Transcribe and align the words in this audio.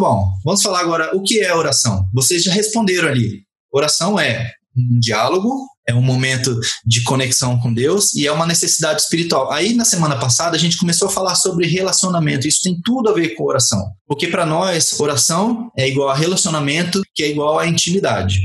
bom, 0.00 0.32
vamos 0.44 0.62
falar 0.62 0.80
agora 0.80 1.14
o 1.14 1.22
que 1.22 1.40
é 1.40 1.54
oração. 1.54 2.06
Vocês 2.12 2.42
já 2.42 2.52
responderam 2.52 3.08
ali. 3.08 3.42
Oração 3.72 4.18
é 4.18 4.50
um 4.76 4.98
diálogo, 4.98 5.66
é 5.86 5.94
um 5.94 6.00
momento 6.00 6.58
de 6.86 7.02
conexão 7.02 7.58
com 7.60 7.72
Deus 7.72 8.14
e 8.14 8.26
é 8.26 8.32
uma 8.32 8.46
necessidade 8.46 9.02
espiritual. 9.02 9.52
Aí 9.52 9.74
na 9.74 9.84
semana 9.84 10.18
passada 10.18 10.56
a 10.56 10.58
gente 10.58 10.78
começou 10.78 11.08
a 11.08 11.10
falar 11.10 11.34
sobre 11.34 11.66
relacionamento. 11.66 12.48
Isso 12.48 12.62
tem 12.62 12.80
tudo 12.82 13.10
a 13.10 13.12
ver 13.12 13.34
com 13.34 13.44
oração. 13.44 13.90
Porque 14.06 14.28
para 14.28 14.46
nós, 14.46 14.98
oração 14.98 15.70
é 15.76 15.86
igual 15.86 16.08
a 16.08 16.14
relacionamento, 16.14 17.02
que 17.14 17.22
é 17.22 17.30
igual 17.30 17.58
a 17.58 17.66
intimidade. 17.66 18.40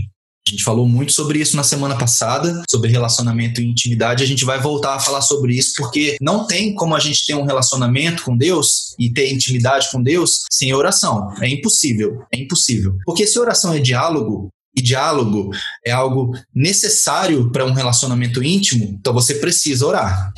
A 0.48 0.52
gente 0.52 0.64
falou 0.64 0.88
muito 0.88 1.12
sobre 1.12 1.40
isso 1.40 1.56
na 1.56 1.64
semana 1.64 1.98
passada, 1.98 2.62
sobre 2.70 2.92
relacionamento 2.92 3.60
e 3.60 3.66
intimidade. 3.66 4.24
A 4.24 4.28
gente 4.28 4.46
vai 4.46 4.62
voltar 4.62 4.96
a 4.96 5.00
falar 5.00 5.22
sobre 5.22 5.56
isso, 5.56 5.74
porque 5.76 6.18
não 6.22 6.46
tem 6.46 6.76
como 6.76 6.96
a 6.96 7.00
gente 7.00 7.26
ter 7.26 7.34
um 7.34 7.46
relacionamento 7.46 8.24
com 8.24 8.38
Deus 8.38 8.94
e 9.00 9.12
ter 9.12 9.34
intimidade 9.34 9.90
com 9.92 10.04
Deus 10.04 10.44
sem 10.52 10.72
oração. 10.72 11.34
É 11.42 11.50
impossível. 11.50 12.24
É 12.32 12.38
impossível. 12.38 12.96
Porque 13.06 13.26
se 13.26 13.40
oração 13.40 13.74
é 13.74 13.80
diálogo, 13.80 14.50
e 14.78 14.82
diálogo 14.82 15.52
é 15.86 15.92
algo 15.92 16.38
necessário 16.54 17.50
para 17.50 17.66
um 17.66 17.72
relacionamento 17.72 18.44
íntimo, 18.44 18.98
então 19.00 19.14
você 19.14 19.36
precisa 19.36 19.86
orar. 19.88 20.34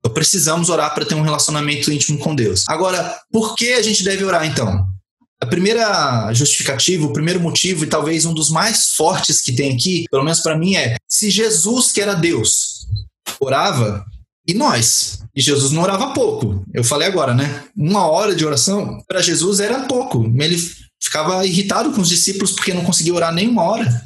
Então 0.00 0.12
precisamos 0.12 0.68
orar 0.68 0.92
para 0.92 1.06
ter 1.06 1.14
um 1.14 1.22
relacionamento 1.22 1.90
íntimo 1.90 2.18
com 2.18 2.34
Deus. 2.34 2.64
Agora, 2.68 3.16
por 3.32 3.54
que 3.54 3.72
a 3.72 3.80
gente 3.80 4.02
deve 4.02 4.24
orar 4.24 4.44
então? 4.44 4.86
A 5.42 5.46
primeira 5.46 6.32
justificativa, 6.32 7.06
o 7.06 7.12
primeiro 7.12 7.40
motivo, 7.40 7.84
e 7.84 7.88
talvez 7.88 8.24
um 8.24 8.32
dos 8.32 8.50
mais 8.50 8.92
fortes 8.92 9.40
que 9.40 9.52
tem 9.52 9.74
aqui, 9.74 10.04
pelo 10.10 10.24
menos 10.24 10.40
para 10.40 10.56
mim, 10.56 10.76
é: 10.76 10.96
se 11.08 11.30
Jesus, 11.30 11.92
que 11.92 12.00
era 12.00 12.14
Deus, 12.14 12.86
orava, 13.40 14.04
e 14.46 14.54
nós? 14.54 15.20
E 15.34 15.40
Jesus 15.40 15.72
não 15.72 15.82
orava 15.82 16.12
pouco. 16.12 16.64
Eu 16.72 16.84
falei 16.84 17.08
agora, 17.08 17.34
né? 17.34 17.64
Uma 17.76 18.06
hora 18.06 18.34
de 18.34 18.44
oração, 18.44 19.02
para 19.08 19.22
Jesus 19.22 19.58
era 19.58 19.86
pouco. 19.86 20.24
Ele 20.38 20.56
ficava 21.02 21.44
irritado 21.46 21.92
com 21.92 22.00
os 22.00 22.08
discípulos 22.08 22.52
porque 22.52 22.74
não 22.74 22.84
conseguia 22.84 23.14
orar 23.14 23.32
nem 23.32 23.48
uma 23.48 23.62
hora. 23.62 24.04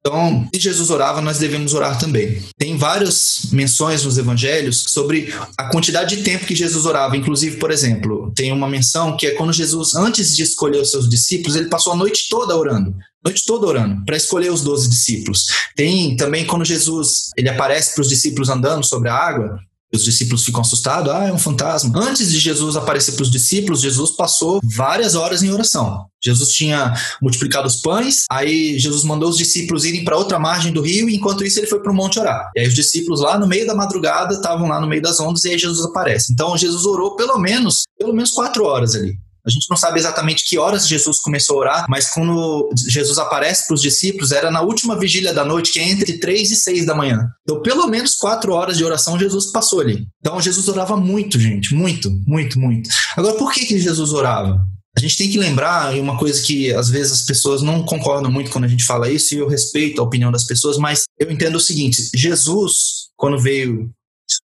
Então, 0.00 0.48
se 0.54 0.60
Jesus 0.60 0.88
orava, 0.88 1.20
nós 1.20 1.38
devemos 1.38 1.74
orar 1.74 1.98
também. 1.98 2.42
Tem 2.56 2.76
várias 2.76 3.48
menções 3.52 4.02
nos 4.02 4.16
evangelhos 4.16 4.84
sobre 4.88 5.32
a 5.58 5.64
quantidade 5.68 6.16
de 6.16 6.22
tempo 6.22 6.46
que 6.46 6.54
Jesus 6.54 6.86
orava. 6.86 7.18
Inclusive, 7.18 7.58
por 7.58 7.70
exemplo, 7.70 8.32
tem 8.34 8.50
uma 8.50 8.68
menção 8.68 9.14
que 9.14 9.26
é 9.26 9.32
quando 9.32 9.52
Jesus, 9.52 9.94
antes 9.94 10.34
de 10.34 10.42
escolher 10.42 10.80
os 10.80 10.90
seus 10.90 11.08
discípulos, 11.08 11.54
ele 11.54 11.68
passou 11.68 11.92
a 11.92 11.96
noite 11.96 12.28
toda 12.30 12.56
orando. 12.56 12.94
Noite 13.22 13.44
toda 13.46 13.66
orando, 13.66 14.02
para 14.06 14.16
escolher 14.16 14.50
os 14.50 14.62
doze 14.62 14.88
discípulos. 14.88 15.44
Tem 15.76 16.16
também 16.16 16.46
quando 16.46 16.64
Jesus 16.64 17.28
ele 17.36 17.50
aparece 17.50 17.94
para 17.94 18.00
os 18.00 18.08
discípulos 18.08 18.48
andando 18.48 18.82
sobre 18.82 19.10
a 19.10 19.14
ága, 19.14 19.58
os 19.92 20.04
discípulos 20.04 20.44
ficam 20.44 20.60
assustados, 20.60 21.12
ah, 21.12 21.24
é 21.24 21.32
um 21.32 21.38
fantasma. 21.38 21.92
Antes 22.00 22.30
de 22.30 22.38
Jesus 22.38 22.76
aparecer 22.76 23.12
para 23.12 23.22
os 23.22 23.30
discípulos, 23.30 23.80
Jesus 23.80 24.12
passou 24.12 24.60
várias 24.62 25.14
horas 25.14 25.42
em 25.42 25.50
oração. 25.50 26.06
Jesus 26.22 26.50
tinha 26.50 26.92
multiplicado 27.20 27.66
os 27.66 27.76
pães, 27.76 28.24
aí 28.30 28.78
Jesus 28.78 29.04
mandou 29.04 29.28
os 29.28 29.38
discípulos 29.38 29.84
irem 29.84 30.04
para 30.04 30.16
outra 30.16 30.38
margem 30.38 30.72
do 30.72 30.82
rio, 30.82 31.08
e 31.08 31.16
enquanto 31.16 31.44
isso 31.44 31.58
ele 31.58 31.66
foi 31.66 31.80
para 31.80 31.90
o 31.90 31.94
monte 31.94 32.20
orar. 32.20 32.50
E 32.54 32.60
aí 32.60 32.68
os 32.68 32.74
discípulos 32.74 33.20
lá 33.20 33.38
no 33.38 33.46
meio 33.46 33.66
da 33.66 33.74
madrugada 33.74 34.34
estavam 34.34 34.68
lá 34.68 34.80
no 34.80 34.86
meio 34.86 35.02
das 35.02 35.18
ondas, 35.18 35.44
e 35.44 35.50
aí 35.50 35.58
Jesus 35.58 35.84
aparece. 35.84 36.32
Então 36.32 36.56
Jesus 36.56 36.84
orou 36.84 37.16
pelo 37.16 37.38
menos, 37.38 37.84
pelo 37.98 38.12
menos 38.12 38.30
quatro 38.30 38.64
horas 38.64 38.94
ali. 38.94 39.18
A 39.46 39.50
gente 39.50 39.66
não 39.70 39.76
sabe 39.76 39.98
exatamente 39.98 40.44
que 40.46 40.58
horas 40.58 40.86
Jesus 40.86 41.20
começou 41.20 41.56
a 41.56 41.60
orar, 41.60 41.86
mas 41.88 42.10
quando 42.10 42.70
Jesus 42.88 43.18
aparece 43.18 43.66
para 43.66 43.74
os 43.74 43.82
discípulos, 43.82 44.32
era 44.32 44.50
na 44.50 44.60
última 44.60 44.98
vigília 44.98 45.32
da 45.32 45.44
noite, 45.44 45.72
que 45.72 45.80
é 45.80 45.88
entre 45.88 46.18
três 46.18 46.50
e 46.50 46.56
seis 46.56 46.86
da 46.86 46.94
manhã. 46.94 47.26
Então, 47.42 47.62
pelo 47.62 47.86
menos 47.86 48.14
quatro 48.14 48.52
horas 48.52 48.76
de 48.76 48.84
oração 48.84 49.18
Jesus 49.18 49.50
passou 49.52 49.80
ali. 49.80 50.06
Então, 50.20 50.40
Jesus 50.40 50.68
orava 50.68 50.96
muito, 50.96 51.38
gente, 51.38 51.74
muito, 51.74 52.10
muito, 52.26 52.58
muito. 52.58 52.90
Agora, 53.16 53.36
por 53.36 53.52
que, 53.52 53.64
que 53.64 53.78
Jesus 53.78 54.12
orava? 54.12 54.60
A 54.96 55.00
gente 55.00 55.16
tem 55.16 55.30
que 55.30 55.38
lembrar, 55.38 55.96
e 55.96 56.00
uma 56.00 56.18
coisa 56.18 56.42
que 56.42 56.72
às 56.74 56.90
vezes 56.90 57.12
as 57.12 57.22
pessoas 57.22 57.62
não 57.62 57.84
concordam 57.84 58.30
muito 58.30 58.50
quando 58.50 58.64
a 58.64 58.68
gente 58.68 58.84
fala 58.84 59.10
isso, 59.10 59.34
e 59.34 59.38
eu 59.38 59.48
respeito 59.48 60.00
a 60.00 60.04
opinião 60.04 60.32
das 60.32 60.44
pessoas, 60.44 60.76
mas 60.78 61.04
eu 61.18 61.30
entendo 61.30 61.56
o 61.56 61.60
seguinte: 61.60 62.10
Jesus, 62.14 62.74
quando 63.16 63.38
veio 63.38 63.90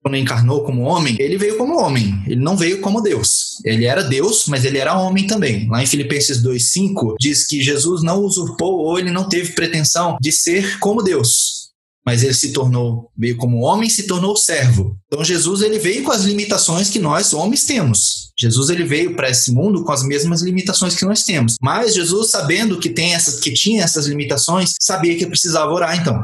quando 0.01 0.17
encarnou 0.17 0.63
como 0.63 0.81
homem, 0.81 1.15
ele 1.19 1.37
veio 1.37 1.57
como 1.57 1.79
homem, 1.79 2.21
ele 2.27 2.41
não 2.41 2.57
veio 2.57 2.81
como 2.81 3.01
Deus. 3.01 3.61
Ele 3.63 3.85
era 3.85 4.03
Deus, 4.03 4.45
mas 4.47 4.65
ele 4.65 4.77
era 4.77 4.97
homem 4.97 5.27
também. 5.27 5.67
Lá 5.67 5.81
em 5.81 5.87
Filipenses 5.87 6.41
2:5 6.41 7.15
diz 7.19 7.45
que 7.45 7.61
Jesus 7.61 8.03
não 8.03 8.21
usurpou 8.21 8.79
ou 8.79 8.99
ele 8.99 9.11
não 9.11 9.27
teve 9.27 9.53
pretensão 9.53 10.17
de 10.21 10.31
ser 10.31 10.79
como 10.79 11.03
Deus. 11.03 11.63
Mas 12.05 12.21
ele 12.21 12.33
se 12.33 12.51
tornou, 12.51 13.09
veio 13.17 13.37
como 13.37 13.61
homem, 13.61 13.89
se 13.89 14.03
tornou 14.03 14.35
servo. 14.35 14.97
Então 15.07 15.23
Jesus 15.23 15.61
ele 15.61 15.79
veio 15.79 16.03
com 16.03 16.11
as 16.11 16.23
limitações 16.23 16.89
que 16.89 16.99
nós 16.99 17.33
homens 17.33 17.63
temos. 17.63 18.31
Jesus 18.37 18.69
ele 18.69 18.83
veio 18.83 19.15
para 19.15 19.29
esse 19.29 19.51
mundo 19.51 19.85
com 19.85 19.91
as 19.91 20.03
mesmas 20.03 20.41
limitações 20.41 20.95
que 20.95 21.05
nós 21.05 21.23
temos. 21.23 21.55
Mas 21.61 21.95
Jesus, 21.95 22.29
sabendo 22.29 22.79
que 22.79 22.89
tem 22.89 23.13
essas 23.13 23.39
que 23.39 23.53
tinha 23.53 23.83
essas 23.83 24.05
limitações, 24.05 24.73
sabia 24.81 25.15
que 25.15 25.25
precisava 25.25 25.71
orar 25.71 25.97
então. 25.97 26.19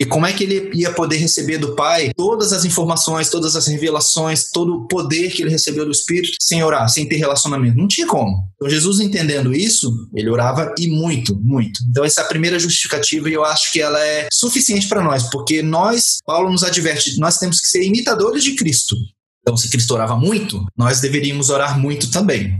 E 0.00 0.06
como 0.06 0.24
é 0.24 0.32
que 0.32 0.44
ele 0.44 0.70
ia 0.74 0.90
poder 0.92 1.18
receber 1.18 1.58
do 1.58 1.76
Pai 1.76 2.10
todas 2.16 2.54
as 2.54 2.64
informações, 2.64 3.28
todas 3.28 3.54
as 3.54 3.66
revelações, 3.66 4.50
todo 4.50 4.74
o 4.74 4.88
poder 4.88 5.30
que 5.30 5.42
ele 5.42 5.50
recebeu 5.50 5.84
do 5.84 5.90
Espírito 5.90 6.38
sem 6.40 6.64
orar, 6.64 6.88
sem 6.88 7.06
ter 7.06 7.16
relacionamento? 7.16 7.76
Não 7.76 7.86
tinha 7.86 8.06
como. 8.06 8.34
Então, 8.54 8.70
Jesus 8.70 8.98
entendendo 8.98 9.54
isso, 9.54 10.08
ele 10.14 10.30
orava 10.30 10.74
e 10.78 10.88
muito, 10.88 11.38
muito. 11.42 11.80
Então, 11.90 12.02
essa 12.02 12.22
é 12.22 12.24
a 12.24 12.28
primeira 12.28 12.58
justificativa 12.58 13.28
e 13.28 13.34
eu 13.34 13.44
acho 13.44 13.70
que 13.70 13.82
ela 13.82 14.02
é 14.02 14.26
suficiente 14.32 14.88
para 14.88 15.04
nós, 15.04 15.28
porque 15.28 15.62
nós, 15.62 16.16
Paulo 16.24 16.50
nos 16.50 16.64
adverte, 16.64 17.18
nós 17.18 17.36
temos 17.36 17.60
que 17.60 17.68
ser 17.68 17.82
imitadores 17.82 18.42
de 18.42 18.54
Cristo. 18.54 18.96
Então, 19.42 19.54
se 19.54 19.68
Cristo 19.68 19.92
orava 19.92 20.16
muito, 20.16 20.64
nós 20.76 21.00
deveríamos 21.00 21.50
orar 21.50 21.78
muito 21.78 22.10
também. 22.10 22.56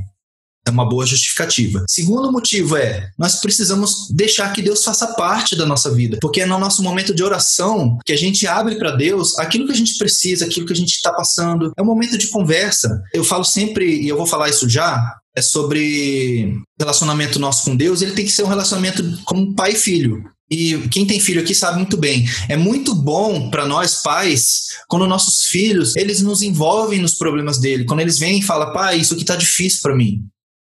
É 0.66 0.70
uma 0.70 0.88
boa 0.88 1.06
justificativa. 1.06 1.84
Segundo 1.88 2.30
motivo 2.30 2.76
é, 2.76 3.08
nós 3.18 3.40
precisamos 3.40 4.08
deixar 4.10 4.52
que 4.52 4.60
Deus 4.62 4.84
faça 4.84 5.06
parte 5.14 5.56
da 5.56 5.64
nossa 5.64 5.92
vida, 5.92 6.18
porque 6.20 6.42
é 6.42 6.46
no 6.46 6.58
nosso 6.58 6.82
momento 6.82 7.14
de 7.14 7.22
oração 7.22 7.98
que 8.04 8.12
a 8.12 8.16
gente 8.16 8.46
abre 8.46 8.76
para 8.76 8.92
Deus 8.92 9.38
aquilo 9.38 9.66
que 9.66 9.72
a 9.72 9.76
gente 9.76 9.96
precisa, 9.96 10.44
aquilo 10.44 10.66
que 10.66 10.72
a 10.72 10.76
gente 10.76 10.90
está 10.90 11.12
passando. 11.12 11.72
É 11.76 11.82
um 11.82 11.86
momento 11.86 12.18
de 12.18 12.28
conversa. 12.28 13.02
Eu 13.14 13.24
falo 13.24 13.44
sempre, 13.44 14.00
e 14.02 14.08
eu 14.08 14.16
vou 14.16 14.26
falar 14.26 14.50
isso 14.50 14.68
já, 14.68 15.16
é 15.34 15.40
sobre 15.40 16.54
relacionamento 16.78 17.38
nosso 17.38 17.64
com 17.64 17.76
Deus, 17.76 18.02
ele 18.02 18.12
tem 18.12 18.24
que 18.24 18.32
ser 18.32 18.42
um 18.42 18.48
relacionamento 18.48 19.02
como 19.24 19.54
pai 19.54 19.72
e 19.72 19.76
filho. 19.76 20.22
E 20.50 20.76
quem 20.88 21.06
tem 21.06 21.20
filho 21.20 21.40
aqui 21.40 21.54
sabe 21.54 21.78
muito 21.78 21.96
bem. 21.96 22.28
É 22.48 22.56
muito 22.56 22.92
bom 22.92 23.48
para 23.50 23.64
nós 23.64 24.02
pais 24.02 24.66
quando 24.88 25.06
nossos 25.06 25.44
filhos, 25.44 25.94
eles 25.94 26.20
nos 26.20 26.42
envolvem 26.42 27.00
nos 27.00 27.14
problemas 27.14 27.58
dele. 27.58 27.84
Quando 27.84 28.00
eles 28.00 28.18
vêm 28.18 28.40
e 28.40 28.42
falam: 28.42 28.72
"Pai, 28.72 28.98
isso 28.98 29.14
aqui 29.14 29.24
tá 29.24 29.36
difícil 29.36 29.80
para 29.80 29.94
mim". 29.94 30.24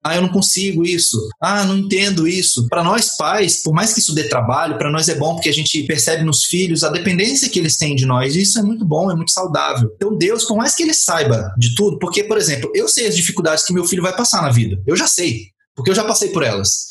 Ah, 0.04 0.16
eu 0.16 0.22
não 0.22 0.30
consigo 0.30 0.84
isso. 0.84 1.18
Ah, 1.40 1.64
não 1.64 1.78
entendo 1.78 2.28
isso. 2.28 2.68
Para 2.68 2.84
nós 2.84 3.16
pais, 3.16 3.64
por 3.64 3.74
mais 3.74 3.94
que 3.94 4.00
isso 4.00 4.14
dê 4.14 4.28
trabalho, 4.28 4.78
para 4.78 4.92
nós 4.92 5.08
é 5.08 5.16
bom 5.16 5.36
porque 5.36 5.50
a 5.50 5.54
gente 5.54 5.82
percebe 5.84 6.24
nos 6.24 6.44
filhos 6.46 6.84
a 6.84 6.90
dependência 6.90 7.50
que 7.50 7.58
eles 7.58 7.78
têm 7.78 7.96
de 7.96 8.06
nós. 8.06 8.36
E 8.36 8.42
isso 8.42 8.60
é 8.60 8.62
muito 8.62 8.84
bom, 8.84 9.10
é 9.10 9.16
muito 9.16 9.32
saudável. 9.32 9.90
Então, 9.96 10.18
Deus, 10.18 10.44
por 10.44 10.58
mais 10.58 10.76
que 10.76 10.84
ele 10.84 10.94
saiba 10.94 11.54
de 11.58 11.74
tudo, 11.76 11.98
porque, 12.00 12.24
por 12.24 12.38
exemplo, 12.38 12.70
eu 12.76 12.90
sei 12.90 13.08
as 13.08 13.16
dificuldades 13.16 13.66
que 13.66 13.74
meu 13.74 13.86
filho 13.86 14.04
vai 14.04 14.16
passar 14.16 14.42
na 14.42 14.50
vida. 14.50 14.82
Eu 14.86 14.96
já 14.96 15.08
sei, 15.08 15.48
porque 15.76 15.90
eu 15.90 15.96
já 15.96 16.04
passei 16.04 16.30
por 16.30 16.44
elas. 16.44 16.88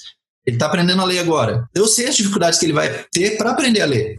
Ele 0.47 0.57
está 0.57 0.67
aprendendo 0.67 1.03
a 1.03 1.05
ler 1.05 1.19
agora. 1.19 1.69
Eu 1.75 1.87
sei 1.87 2.09
as 2.09 2.17
dificuldades 2.17 2.59
que 2.59 2.67
ele 2.67 2.73
vai 2.73 3.05
ter 3.13 3.37
para 3.37 3.51
aprender 3.51 3.83
a 3.83 3.87
ler. 3.87 4.17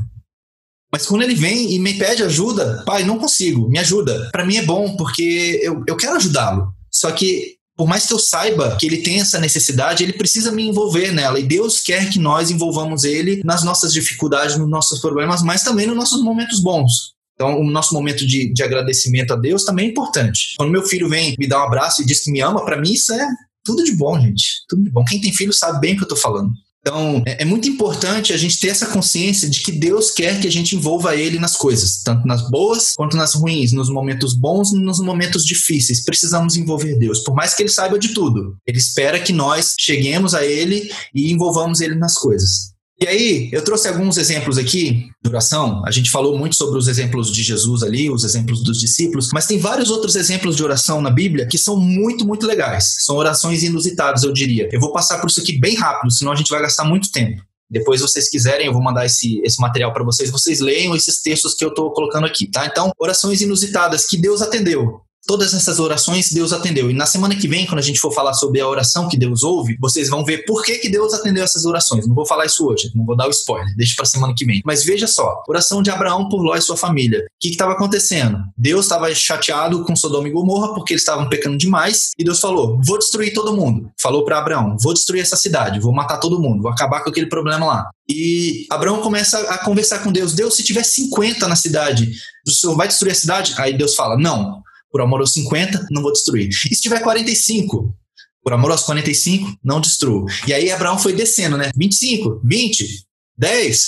Mas 0.92 1.08
quando 1.08 1.24
ele 1.24 1.34
vem 1.34 1.74
e 1.74 1.80
me 1.80 1.96
pede 1.96 2.22
ajuda, 2.22 2.84
pai, 2.86 3.04
não 3.04 3.18
consigo, 3.18 3.68
me 3.68 3.80
ajuda. 3.80 4.30
Para 4.32 4.46
mim 4.46 4.58
é 4.58 4.62
bom, 4.62 4.96
porque 4.96 5.60
eu, 5.64 5.84
eu 5.88 5.98
quero 5.98 6.18
ajudá-lo. 6.18 6.72
Só 6.92 7.12
que 7.12 7.58
por 7.76 7.88
mais 7.88 8.06
que 8.06 8.14
eu 8.14 8.20
saiba 8.20 8.78
que 8.78 8.86
ele 8.86 9.02
tem 9.02 9.20
essa 9.20 9.40
necessidade, 9.40 10.04
ele 10.04 10.14
precisa 10.14 10.52
me 10.52 10.64
envolver 10.68 11.12
nela. 11.12 11.40
E 11.40 11.44
Deus 11.44 11.80
quer 11.80 12.10
que 12.10 12.20
nós 12.20 12.52
envolvamos 12.52 13.04
ele 13.04 13.42
nas 13.44 13.64
nossas 13.64 13.92
dificuldades, 13.92 14.58
nos 14.58 14.70
nossos 14.70 15.00
problemas, 15.00 15.42
mas 15.42 15.64
também 15.64 15.88
nos 15.88 15.96
nossos 15.96 16.24
momentos 16.24 16.60
bons. 16.60 17.14
Então, 17.36 17.60
o 17.60 17.64
nosso 17.64 17.94
momento 17.94 18.28
de, 18.28 18.54
de 18.54 18.64
agradecimento 18.64 19.34
a 19.34 19.36
Deus 19.36 19.64
também 19.64 19.88
é 19.88 19.90
importante. 19.90 20.54
Quando 20.56 20.72
meu 20.72 20.84
filho 20.84 21.10
vem 21.10 21.36
me 21.40 21.48
dar 21.48 21.62
um 21.62 21.68
abraço 21.68 22.02
e 22.02 22.06
diz 22.06 22.24
que 22.24 22.32
me 22.32 22.42
ama, 22.42 22.64
para 22.64 22.80
mim 22.80 22.94
isso 22.94 23.12
é 23.12 23.28
tudo 23.64 23.84
de 23.84 23.96
bom, 23.96 24.20
gente. 24.20 24.46
Tudo 24.68 24.84
de 24.84 24.92
bom. 24.92 25.04
Quem 25.04 25.20
tem 25.20 25.34
filho 25.34 25.54
sabe 25.54 25.80
bem 25.80 25.94
o 25.94 25.98
que 25.98 26.04
eu 26.04 26.08
tô 26.08 26.16
falando. 26.16 26.52
Então, 26.86 27.24
é, 27.26 27.44
é, 27.44 27.46
muito 27.46 27.70
importante 27.70 28.34
a 28.34 28.38
gente 28.38 28.60
ter 28.60 28.68
essa 28.68 28.88
consciência 28.88 29.50
de 29.50 29.62
que 29.62 29.72
Deus 29.72 30.12
quer 30.12 30.42
que 30.42 30.48
a 30.48 30.52
gente 30.52 30.76
envolva 30.76 31.16
Ele 31.16 31.40
nas 31.40 31.56
coisas, 31.56 32.04
tanto 32.04 32.28
nas 32.28 32.50
boas 32.50 32.94
quanto 32.98 33.16
nas 33.16 33.34
ruins, 33.34 33.72
nos 33.72 33.90
momentos 33.90 34.34
bons 34.34 34.74
e 34.74 34.78
nos 34.78 35.00
momentos 35.00 35.46
difíceis. 35.46 36.04
Precisamos 36.04 36.58
envolver 36.58 37.00
Deus, 37.00 37.22
por 37.22 37.34
mais 37.34 37.54
que 37.54 37.64
Ele 37.64 37.70
saiba 37.70 37.98
de 37.98 38.10
tudo. 38.10 38.58
Ele 38.68 38.78
espera 38.78 39.18
que 39.18 39.32
nós 39.32 39.76
cheguemos 39.80 40.36
a 40.36 40.46
Ele 40.46 40.92
e 41.16 41.32
envolvamos 41.32 41.80
Ele 41.80 41.96
nas 41.96 42.16
coisas. 42.16 42.73
E 43.00 43.08
aí, 43.08 43.50
eu 43.52 43.64
trouxe 43.64 43.88
alguns 43.88 44.18
exemplos 44.18 44.58
aqui 44.58 45.10
de 45.22 45.30
oração. 45.30 45.84
A 45.86 45.92
gente 45.92 46.12
falou 46.12 46.38
muito 46.38 46.56
sobre 46.56 46.78
os 46.78 46.88
exemplos 46.88 47.32
de 47.32 47.42
Jesus 47.42 47.82
ali, 47.84 48.10
os 48.10 48.24
exemplos 48.24 48.64
dos 48.64 48.80
discípulos, 48.80 49.30
mas 49.34 49.48
tem 49.48 49.58
vários 49.58 49.90
outros 49.90 50.16
exemplos 50.16 50.56
de 50.56 50.64
oração 50.64 51.02
na 51.02 51.10
Bíblia 51.10 51.48
que 51.48 51.58
são 51.58 51.78
muito, 51.78 52.26
muito 52.26 52.46
legais. 52.46 52.98
São 53.00 53.16
orações 53.16 53.64
inusitadas, 53.64 54.24
eu 54.24 54.32
diria. 54.32 54.70
Eu 54.72 54.80
vou 54.80 54.94
passar 54.94 55.20
por 55.20 55.30
isso 55.30 55.42
aqui 55.42 55.60
bem 55.60 55.76
rápido, 55.76 56.12
senão 56.12 56.32
a 56.32 56.36
gente 56.36 56.50
vai 56.50 56.62
gastar 56.62 56.86
muito 56.86 57.12
tempo. 57.12 57.42
Depois, 57.70 58.00
se 58.00 58.08
vocês 58.08 58.30
quiserem, 58.30 58.68
eu 58.68 58.74
vou 58.74 58.84
mandar 58.84 59.06
esse, 59.06 59.42
esse 59.44 59.60
material 59.60 59.92
para 59.92 60.04
vocês. 60.04 60.30
Vocês 60.30 60.60
leiam 60.60 60.96
esses 60.96 61.22
textos 61.22 61.56
que 61.56 61.66
eu 61.66 61.70
estou 61.70 61.92
colocando 61.92 62.28
aqui, 62.28 62.46
tá? 62.46 62.68
Então, 62.68 62.92
orações 63.00 63.42
inusitadas 63.42 64.06
que 64.06 64.16
Deus 64.16 64.44
atendeu. 64.44 65.02
Todas 65.26 65.54
essas 65.54 65.80
orações 65.80 66.32
Deus 66.32 66.54
atendeu. 66.54 66.90
E 66.90 66.94
na 66.94 67.06
semana 67.06 67.36
que 67.36 67.48
vem, 67.48 67.66
quando 67.66 67.80
a 67.80 67.84
gente 67.84 68.00
for 68.00 68.12
falar 68.14 68.34
sobre 68.34 68.60
a 68.60 68.68
oração 68.68 69.08
que 69.08 69.18
Deus 69.18 69.44
ouve, 69.44 69.78
vocês 69.80 70.10
vão 70.10 70.24
ver 70.24 70.46
por 70.46 70.64
que, 70.64 70.78
que 70.78 70.90
Deus 70.90 71.14
atendeu 71.14 71.44
essas 71.44 71.66
orações. 71.66 72.08
Não 72.08 72.16
vou 72.16 72.26
falar 72.26 72.46
isso 72.46 72.66
hoje, 72.66 72.92
não 72.94 73.06
vou 73.06 73.16
dar 73.16 73.28
o 73.28 73.32
spoiler, 73.32 73.74
deixa 73.76 73.96
para 73.96 74.06
semana 74.06 74.34
que 74.36 74.46
vem. 74.46 74.62
Mas 74.66 74.84
veja 74.84 75.08
só, 75.08 75.42
oração 75.48 75.82
de 75.82 75.90
Abraão 75.90 76.30
por 76.30 76.42
Ló 76.42 76.56
e 76.56 76.62
sua 76.62 76.78
família. 76.78 77.20
O 77.20 77.24
que 77.40 77.50
estava 77.50 77.74
acontecendo? 77.74 78.38
Deus 78.58 78.86
estava 78.86 79.14
chateado 79.14 79.84
com 79.86 79.96
Sodoma 79.96 80.28
e 80.28 80.32
Gomorra 80.32 80.74
porque 80.74 80.94
eles 80.94 81.02
estavam 81.02 81.30
pecando 81.30 81.58
demais 81.58 82.12
e 82.18 82.24
Deus 82.24 82.40
falou: 82.40 82.80
"Vou 82.86 82.98
destruir 82.98 83.34
todo 83.34 83.56
mundo". 83.56 83.92
Falou 84.02 84.26
para 84.26 84.40
Abraão: 84.40 84.76
"Vou 84.82 84.94
destruir 84.94 85.22
essa 85.22 85.36
cidade, 85.36 85.80
vou 85.80 85.94
matar 85.94 86.18
todo 86.18 86.40
mundo, 86.40 86.62
vou 86.62 86.72
acabar 86.72 87.02
com 87.02 87.10
aquele 87.10 87.28
problema 87.28 87.66
lá". 87.66 87.90
E 88.10 88.66
Abraão 88.70 89.02
começa 89.02 89.40
a 89.40 89.58
conversar 89.60 90.00
com 90.00 90.12
Deus: 90.12 90.34
"Deus, 90.34 90.56
se 90.56 90.64
tiver 90.64 90.84
50 90.84 91.48
na 91.48 91.56
cidade, 91.56 92.12
o 92.46 92.52
Senhor 92.52 92.76
vai 92.76 92.88
destruir 92.88 93.12
a 93.12 93.16
cidade?" 93.16 93.54
Aí 93.58 93.78
Deus 93.78 93.96
fala: 93.96 94.18
"Não, 94.18 94.62
por 94.94 95.02
amor 95.02 95.22
aos 95.22 95.34
50, 95.34 95.88
não 95.90 96.04
vou 96.04 96.14
destruir. 96.14 96.50
E 96.70 96.76
se 96.76 96.82
tiver 96.82 97.00
45, 97.00 97.98
por 98.44 98.54
amor 98.54 98.70
aos 98.70 98.84
45, 98.84 99.58
não 99.64 99.82
destruo. 99.82 100.28
E 100.48 100.54
aí 100.54 100.72
Abraão 100.72 101.00
foi 101.00 101.14
descendo, 101.14 101.58
né? 101.58 101.72
25, 101.76 102.42
20, 102.44 103.04
10, 103.36 103.88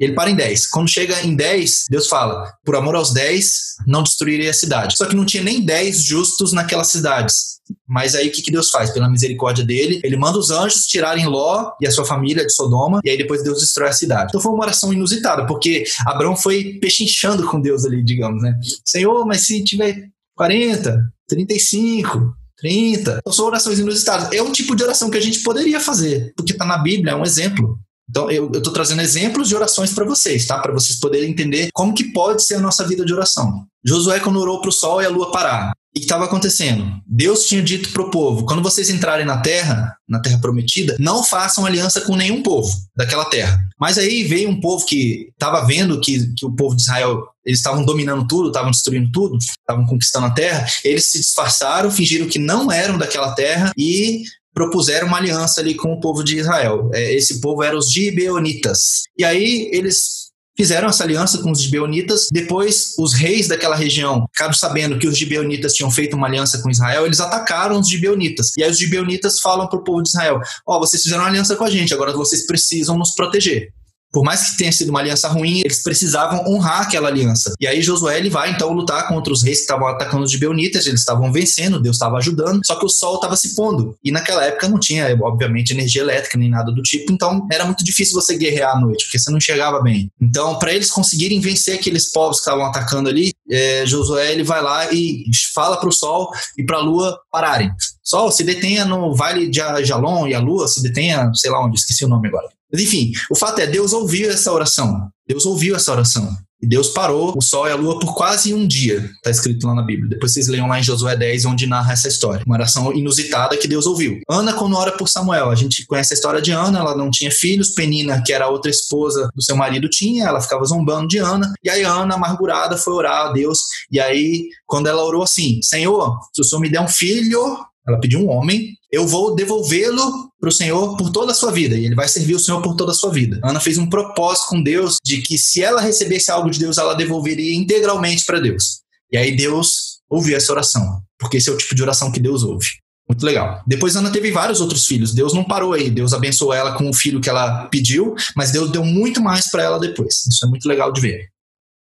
ele 0.00 0.14
para 0.14 0.30
em 0.30 0.34
10. 0.34 0.68
Quando 0.68 0.88
chega 0.88 1.20
em 1.22 1.36
10, 1.36 1.84
Deus 1.90 2.06
fala: 2.06 2.50
Por 2.64 2.74
amor 2.74 2.94
aos 2.96 3.12
10, 3.12 3.76
não 3.86 4.02
destruirei 4.02 4.48
a 4.48 4.54
cidade. 4.54 4.96
Só 4.96 5.04
que 5.04 5.14
não 5.14 5.26
tinha 5.26 5.42
nem 5.42 5.60
10 5.60 6.02
justos 6.02 6.54
naquelas 6.54 6.88
cidades. 6.88 7.56
Mas 7.86 8.14
aí 8.14 8.28
o 8.28 8.32
que, 8.32 8.42
que 8.42 8.50
Deus 8.50 8.70
faz? 8.70 8.90
Pela 8.90 9.10
misericórdia 9.10 9.64
dele, 9.64 10.00
ele 10.04 10.16
manda 10.16 10.38
os 10.38 10.50
anjos 10.50 10.86
tirarem 10.86 11.26
Ló 11.26 11.72
e 11.80 11.86
a 11.86 11.90
sua 11.90 12.04
família 12.04 12.46
de 12.46 12.52
Sodoma, 12.52 13.00
e 13.04 13.10
aí 13.10 13.18
depois 13.18 13.42
Deus 13.42 13.60
destrói 13.60 13.88
a 13.88 13.92
cidade. 13.92 14.28
Então 14.28 14.40
foi 14.40 14.52
uma 14.52 14.62
oração 14.62 14.92
inusitada, 14.92 15.44
porque 15.46 15.84
Abraão 16.06 16.36
foi 16.36 16.78
pechinchando 16.80 17.46
com 17.46 17.60
Deus 17.60 17.84
ali, 17.84 18.04
digamos, 18.04 18.40
né? 18.42 18.56
Senhor, 18.84 19.26
mas 19.26 19.42
se 19.42 19.64
tiver 19.64 20.08
40, 20.36 21.12
35, 21.28 22.34
30. 22.58 23.18
Então, 23.18 23.32
são 23.32 23.46
orações 23.46 23.78
inusitadas. 23.78 24.30
É 24.32 24.42
um 24.42 24.52
tipo 24.52 24.76
de 24.76 24.84
oração 24.84 25.10
que 25.10 25.18
a 25.18 25.22
gente 25.22 25.40
poderia 25.40 25.80
fazer, 25.80 26.32
porque 26.36 26.52
está 26.52 26.64
na 26.64 26.78
Bíblia, 26.78 27.12
é 27.12 27.16
um 27.16 27.24
exemplo. 27.24 27.78
Então, 28.08 28.30
eu 28.30 28.50
estou 28.52 28.72
trazendo 28.72 29.02
exemplos 29.02 29.48
de 29.48 29.56
orações 29.56 29.92
para 29.92 30.04
vocês, 30.04 30.46
tá? 30.46 30.58
Para 30.60 30.72
vocês 30.72 31.00
poderem 31.00 31.30
entender 31.30 31.70
como 31.72 31.92
que 31.92 32.12
pode 32.12 32.44
ser 32.44 32.54
a 32.54 32.60
nossa 32.60 32.86
vida 32.86 33.04
de 33.04 33.12
oração. 33.12 33.66
Josué, 33.84 34.20
quando 34.20 34.38
orou 34.38 34.60
para 34.60 34.68
o 34.68 34.72
sol 34.72 35.02
e 35.02 35.06
a 35.06 35.08
lua 35.08 35.32
parar, 35.32 35.72
o 35.96 36.00
que 36.00 36.04
estava 36.04 36.26
acontecendo? 36.26 36.86
Deus 37.06 37.46
tinha 37.46 37.62
dito 37.62 37.90
para 37.90 38.02
o 38.02 38.10
povo: 38.10 38.44
quando 38.44 38.62
vocês 38.62 38.90
entrarem 38.90 39.24
na 39.24 39.38
terra, 39.38 39.96
na 40.08 40.20
terra 40.20 40.38
prometida, 40.38 40.96
não 41.00 41.24
façam 41.24 41.64
aliança 41.64 42.02
com 42.02 42.14
nenhum 42.14 42.42
povo 42.42 42.70
daquela 42.94 43.24
terra. 43.24 43.58
Mas 43.80 43.96
aí 43.96 44.22
veio 44.22 44.50
um 44.50 44.60
povo 44.60 44.84
que 44.84 45.30
estava 45.32 45.66
vendo 45.66 46.00
que, 46.00 46.32
que 46.34 46.44
o 46.44 46.54
povo 46.54 46.76
de 46.76 46.82
Israel 46.82 47.22
eles 47.44 47.60
estavam 47.60 47.84
dominando 47.84 48.26
tudo, 48.26 48.48
estavam 48.48 48.70
destruindo 48.70 49.10
tudo, 49.12 49.38
estavam 49.38 49.86
conquistando 49.86 50.26
a 50.26 50.30
terra. 50.30 50.66
Eles 50.84 51.10
se 51.10 51.18
disfarçaram, 51.18 51.90
fingiram 51.90 52.26
que 52.26 52.38
não 52.38 52.70
eram 52.70 52.98
daquela 52.98 53.32
terra 53.34 53.72
e 53.76 54.24
propuseram 54.52 55.06
uma 55.06 55.18
aliança 55.18 55.60
ali 55.60 55.74
com 55.74 55.92
o 55.92 56.00
povo 56.00 56.24
de 56.24 56.38
Israel. 56.38 56.90
É, 56.92 57.14
esse 57.14 57.40
povo 57.40 57.62
eram 57.62 57.78
os 57.78 57.92
gibeonitas. 57.92 59.02
E 59.16 59.24
aí 59.24 59.70
eles 59.72 60.25
fizeram 60.56 60.88
essa 60.88 61.04
aliança 61.04 61.38
com 61.38 61.50
os 61.50 61.62
gibeonitas. 61.62 62.28
Depois, 62.32 62.94
os 62.98 63.12
reis 63.12 63.48
daquela 63.48 63.76
região, 63.76 64.26
ficaram 64.32 64.52
sabendo 64.52 64.98
que 64.98 65.06
os 65.06 65.16
gibeonitas 65.16 65.74
tinham 65.74 65.90
feito 65.90 66.16
uma 66.16 66.26
aliança 66.26 66.60
com 66.62 66.70
Israel, 66.70 67.06
eles 67.06 67.20
atacaram 67.20 67.78
os 67.78 67.88
gibeonitas. 67.88 68.52
E 68.56 68.64
aí 68.64 68.70
os 68.70 68.78
gibeonitas 68.78 69.40
falam 69.40 69.68
para 69.68 69.78
o 69.78 69.84
povo 69.84 70.02
de 70.02 70.08
Israel: 70.08 70.40
Ó, 70.66 70.76
oh, 70.76 70.80
vocês 70.80 71.02
fizeram 71.02 71.22
uma 71.22 71.28
aliança 71.28 71.56
com 71.56 71.64
a 71.64 71.70
gente, 71.70 71.92
agora 71.92 72.12
vocês 72.12 72.46
precisam 72.46 72.96
nos 72.96 73.14
proteger 73.14 73.72
por 74.16 74.24
mais 74.24 74.48
que 74.48 74.56
tenha 74.56 74.72
sido 74.72 74.88
uma 74.88 75.00
aliança 75.00 75.28
ruim, 75.28 75.60
eles 75.62 75.82
precisavam 75.82 76.42
honrar 76.48 76.80
aquela 76.80 77.08
aliança. 77.08 77.52
E 77.60 77.66
aí 77.66 77.82
Josué 77.82 78.16
ele 78.16 78.30
vai 78.30 78.50
então 78.50 78.72
lutar 78.72 79.08
contra 79.08 79.30
os 79.30 79.42
reis 79.42 79.58
que 79.58 79.64
estavam 79.64 79.86
atacando 79.88 80.24
os 80.24 80.30
gibeonitas, 80.30 80.86
eles 80.86 81.00
estavam 81.00 81.30
vencendo, 81.30 81.78
Deus 81.78 81.96
estava 81.96 82.16
ajudando, 82.16 82.62
só 82.64 82.76
que 82.76 82.86
o 82.86 82.88
sol 82.88 83.16
estava 83.16 83.36
se 83.36 83.54
pondo. 83.54 83.94
E 84.02 84.10
naquela 84.10 84.42
época 84.42 84.70
não 84.70 84.80
tinha, 84.80 85.14
obviamente, 85.20 85.74
energia 85.74 86.00
elétrica 86.00 86.38
nem 86.38 86.48
nada 86.48 86.72
do 86.72 86.80
tipo, 86.80 87.12
então 87.12 87.46
era 87.52 87.66
muito 87.66 87.84
difícil 87.84 88.14
você 88.14 88.38
guerrear 88.38 88.74
à 88.74 88.80
noite, 88.80 89.04
porque 89.04 89.18
você 89.18 89.30
não 89.30 89.36
enxergava 89.36 89.82
bem. 89.82 90.10
Então, 90.18 90.58
para 90.58 90.72
eles 90.72 90.90
conseguirem 90.90 91.38
vencer 91.38 91.74
aqueles 91.74 92.10
povos 92.10 92.38
que 92.38 92.48
estavam 92.48 92.64
atacando 92.64 93.10
ali, 93.10 93.34
é, 93.50 93.84
Josué 93.84 94.32
ele 94.32 94.44
vai 94.44 94.62
lá 94.62 94.90
e 94.94 95.24
fala 95.52 95.76
para 95.76 95.90
o 95.90 95.92
sol 95.92 96.30
e 96.56 96.64
para 96.64 96.78
a 96.78 96.80
lua 96.80 97.18
pararem. 97.30 97.70
Sol, 98.02 98.32
se 98.32 98.44
detenha 98.44 98.86
no 98.86 99.14
Vale 99.14 99.50
de 99.50 99.60
Ajalon 99.60 100.26
e 100.26 100.34
a 100.34 100.40
lua 100.40 100.66
se 100.68 100.82
detenha, 100.82 101.30
sei 101.34 101.50
lá 101.50 101.62
onde, 101.62 101.76
esqueci 101.76 102.02
o 102.02 102.08
nome 102.08 102.28
agora. 102.28 102.55
Mas 102.72 102.82
enfim, 102.82 103.12
o 103.30 103.36
fato 103.36 103.60
é, 103.60 103.66
Deus 103.66 103.92
ouviu 103.92 104.30
essa 104.30 104.52
oração. 104.52 105.08
Deus 105.26 105.46
ouviu 105.46 105.76
essa 105.76 105.92
oração. 105.92 106.36
E 106.62 106.66
Deus 106.66 106.88
parou 106.88 107.34
o 107.36 107.42
sol 107.42 107.68
e 107.68 107.70
a 107.70 107.76
lua 107.76 107.98
por 107.98 108.14
quase 108.14 108.54
um 108.54 108.66
dia, 108.66 109.10
está 109.16 109.30
escrito 109.30 109.66
lá 109.66 109.74
na 109.74 109.82
Bíblia. 109.82 110.08
Depois 110.08 110.32
vocês 110.32 110.48
leiam 110.48 110.66
lá 110.66 110.78
em 110.78 110.82
Josué 110.82 111.14
10, 111.14 111.44
onde 111.44 111.66
narra 111.66 111.92
essa 111.92 112.08
história. 112.08 112.42
Uma 112.46 112.56
oração 112.56 112.94
inusitada 112.94 113.58
que 113.58 113.68
Deus 113.68 113.86
ouviu. 113.86 114.18
Ana, 114.28 114.54
quando 114.54 114.74
ora 114.74 114.90
por 114.92 115.06
Samuel, 115.06 115.50
a 115.50 115.54
gente 115.54 115.84
conhece 115.84 116.14
a 116.14 116.16
história 116.16 116.40
de 116.40 116.52
Ana, 116.52 116.78
ela 116.78 116.96
não 116.96 117.10
tinha 117.10 117.30
filhos, 117.30 117.74
Penina, 117.74 118.22
que 118.24 118.32
era 118.32 118.46
a 118.46 118.48
outra 118.48 118.70
esposa 118.70 119.28
do 119.34 119.42
seu 119.42 119.54
marido, 119.54 119.88
tinha, 119.90 120.24
ela 120.24 120.40
ficava 120.40 120.64
zombando 120.64 121.08
de 121.08 121.18
Ana. 121.18 121.52
E 121.62 121.68
aí 121.68 121.82
Ana, 121.82 122.14
amargurada, 122.14 122.78
foi 122.78 122.94
orar 122.94 123.26
a 123.26 123.32
Deus. 123.32 123.58
E 123.90 124.00
aí, 124.00 124.48
quando 124.64 124.86
ela 124.86 125.04
orou 125.04 125.22
assim: 125.22 125.60
Senhor, 125.62 126.18
se 126.34 126.40
o 126.40 126.44
Senhor 126.44 126.60
me 126.62 126.70
der 126.70 126.80
um 126.80 126.88
filho, 126.88 127.58
ela 127.86 128.00
pediu 128.00 128.20
um 128.20 128.30
homem, 128.30 128.74
eu 128.96 129.06
vou 129.06 129.34
devolvê-lo 129.34 130.30
para 130.40 130.48
o 130.48 130.52
Senhor 130.52 130.96
por 130.96 131.10
toda 131.10 131.32
a 131.32 131.34
sua 131.34 131.52
vida, 131.52 131.76
e 131.76 131.84
ele 131.84 131.94
vai 131.94 132.08
servir 132.08 132.34
o 132.34 132.38
Senhor 132.38 132.62
por 132.62 132.74
toda 132.74 132.92
a 132.92 132.94
sua 132.94 133.10
vida. 133.10 133.38
Ana 133.44 133.60
fez 133.60 133.76
um 133.76 133.86
propósito 133.86 134.48
com 134.48 134.62
Deus 134.62 134.96
de 135.04 135.20
que 135.20 135.36
se 135.36 135.62
ela 135.62 135.80
recebesse 135.80 136.30
algo 136.30 136.50
de 136.50 136.58
Deus, 136.58 136.78
ela 136.78 136.94
devolveria 136.94 137.54
integralmente 137.54 138.24
para 138.24 138.40
Deus. 138.40 138.80
E 139.12 139.16
aí 139.16 139.36
Deus 139.36 140.00
ouviu 140.08 140.36
essa 140.36 140.52
oração, 140.52 141.00
porque 141.18 141.36
esse 141.36 141.48
é 141.48 141.52
o 141.52 141.56
tipo 141.56 141.74
de 141.74 141.82
oração 141.82 142.10
que 142.10 142.20
Deus 142.20 142.42
ouve. 142.42 142.68
Muito 143.08 143.24
legal. 143.24 143.62
Depois 143.66 143.94
Ana 143.94 144.10
teve 144.10 144.32
vários 144.32 144.60
outros 144.60 144.84
filhos. 144.84 145.14
Deus 145.14 145.32
não 145.32 145.44
parou 145.44 145.72
aí. 145.74 145.88
Deus 145.88 146.12
abençoou 146.12 146.52
ela 146.52 146.72
com 146.72 146.90
o 146.90 146.94
filho 146.94 147.20
que 147.20 147.28
ela 147.28 147.66
pediu, 147.66 148.16
mas 148.34 148.50
Deus 148.50 148.70
deu 148.70 148.84
muito 148.84 149.20
mais 149.22 149.48
para 149.48 149.62
ela 149.62 149.78
depois. 149.78 150.26
Isso 150.26 150.44
é 150.44 150.48
muito 150.48 150.66
legal 150.66 150.92
de 150.92 151.00
ver. 151.00 151.28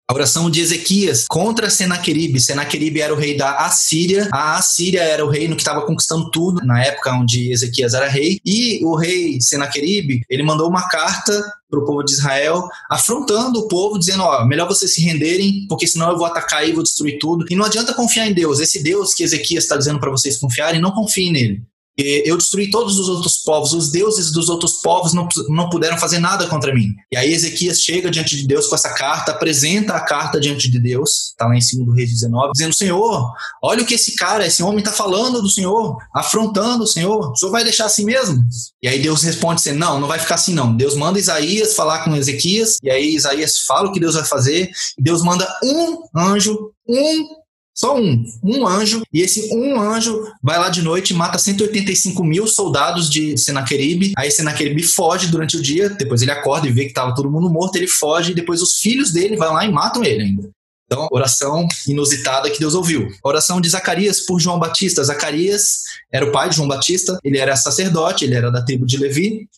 A 0.08 0.14
oração 0.14 0.48
de 0.48 0.60
Ezequias 0.60 1.24
contra 1.28 1.68
Senaqueribe. 1.68 2.38
Senaqueribe 2.38 3.00
era 3.00 3.12
o 3.12 3.16
rei 3.16 3.36
da 3.36 3.66
Assíria. 3.66 4.28
A 4.32 4.56
Assíria 4.56 5.00
era 5.00 5.26
o 5.26 5.28
reino 5.28 5.56
que 5.56 5.62
estava 5.62 5.84
conquistando 5.84 6.30
tudo 6.30 6.64
na 6.64 6.80
época 6.80 7.12
onde 7.12 7.50
Ezequias 7.50 7.92
era 7.92 8.06
rei. 8.06 8.38
E 8.44 8.84
o 8.84 8.94
rei 8.94 9.40
Senaqueribe, 9.40 10.22
ele 10.30 10.44
mandou 10.44 10.68
uma 10.68 10.88
carta 10.88 11.32
para 11.68 11.80
o 11.80 11.84
povo 11.84 12.04
de 12.04 12.12
Israel, 12.12 12.68
afrontando 12.88 13.58
o 13.58 13.66
povo, 13.66 13.98
dizendo: 13.98 14.22
ó, 14.22 14.44
melhor 14.44 14.68
vocês 14.68 14.94
se 14.94 15.00
renderem, 15.00 15.66
porque 15.68 15.88
senão 15.88 16.12
eu 16.12 16.16
vou 16.16 16.26
atacar 16.26 16.68
e 16.68 16.72
vou 16.72 16.84
destruir 16.84 17.18
tudo. 17.18 17.44
E 17.50 17.56
não 17.56 17.64
adianta 17.64 17.92
confiar 17.92 18.28
em 18.28 18.32
Deus. 18.32 18.60
Esse 18.60 18.80
Deus 18.80 19.12
que 19.12 19.24
Ezequias 19.24 19.64
está 19.64 19.76
dizendo 19.76 19.98
para 19.98 20.12
vocês 20.12 20.38
confiarem, 20.38 20.80
não 20.80 20.92
confiem 20.92 21.32
nele. 21.32 21.62
Eu 21.98 22.36
destruí 22.36 22.70
todos 22.70 22.98
os 22.98 23.08
outros 23.08 23.38
povos, 23.38 23.72
os 23.72 23.90
deuses 23.90 24.30
dos 24.30 24.48
outros 24.48 24.80
povos 24.82 25.14
não, 25.14 25.26
não 25.48 25.70
puderam 25.70 25.96
fazer 25.96 26.18
nada 26.18 26.46
contra 26.46 26.74
mim. 26.74 26.88
E 27.10 27.16
aí 27.16 27.32
Ezequias 27.32 27.80
chega 27.80 28.10
diante 28.10 28.36
de 28.36 28.46
Deus 28.46 28.66
com 28.66 28.74
essa 28.74 28.90
carta, 28.90 29.32
apresenta 29.32 29.94
a 29.94 30.00
carta 30.00 30.38
diante 30.38 30.70
de 30.70 30.78
Deus, 30.78 31.30
está 31.30 31.46
lá 31.46 31.54
em 31.56 31.58
2 31.58 31.96
Reis 31.96 32.10
19, 32.10 32.52
dizendo: 32.52 32.74
Senhor, 32.74 33.32
olha 33.62 33.82
o 33.82 33.86
que 33.86 33.94
esse 33.94 34.14
cara, 34.14 34.46
esse 34.46 34.62
homem 34.62 34.80
está 34.80 34.92
falando 34.92 35.40
do 35.40 35.48
Senhor, 35.48 35.96
afrontando 36.14 36.84
o 36.84 36.86
Senhor, 36.86 37.30
o 37.30 37.36
Senhor 37.36 37.52
vai 37.52 37.64
deixar 37.64 37.86
assim 37.86 38.04
mesmo? 38.04 38.44
E 38.82 38.88
aí 38.88 39.00
Deus 39.00 39.22
responde 39.22 39.60
assim: 39.60 39.72
Não, 39.72 39.98
não 39.98 40.08
vai 40.08 40.18
ficar 40.18 40.34
assim 40.34 40.54
não. 40.54 40.76
Deus 40.76 40.94
manda 40.94 41.18
Isaías 41.18 41.74
falar 41.74 42.04
com 42.04 42.14
Ezequias, 42.14 42.76
e 42.82 42.90
aí 42.90 43.14
Isaías 43.14 43.60
fala 43.66 43.88
o 43.88 43.92
que 43.92 44.00
Deus 44.00 44.14
vai 44.14 44.24
fazer, 44.24 44.70
e 44.98 45.02
Deus 45.02 45.22
manda 45.22 45.46
um 45.62 46.02
anjo, 46.14 46.72
um 46.88 47.35
só 47.76 47.94
um, 47.94 48.24
um 48.42 48.66
anjo, 48.66 49.02
e 49.12 49.20
esse 49.20 49.54
um 49.54 49.78
anjo 49.78 50.26
vai 50.42 50.58
lá 50.58 50.70
de 50.70 50.80
noite 50.80 51.10
e 51.10 51.14
mata 51.16 51.38
185 51.38 52.24
mil 52.24 52.46
soldados 52.46 53.10
de 53.10 53.36
Senaqueribe. 53.36 54.14
Aí 54.16 54.30
Senaqueribe 54.30 54.82
foge 54.82 55.28
durante 55.28 55.58
o 55.58 55.62
dia, 55.62 55.90
depois 55.90 56.22
ele 56.22 56.30
acorda 56.30 56.66
e 56.66 56.72
vê 56.72 56.84
que 56.84 56.88
estava 56.88 57.14
todo 57.14 57.30
mundo 57.30 57.50
morto, 57.50 57.76
ele 57.76 57.86
foge, 57.86 58.32
e 58.32 58.34
depois 58.34 58.62
os 58.62 58.76
filhos 58.76 59.12
dele 59.12 59.36
vão 59.36 59.52
lá 59.52 59.66
e 59.66 59.70
matam 59.70 60.02
ele 60.02 60.22
ainda. 60.22 60.50
Então, 60.86 61.06
oração 61.10 61.66
inusitada 61.86 62.48
que 62.48 62.60
Deus 62.60 62.74
ouviu. 62.74 63.08
Oração 63.22 63.60
de 63.60 63.68
Zacarias 63.68 64.20
por 64.20 64.40
João 64.40 64.58
Batista. 64.58 65.04
Zacarias 65.04 65.82
era 66.10 66.24
o 66.24 66.32
pai 66.32 66.48
de 66.48 66.56
João 66.56 66.68
Batista, 66.68 67.18
ele 67.22 67.36
era 67.36 67.56
sacerdote, 67.56 68.24
ele 68.24 68.36
era 68.36 68.50
da 68.50 68.62
tribo 68.64 68.86
de 68.86 68.96
Levi, 68.96 69.48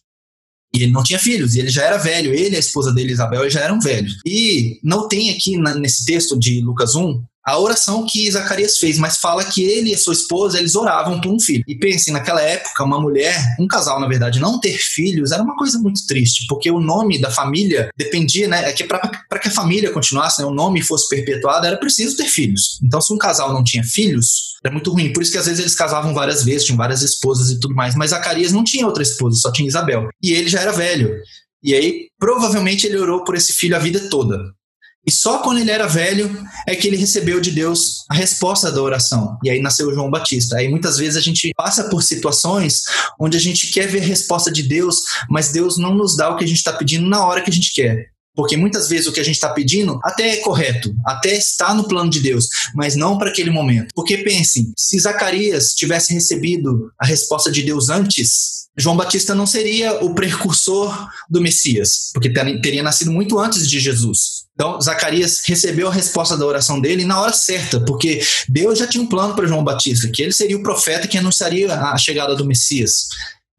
e 0.75 0.83
ele 0.83 0.93
não 0.93 1.03
tinha 1.03 1.19
filhos, 1.19 1.55
e 1.55 1.61
ele 1.61 1.71
já 1.71 1.85
era 1.85 1.99
velho, 1.99 2.35
ele 2.35 2.55
e 2.55 2.57
a 2.57 2.61
esposa 2.61 2.93
dele, 2.93 3.13
Isabel, 3.13 3.49
já 3.49 3.61
eram 3.61 3.79
velhos. 3.81 4.19
E 4.27 4.81
não 4.83 5.07
tem 5.07 5.31
aqui 5.31 5.57
na, 5.57 5.75
nesse 5.75 6.05
texto 6.05 6.37
de 6.37 6.61
Lucas 6.63 6.95
1 6.97 7.23
a 7.49 7.59
oração 7.59 8.05
que 8.05 8.31
Zacarias 8.31 8.77
fez, 8.77 8.99
mas 8.99 9.17
fala 9.17 9.43
que 9.43 9.63
ele 9.63 9.91
e 9.91 9.97
sua 9.97 10.13
esposa, 10.13 10.59
eles 10.59 10.77
oravam 10.77 11.19
por 11.19 11.33
um 11.33 11.41
filho. 11.41 11.65
E 11.67 11.75
pensem, 11.75 12.13
naquela 12.13 12.43
época, 12.43 12.85
uma 12.85 13.01
mulher, 13.01 13.35
um 13.59 13.67
casal, 13.67 13.99
na 13.99 14.07
verdade, 14.07 14.39
não 14.39 14.61
ter 14.61 14.77
filhos 14.77 15.33
era 15.33 15.43
uma 15.43 15.57
coisa 15.57 15.79
muito 15.79 16.07
triste, 16.07 16.45
porque 16.47 16.71
o 16.71 16.79
nome 16.79 17.19
da 17.19 17.31
família 17.31 17.89
dependia, 17.97 18.47
né, 18.47 18.69
é 18.69 18.73
que 18.73 18.85
para 18.85 19.39
que 19.41 19.49
a 19.49 19.51
família 19.51 19.91
continuasse, 19.91 20.43
né, 20.43 20.47
o 20.47 20.53
nome 20.53 20.83
fosse 20.83 21.09
perpetuado, 21.09 21.67
era 21.67 21.79
preciso 21.79 22.19
ter 22.19 22.27
filhos. 22.27 22.79
Então, 22.83 23.01
se 23.01 23.15
um 23.15 23.19
casal 23.19 23.51
não 23.51 23.65
tinha 23.65 23.83
filhos, 23.83 24.57
era 24.63 24.73
muito 24.73 24.93
ruim. 24.93 25.11
Por 25.15 25.23
isso 25.23 25.33
que 25.33 25.39
às 25.39 25.47
vezes 25.47 25.61
eles 25.61 25.75
casavam 25.75 26.13
várias 26.13 26.45
vezes, 26.45 26.65
tinham 26.67 26.77
várias 26.77 27.01
esposas 27.01 27.51
e 27.51 27.59
tudo 27.59 27.75
mais, 27.75 27.95
mas 27.95 28.11
Zacarias 28.11 28.53
não 28.53 28.63
tinha 28.63 28.87
outra 28.87 29.03
esposa, 29.03 29.41
só 29.41 29.51
tinha 29.51 29.67
Isabel. 29.67 30.09
E 30.23 30.33
ele 30.33 30.49
já 30.49 30.61
era 30.61 30.73
velho. 30.73 31.15
E 31.63 31.75
aí, 31.75 32.09
provavelmente, 32.19 32.87
ele 32.87 32.99
orou 32.99 33.25
por 33.25 33.35
esse 33.35 33.55
filho 33.55 33.75
a 33.75 33.79
vida 33.79 34.09
toda. 34.11 34.39
E 35.09 35.11
só 35.11 35.39
quando 35.39 35.57
ele 35.57 35.71
era 35.71 35.87
velho 35.87 36.31
é 36.67 36.77
que 36.77 36.87
ele 36.87 36.99
recebeu 36.99 37.41
de 37.41 37.51
Deus 37.51 38.05
a 38.11 38.15
resposta 38.15 38.71
da 38.71 38.83
oração. 38.83 39.39
E 39.43 39.49
aí 39.49 39.59
nasceu 39.59 39.91
João 39.95 40.11
Batista. 40.11 40.59
Aí 40.59 40.69
muitas 40.69 40.99
vezes 40.99 41.17
a 41.17 41.21
gente 41.23 41.51
passa 41.57 41.89
por 41.89 42.03
situações 42.03 42.83
onde 43.19 43.35
a 43.35 43.41
gente 43.41 43.69
quer 43.69 43.89
ver 43.89 44.03
a 44.03 44.05
resposta 44.05 44.53
de 44.53 44.63
Deus, 44.63 45.05
mas 45.31 45.51
Deus 45.51 45.79
não 45.79 45.95
nos 45.95 46.15
dá 46.15 46.29
o 46.29 46.37
que 46.37 46.45
a 46.45 46.47
gente 46.47 46.59
está 46.59 46.75
pedindo 46.75 47.09
na 47.09 47.25
hora 47.25 47.41
que 47.41 47.49
a 47.49 47.53
gente 47.53 47.73
quer. 47.73 48.11
Porque 48.37 48.55
muitas 48.55 48.87
vezes 48.87 49.07
o 49.07 49.13
que 49.13 49.21
a 49.21 49.25
gente 49.25 49.37
está 49.37 49.49
pedindo 49.49 49.99
até 50.05 50.29
é 50.29 50.37
correto, 50.43 50.95
até 51.07 51.35
está 51.35 51.73
no 51.73 51.89
plano 51.89 52.11
de 52.11 52.21
Deus, 52.21 52.47
mas 52.75 52.95
não 52.95 53.17
para 53.17 53.31
aquele 53.31 53.51
momento. 53.51 53.89
Porque 53.95 54.19
pensem, 54.19 54.71
se 54.77 54.99
Zacarias 55.01 55.73
tivesse 55.73 56.13
recebido 56.13 56.93
a 57.01 57.07
resposta 57.07 57.51
de 57.51 57.63
Deus 57.63 57.89
antes, 57.89 58.58
João 58.79 58.97
Batista 58.97 59.35
não 59.35 59.47
seria 59.47 60.05
o 60.05 60.15
precursor 60.15 61.09
do 61.29 61.41
Messias, 61.41 62.11
porque 62.15 62.31
teria 62.31 62.83
nascido 62.83 63.11
muito 63.11 63.39
antes 63.39 63.69
de 63.69 63.81
Jesus. 63.81 64.47
Então, 64.55 64.81
Zacarias 64.81 65.43
recebeu 65.47 65.89
a 65.89 65.93
resposta 65.93 66.37
da 66.37 66.45
oração 66.45 66.81
dele 66.81 67.05
na 67.05 67.21
hora 67.21 67.33
certa, 67.33 67.79
porque 67.81 68.21
Deus 68.49 68.79
já 68.79 68.87
tinha 68.89 69.03
um 69.03 69.07
plano 69.07 69.35
para 69.35 69.47
João 69.47 69.63
Batista, 69.63 70.09
que 70.09 70.23
ele 70.23 70.33
seria 70.33 70.57
o 70.57 70.63
profeta 70.63 71.07
que 71.07 71.17
anunciaria 71.17 71.73
a 71.73 71.97
chegada 71.97 72.35
do 72.35 72.45
Messias. 72.45 73.09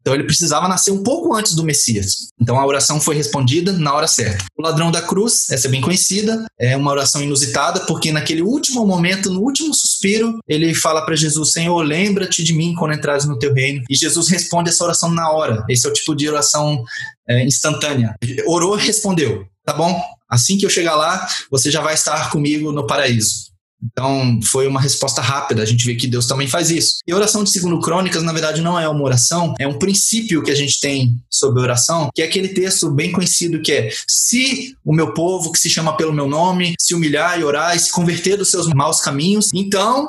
Então 0.00 0.14
ele 0.14 0.24
precisava 0.24 0.68
nascer 0.68 0.90
um 0.90 1.02
pouco 1.02 1.34
antes 1.34 1.54
do 1.54 1.62
Messias. 1.62 2.28
Então 2.40 2.58
a 2.58 2.66
oração 2.66 3.00
foi 3.00 3.14
respondida 3.14 3.72
na 3.72 3.94
hora 3.94 4.06
certa. 4.06 4.44
O 4.56 4.62
ladrão 4.62 4.90
da 4.90 5.02
cruz, 5.02 5.50
essa 5.50 5.66
é 5.66 5.70
bem 5.70 5.80
conhecida, 5.80 6.46
é 6.58 6.76
uma 6.76 6.90
oração 6.90 7.22
inusitada, 7.22 7.80
porque 7.80 8.10
naquele 8.10 8.42
último 8.42 8.86
momento, 8.86 9.30
no 9.30 9.40
último 9.40 9.74
suspiro, 9.74 10.38
ele 10.48 10.74
fala 10.74 11.04
para 11.04 11.16
Jesus: 11.16 11.52
Senhor, 11.52 11.82
lembra-te 11.82 12.42
de 12.42 12.52
mim 12.52 12.74
quando 12.74 12.94
entrares 12.94 13.26
no 13.26 13.38
teu 13.38 13.52
reino. 13.52 13.82
E 13.88 13.94
Jesus 13.94 14.28
responde 14.28 14.70
essa 14.70 14.84
oração 14.84 15.10
na 15.10 15.30
hora. 15.30 15.64
Esse 15.68 15.86
é 15.86 15.90
o 15.90 15.92
tipo 15.92 16.14
de 16.14 16.28
oração 16.28 16.82
é, 17.28 17.44
instantânea. 17.44 18.14
Orou 18.46 18.74
respondeu: 18.76 19.44
Tá 19.64 19.74
bom? 19.74 20.00
Assim 20.28 20.56
que 20.56 20.64
eu 20.64 20.70
chegar 20.70 20.94
lá, 20.94 21.26
você 21.50 21.70
já 21.70 21.80
vai 21.80 21.94
estar 21.94 22.30
comigo 22.30 22.70
no 22.72 22.86
paraíso. 22.86 23.49
Então, 23.82 24.40
foi 24.42 24.66
uma 24.66 24.80
resposta 24.80 25.22
rápida. 25.22 25.62
A 25.62 25.66
gente 25.66 25.84
vê 25.84 25.94
que 25.94 26.06
Deus 26.06 26.26
também 26.26 26.46
faz 26.46 26.70
isso. 26.70 26.98
E 27.06 27.12
a 27.12 27.16
oração 27.16 27.42
de 27.42 27.50
segundo 27.50 27.80
Crônicas, 27.80 28.22
na 28.22 28.32
verdade, 28.32 28.60
não 28.60 28.78
é 28.78 28.88
uma 28.88 29.02
oração, 29.02 29.54
é 29.58 29.66
um 29.66 29.78
princípio 29.78 30.42
que 30.42 30.50
a 30.50 30.54
gente 30.54 30.78
tem 30.80 31.16
sobre 31.30 31.62
oração, 31.62 32.10
que 32.14 32.22
é 32.22 32.26
aquele 32.26 32.48
texto 32.48 32.90
bem 32.90 33.10
conhecido 33.10 33.62
que 33.62 33.72
é: 33.72 33.90
se 34.06 34.76
o 34.84 34.94
meu 34.94 35.14
povo, 35.14 35.52
que 35.52 35.58
se 35.58 35.70
chama 35.70 35.96
pelo 35.96 36.12
meu 36.12 36.28
nome, 36.28 36.74
se 36.78 36.94
humilhar 36.94 37.38
e 37.40 37.44
orar 37.44 37.74
e 37.74 37.78
se 37.78 37.90
converter 37.90 38.36
dos 38.36 38.50
seus 38.50 38.66
maus 38.68 39.00
caminhos, 39.00 39.50
então 39.54 40.08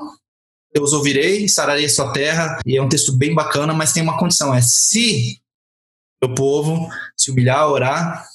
eu 0.73 0.83
os 0.83 0.93
ouvirei, 0.93 1.47
sararei 1.47 1.85
a 1.85 1.89
sua 1.89 2.11
terra. 2.13 2.59
E 2.65 2.77
é 2.77 2.81
um 2.81 2.89
texto 2.89 3.15
bem 3.17 3.33
bacana, 3.33 3.73
mas 3.73 3.93
tem 3.93 4.03
uma 4.03 4.17
condição: 4.17 4.53
é 4.53 4.61
se 4.61 5.39
meu 6.21 6.35
povo 6.35 6.87
se 7.17 7.31
humilhar, 7.31 7.67
orar 7.67 8.25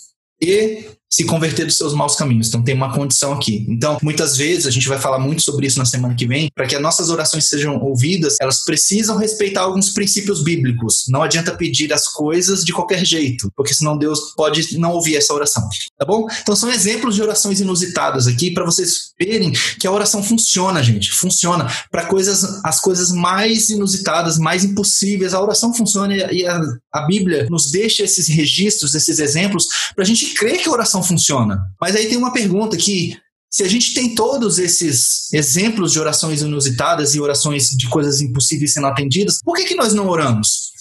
e 0.41 0.85
se 1.11 1.25
converter 1.25 1.65
dos 1.65 1.77
seus 1.77 1.95
maus 1.95 2.15
caminhos. 2.17 2.49
Então 2.49 2.63
tem 2.63 2.75
uma 2.75 2.93
condição 2.93 3.33
aqui. 3.33 3.65
Então, 3.69 3.99
muitas 4.03 4.37
vezes 4.37 4.67
a 4.67 4.71
gente 4.71 4.89
vai 4.89 4.99
falar 4.99 5.19
muito 5.19 5.43
sobre 5.43 5.67
isso 5.67 5.79
na 5.79 5.85
semana 5.85 6.15
que 6.15 6.27
vem, 6.27 6.51
para 6.55 6.67
que 6.67 6.75
as 6.75 6.83
nossas 6.83 7.09
orações 7.11 7.49
sejam 7.49 7.81
ouvidas, 7.81 8.37
elas 8.41 8.65
precisam 8.65 9.17
respeitar 9.17 9.63
alguns 9.63 9.91
princípios 9.91 10.43
bíblicos. 10.43 11.05
Não 11.09 11.23
adianta 11.23 11.55
pedir 11.55 11.93
as 11.93 12.09
coisas 12.09 12.65
de 12.65 12.73
qualquer 12.73 13.05
jeito, 13.05 13.51
porque 13.57 13.73
senão 13.73 13.97
Deus 13.97 14.35
pode 14.37 14.79
não 14.79 14.93
ouvir 14.93 15.17
essa 15.17 15.33
oração. 15.33 15.67
Tá 15.99 16.05
bom? 16.05 16.27
Então 16.43 16.55
são 16.55 16.71
exemplos 16.71 17.15
de 17.15 17.23
orações 17.23 17.61
inusitadas 17.61 18.27
aqui 18.27 18.51
para 18.51 18.65
vocês 18.65 19.13
verem 19.19 19.53
que 19.81 19.87
a 19.87 19.93
oração 19.93 20.23
funciona, 20.23 20.83
gente. 20.83 21.13
Funciona 21.13 21.67
para 21.91 22.07
coisas 22.07 22.61
as 22.65 22.81
coisas 22.81 23.11
mais 23.13 23.71
inusitadas, 23.71 24.39
mais 24.39 24.65
impossíveis. 24.65 25.35
A 25.35 25.43
oração 25.43 25.73
funciona 25.73 26.15
e 26.33 26.47
a, 26.47 26.61
a 26.93 27.07
Bíblia 27.07 27.47
nos 27.51 27.71
deixa 27.71 28.03
esses 28.03 28.29
registros, 28.29 28.95
esses 28.95 29.19
exemplos 29.19 29.67
para 29.95 30.05
a 30.05 30.07
gente 30.07 30.35
crer 30.35 30.59
que 30.59 30.69
a 30.69 30.73
oração 30.73 30.96
funciona. 31.03 31.61
Mas 31.81 31.95
aí 31.97 32.09
tem 32.09 32.19
uma 32.19 32.33
pergunta 32.33 32.77
que 32.77 33.17
se 33.51 33.63
a 33.63 33.69
gente 33.69 33.95
tem 33.95 34.15
todos 34.15 34.59
esses 34.59 35.33
exemplos 35.33 35.93
de 35.93 36.01
orações 36.01 36.43
inusitadas 36.43 37.15
e 37.15 37.21
orações 37.21 37.71
de 37.71 37.89
coisas 37.89 38.21
impossíveis 38.21 38.73
sendo 38.73 38.87
atendidas, 38.87 39.41
por 39.43 39.57
que, 39.57 39.65
que 39.65 39.75
nós 39.75 39.95
não 39.95 40.09
oramos? 40.09 40.73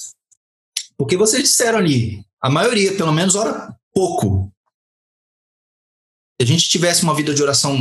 Porque 0.97 1.15
vocês 1.15 1.43
disseram 1.43 1.77
ali, 1.77 2.21
a 2.41 2.49
maioria, 2.49 2.93
pelo 2.95 3.11
menos, 3.11 3.35
ora 3.35 3.73
pouco. 3.93 4.51
Se 6.39 6.43
a 6.43 6.45
gente 6.45 6.67
tivesse 6.67 7.03
uma 7.03 7.15
vida 7.15 7.33
de 7.33 7.41
oração 7.41 7.77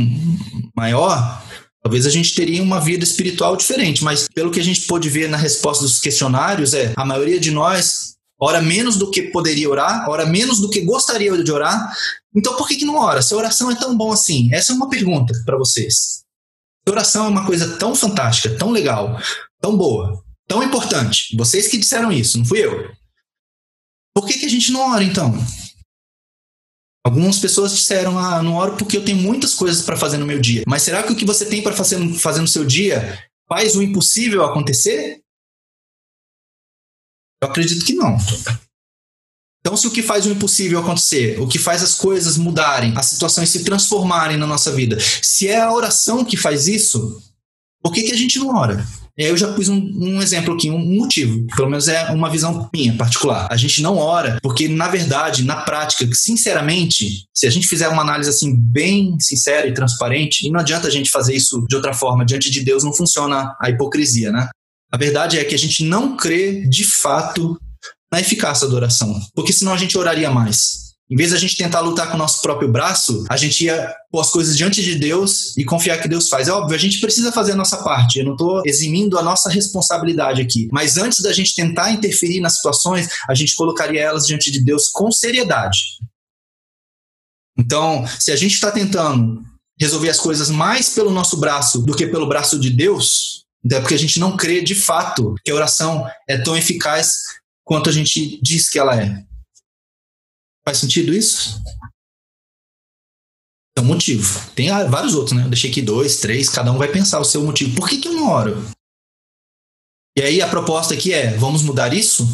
maior, 0.75 1.43
talvez 1.83 2.05
a 2.05 2.09
gente 2.09 2.33
teria 2.33 2.63
uma 2.63 2.79
vida 2.79 3.03
espiritual 3.03 3.55
diferente. 3.57 4.03
Mas 4.03 4.27
pelo 4.33 4.49
que 4.49 4.59
a 4.59 4.63
gente 4.63 4.81
pôde 4.81 5.09
ver 5.09 5.29
na 5.29 5.37
resposta 5.37 5.83
dos 5.83 5.99
questionários, 5.99 6.73
é 6.73 6.93
a 6.95 7.05
maioria 7.05 7.39
de 7.39 7.51
nós 7.51 8.14
ora 8.39 8.61
menos 8.61 8.97
do 8.97 9.09
que 9.11 9.23
poderia 9.23 9.69
orar, 9.69 10.09
ora 10.09 10.25
menos 10.25 10.59
do 10.59 10.69
que 10.69 10.81
gostaria 10.81 11.31
de 11.43 11.51
orar. 11.51 11.95
Então 12.35 12.55
por 12.55 12.67
que, 12.67 12.75
que 12.75 12.85
não 12.85 12.97
ora? 12.97 13.21
Se 13.21 13.33
a 13.33 13.37
oração 13.37 13.71
é 13.71 13.75
tão 13.75 13.95
bom 13.97 14.11
assim? 14.11 14.53
Essa 14.53 14.73
é 14.73 14.75
uma 14.75 14.89
pergunta 14.89 15.33
para 15.45 15.57
vocês. 15.57 15.95
Se 15.95 16.89
a 16.89 16.91
oração 16.91 17.25
é 17.25 17.29
uma 17.29 17.45
coisa 17.45 17.77
tão 17.77 17.95
fantástica, 17.95 18.57
tão 18.57 18.71
legal, 18.71 19.19
tão 19.61 19.77
boa, 19.77 20.23
tão 20.47 20.61
importante. 20.61 21.35
Vocês 21.35 21.67
que 21.67 21.77
disseram 21.77 22.11
isso, 22.11 22.37
não 22.37 22.45
fui 22.45 22.63
eu. 22.63 22.91
Por 24.13 24.25
que, 24.25 24.39
que 24.39 24.45
a 24.45 24.49
gente 24.49 24.71
não 24.71 24.91
ora 24.91 25.03
então? 25.03 25.33
Algumas 27.05 27.37
pessoas 27.37 27.75
disseram: 27.75 28.17
Ah, 28.17 28.41
não 28.41 28.55
oro 28.55 28.77
porque 28.77 28.97
eu 28.97 29.05
tenho 29.05 29.17
muitas 29.17 29.53
coisas 29.53 29.83
para 29.83 29.95
fazer 29.95 30.17
no 30.17 30.25
meu 30.25 30.39
dia. 30.39 30.63
Mas 30.65 30.81
será 30.81 31.03
que 31.03 31.11
o 31.11 31.15
que 31.15 31.25
você 31.25 31.45
tem 31.45 31.61
para 31.61 31.75
fazer, 31.75 31.97
fazer 32.15 32.41
no 32.41 32.47
seu 32.47 32.65
dia 32.65 33.19
faz 33.47 33.75
o 33.75 33.83
impossível 33.83 34.43
acontecer? 34.43 35.21
Eu 37.45 37.51
acredito 37.51 37.85
que 37.85 37.93
não. 37.93 38.17
Então, 39.59 39.77
se 39.77 39.87
o 39.87 39.91
que 39.91 40.01
faz 40.01 40.25
o 40.25 40.31
impossível 40.31 40.79
acontecer, 40.79 41.39
o 41.39 41.47
que 41.47 41.59
faz 41.59 41.83
as 41.83 41.95
coisas 41.95 42.37
mudarem, 42.37 42.93
as 42.95 43.07
situações 43.07 43.49
se 43.49 43.63
transformarem 43.63 44.37
na 44.37 44.47
nossa 44.47 44.71
vida, 44.71 44.97
se 45.21 45.47
é 45.47 45.61
a 45.61 45.71
oração 45.71 46.25
que 46.25 46.37
faz 46.37 46.67
isso, 46.67 47.21
por 47.81 47.91
que, 47.91 48.03
que 48.03 48.11
a 48.11 48.17
gente 48.17 48.39
não 48.39 48.55
ora? 48.55 48.85
Eu 49.17 49.37
já 49.37 49.53
pus 49.53 49.69
um, 49.69 49.77
um, 49.77 50.21
exemplo 50.21 50.53
aqui, 50.53 50.69
um 50.69 50.77
motivo. 50.77 51.47
Pelo 51.55 51.69
menos 51.69 51.87
é 51.87 52.11
uma 52.11 52.29
visão 52.29 52.69
minha 52.73 52.93
particular. 52.97 53.47
A 53.49 53.55
gente 53.55 53.81
não 53.81 53.97
ora 53.97 54.39
porque, 54.41 54.67
na 54.67 54.89
verdade, 54.89 55.45
na 55.45 55.61
prática, 55.61 56.05
sinceramente, 56.13 57.25
se 57.33 57.47
a 57.47 57.49
gente 57.49 57.65
fizer 57.65 57.87
uma 57.87 58.01
análise 58.01 58.29
assim 58.29 58.53
bem 58.53 59.17
sincera 59.19 59.67
e 59.67 59.73
transparente, 59.73 60.45
e 60.45 60.51
não 60.51 60.59
adianta 60.59 60.87
a 60.87 60.91
gente 60.91 61.09
fazer 61.09 61.33
isso 61.33 61.65
de 61.69 61.75
outra 61.77 61.93
forma, 61.93 62.25
diante 62.25 62.51
de 62.51 62.59
Deus 62.61 62.83
não 62.83 62.93
funciona 62.93 63.55
a 63.61 63.69
hipocrisia, 63.69 64.31
né? 64.33 64.49
A 64.91 64.97
verdade 64.97 65.37
é 65.37 65.43
que 65.43 65.55
a 65.55 65.59
gente 65.59 65.83
não 65.83 66.15
crê 66.15 66.65
de 66.67 66.83
fato 66.83 67.59
na 68.11 68.19
eficácia 68.19 68.67
da 68.67 68.75
oração, 68.75 69.19
porque 69.33 69.51
senão 69.51 69.73
a 69.73 69.77
gente 69.77 69.97
oraria 69.97 70.29
mais. 70.29 70.85
Em 71.09 71.15
vez 71.15 71.29
de 71.29 71.35
a 71.35 71.39
gente 71.39 71.55
tentar 71.55 71.81
lutar 71.81 72.09
com 72.09 72.15
o 72.15 72.17
nosso 72.17 72.41
próprio 72.41 72.71
braço, 72.71 73.23
a 73.29 73.37
gente 73.37 73.65
ia 73.65 73.93
pôr 74.11 74.21
as 74.21 74.31
coisas 74.31 74.57
diante 74.57 74.81
de 74.81 74.95
Deus 74.95 75.55
e 75.55 75.63
confiar 75.63 76.01
que 76.01 76.07
Deus 76.07 76.29
faz. 76.29 76.47
É 76.47 76.51
óbvio, 76.51 76.75
a 76.75 76.79
gente 76.79 76.99
precisa 76.99 77.31
fazer 77.31 77.51
a 77.51 77.55
nossa 77.55 77.83
parte. 77.83 78.17
Eu 78.17 78.25
não 78.25 78.31
estou 78.31 78.63
eximindo 78.65 79.19
a 79.19 79.21
nossa 79.21 79.47
responsabilidade 79.47 80.41
aqui. 80.41 80.67
Mas 80.71 80.97
antes 80.97 81.21
da 81.21 81.31
gente 81.31 81.53
tentar 81.53 81.91
interferir 81.91 82.39
nas 82.39 82.55
situações, 82.55 83.07
a 83.29 83.35
gente 83.35 83.55
colocaria 83.55 84.01
elas 84.01 84.25
diante 84.25 84.49
de 84.49 84.63
Deus 84.63 84.87
com 84.87 85.11
seriedade. 85.11 85.99
Então, 87.57 88.03
se 88.19 88.31
a 88.31 88.35
gente 88.35 88.53
está 88.53 88.71
tentando 88.71 89.43
resolver 89.79 90.09
as 90.09 90.19
coisas 90.19 90.49
mais 90.49 90.89
pelo 90.89 91.11
nosso 91.11 91.37
braço 91.37 91.83
do 91.83 91.95
que 91.95 92.07
pelo 92.07 92.27
braço 92.27 92.59
de 92.59 92.71
Deus, 92.71 93.44
é 93.71 93.79
porque 93.79 93.95
a 93.95 93.99
gente 93.99 94.19
não 94.19 94.37
crê 94.37 94.61
de 94.61 94.75
fato 94.75 95.35
que 95.43 95.51
a 95.51 95.55
oração 95.55 96.07
é 96.27 96.37
tão 96.37 96.55
eficaz 96.55 97.23
quanto 97.63 97.89
a 97.89 97.93
gente 97.93 98.39
diz 98.41 98.69
que 98.69 98.77
ela 98.77 99.01
é. 99.01 99.25
Faz 100.63 100.77
sentido 100.77 101.13
isso? 101.13 101.61
É 103.77 103.81
um 103.81 103.85
motivo. 103.85 104.51
Tem 104.51 104.69
vários 104.87 105.15
outros, 105.15 105.35
né? 105.35 105.43
Eu 105.43 105.49
deixei 105.49 105.69
aqui 105.69 105.81
dois, 105.81 106.19
três, 106.19 106.49
cada 106.49 106.71
um 106.71 106.77
vai 106.77 106.87
pensar 106.87 107.19
o 107.19 107.25
seu 107.25 107.43
motivo. 107.43 107.75
Por 107.75 107.89
que, 107.89 107.97
que 107.97 108.07
eu 108.07 108.13
não 108.13 108.29
oro? 108.29 108.65
E 110.17 110.21
aí 110.21 110.41
a 110.41 110.47
proposta 110.47 110.93
aqui 110.93 111.11
é: 111.11 111.35
vamos 111.35 111.61
mudar 111.61 111.93
isso? 111.93 112.25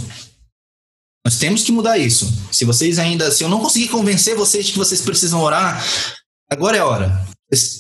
Nós 1.26 1.38
temos 1.38 1.64
que 1.64 1.72
mudar 1.72 1.98
isso. 1.98 2.28
Se 2.52 2.66
vocês 2.66 3.00
ainda, 3.00 3.32
se 3.32 3.44
eu 3.44 3.50
não 3.50 3.60
conseguir 3.60 3.90
convencer 3.90 4.36
vocês 4.36 4.66
de 4.66 4.72
que 4.72 4.78
vocês 4.78 5.02
precisam 5.02 5.42
orar, 5.42 5.84
agora 6.50 6.78
é 6.78 6.80
a 6.80 6.86
hora. 6.86 7.28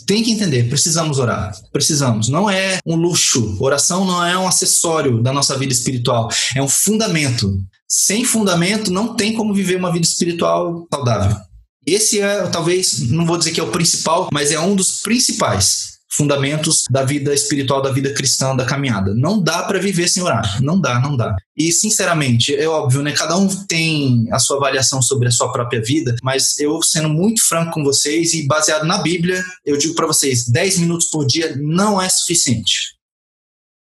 Tem 0.05 0.23
que 0.23 0.31
entender, 0.31 0.67
precisamos 0.67 1.19
orar. 1.19 1.53
Precisamos. 1.71 2.27
Não 2.27 2.49
é 2.49 2.79
um 2.85 2.95
luxo. 2.95 3.57
Oração 3.59 4.05
não 4.05 4.25
é 4.25 4.37
um 4.37 4.47
acessório 4.47 5.21
da 5.21 5.31
nossa 5.31 5.57
vida 5.57 5.71
espiritual. 5.71 6.29
É 6.55 6.61
um 6.61 6.67
fundamento. 6.67 7.57
Sem 7.87 8.25
fundamento, 8.25 8.91
não 8.91 9.15
tem 9.15 9.33
como 9.33 9.53
viver 9.53 9.77
uma 9.77 9.91
vida 9.91 10.05
espiritual 10.05 10.87
saudável. 10.93 11.37
Esse 11.85 12.19
é, 12.19 12.47
talvez, 12.47 13.09
não 13.09 13.25
vou 13.25 13.37
dizer 13.37 13.51
que 13.51 13.59
é 13.59 13.63
o 13.63 13.71
principal, 13.71 14.29
mas 14.31 14.51
é 14.51 14.59
um 14.59 14.75
dos 14.75 15.01
principais 15.01 15.90
fundamentos 16.13 16.83
da 16.89 17.03
vida 17.03 17.33
espiritual, 17.33 17.81
da 17.81 17.91
vida 17.91 18.13
cristã, 18.13 18.55
da 18.55 18.65
caminhada. 18.65 19.13
Não 19.15 19.41
dá 19.41 19.63
para 19.63 19.79
viver 19.79 20.09
sem 20.09 20.21
orar. 20.21 20.61
Não 20.61 20.79
dá, 20.79 20.99
não 20.99 21.15
dá. 21.15 21.35
E, 21.55 21.71
sinceramente, 21.71 22.53
é 22.53 22.67
óbvio, 22.67 23.01
né? 23.01 23.13
Cada 23.13 23.37
um 23.37 23.47
tem 23.65 24.27
a 24.31 24.39
sua 24.39 24.57
avaliação 24.57 25.01
sobre 25.01 25.29
a 25.29 25.31
sua 25.31 25.51
própria 25.51 25.81
vida, 25.81 26.15
mas 26.21 26.59
eu, 26.59 26.81
sendo 26.81 27.09
muito 27.09 27.41
franco 27.47 27.71
com 27.71 27.83
vocês 27.83 28.33
e 28.33 28.45
baseado 28.45 28.85
na 28.85 28.97
Bíblia, 29.01 29.41
eu 29.65 29.77
digo 29.77 29.95
para 29.95 30.07
vocês: 30.07 30.47
10 30.47 30.79
minutos 30.79 31.07
por 31.07 31.25
dia 31.25 31.55
não 31.55 32.01
é 32.01 32.09
suficiente. 32.09 32.97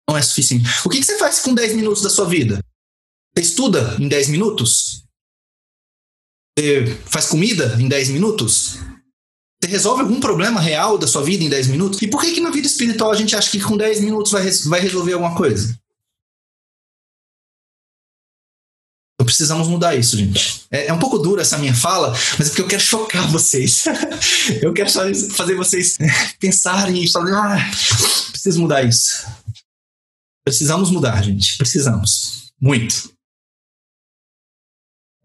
Não 0.09 0.17
é 0.17 0.23
suficiente. 0.23 0.69
O 0.85 0.89
que, 0.89 0.99
que 0.99 1.07
você 1.07 1.19
faz 1.19 1.41
com 1.41 1.55
10 1.55 1.77
minutos 1.77 2.03
da 2.03 2.11
sua 2.11 2.27
vida? 2.27 2.61
Você 3.35 3.43
estuda 3.43 3.97
em 3.99 4.09
10 4.09 4.29
minutos? 4.29 5.05
Você 6.59 6.87
faz 7.07 7.27
comida 7.27 7.77
em 7.79 7.89
10 7.89 8.11
minutos? 8.11 8.79
Você 9.61 9.71
resolve 9.71 10.03
algum 10.03 10.21
problema 10.21 10.61
real 10.61 10.97
da 10.97 11.07
sua 11.07 11.23
vida 11.23 11.43
em 11.43 11.49
10 11.49 11.67
minutos? 11.69 12.01
E 12.01 12.07
por 12.07 12.21
que, 12.21 12.33
que 12.33 12.41
na 12.41 12.51
vida 12.51 12.67
espiritual 12.67 13.11
a 13.11 13.17
gente 13.17 13.35
acha 13.35 13.51
que 13.51 13.61
com 13.61 13.77
10 13.77 14.01
minutos 14.01 14.31
vai, 14.31 14.49
vai 14.67 14.81
resolver 14.81 15.15
alguma 15.15 15.35
coisa? 15.35 15.77
Então 19.15 19.27
precisamos 19.27 19.67
mudar 19.67 19.97
isso, 19.97 20.17
gente. 20.17 20.65
É, 20.71 20.87
é, 20.87 20.93
um 20.93 20.99
pouco 21.01 21.19
dura 21.19 21.43
essa 21.43 21.59
minha 21.59 21.75
fala, 21.75 22.13
mas 22.39 22.47
é 22.47 22.51
porque 22.51 22.63
eu 22.63 22.69
quero 22.69 22.81
chocar 22.81 23.27
vocês. 23.33 23.85
eu 24.63 24.73
quero 24.73 24.89
fazer 24.91 25.57
vocês 25.57 25.97
pensarem 26.39 27.03
e 27.03 27.11
falar, 27.11 27.57
ah, 27.57 27.71
preciso 28.31 28.61
mudar 28.61 28.85
isso. 28.85 29.27
Precisamos 30.45 30.91
mudar, 30.93 31.21
gente. 31.23 31.59
Precisamos. 31.59 32.53
Muito. 32.61 33.13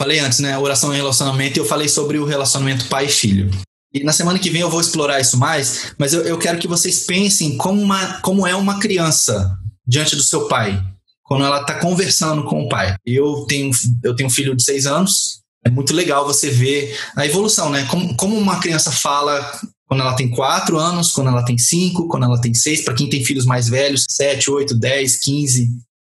Falei 0.02 0.20
antes, 0.20 0.40
né? 0.40 0.58
Oração 0.58 0.92
e 0.92 0.98
relacionamento, 0.98 1.60
e 1.60 1.62
eu 1.62 1.66
falei 1.66 1.88
sobre 1.88 2.18
o 2.18 2.26
relacionamento 2.26 2.90
pai 2.90 3.08
filho. 3.08 3.52
E 3.94 4.04
na 4.04 4.12
semana 4.12 4.40
que 4.40 4.50
vem 4.50 4.62
eu 4.62 4.70
vou 4.70 4.82
explorar 4.82 5.20
isso 5.20 5.38
mais, 5.38 5.94
mas 6.00 6.14
eu, 6.14 6.22
eu 6.24 6.38
quero 6.38 6.58
que 6.58 6.68
vocês 6.68 7.06
pensem 7.06 7.58
como, 7.58 7.80
uma, 7.80 8.20
como 8.22 8.48
é 8.48 8.56
uma 8.56 8.80
criança 8.80 9.56
diante 9.86 10.16
do 10.16 10.24
seu 10.24 10.48
pai, 10.48 10.82
quando 11.24 11.46
ela 11.46 11.62
está 11.62 11.80
conversando 11.80 12.44
com 12.46 12.64
o 12.64 12.70
pai. 12.70 12.96
Eu 13.06 13.46
tenho, 13.48 13.70
eu 14.04 14.16
tenho 14.16 14.28
um 14.28 14.32
filho 14.32 14.56
de 14.56 14.64
seis 14.64 14.88
anos, 14.88 15.44
é 15.66 15.70
muito 15.70 15.94
legal 15.94 16.26
você 16.26 16.50
ver 16.50 16.98
a 17.16 17.26
evolução, 17.26 17.70
né? 17.70 17.86
Como, 17.86 18.16
como 18.16 18.38
uma 18.38 18.60
criança 18.60 18.92
fala 18.92 19.60
quando 19.88 20.02
ela 20.02 20.16
tem 20.16 20.30
quatro 20.30 20.78
anos, 20.78 21.12
quando 21.12 21.28
ela 21.28 21.46
tem 21.46 21.58
cinco, 21.58 22.08
quando 22.08 22.24
ela 22.24 22.42
tem 22.42 22.54
seis, 22.54 22.84
para 22.84 22.96
quem 22.96 23.10
tem 23.10 23.24
filhos 23.24 23.46
mais 23.46 23.70
velhos, 23.70 24.06
sete, 24.10 24.50
oito, 24.50 24.74
dez, 24.74 25.18
quinze. 25.18 25.70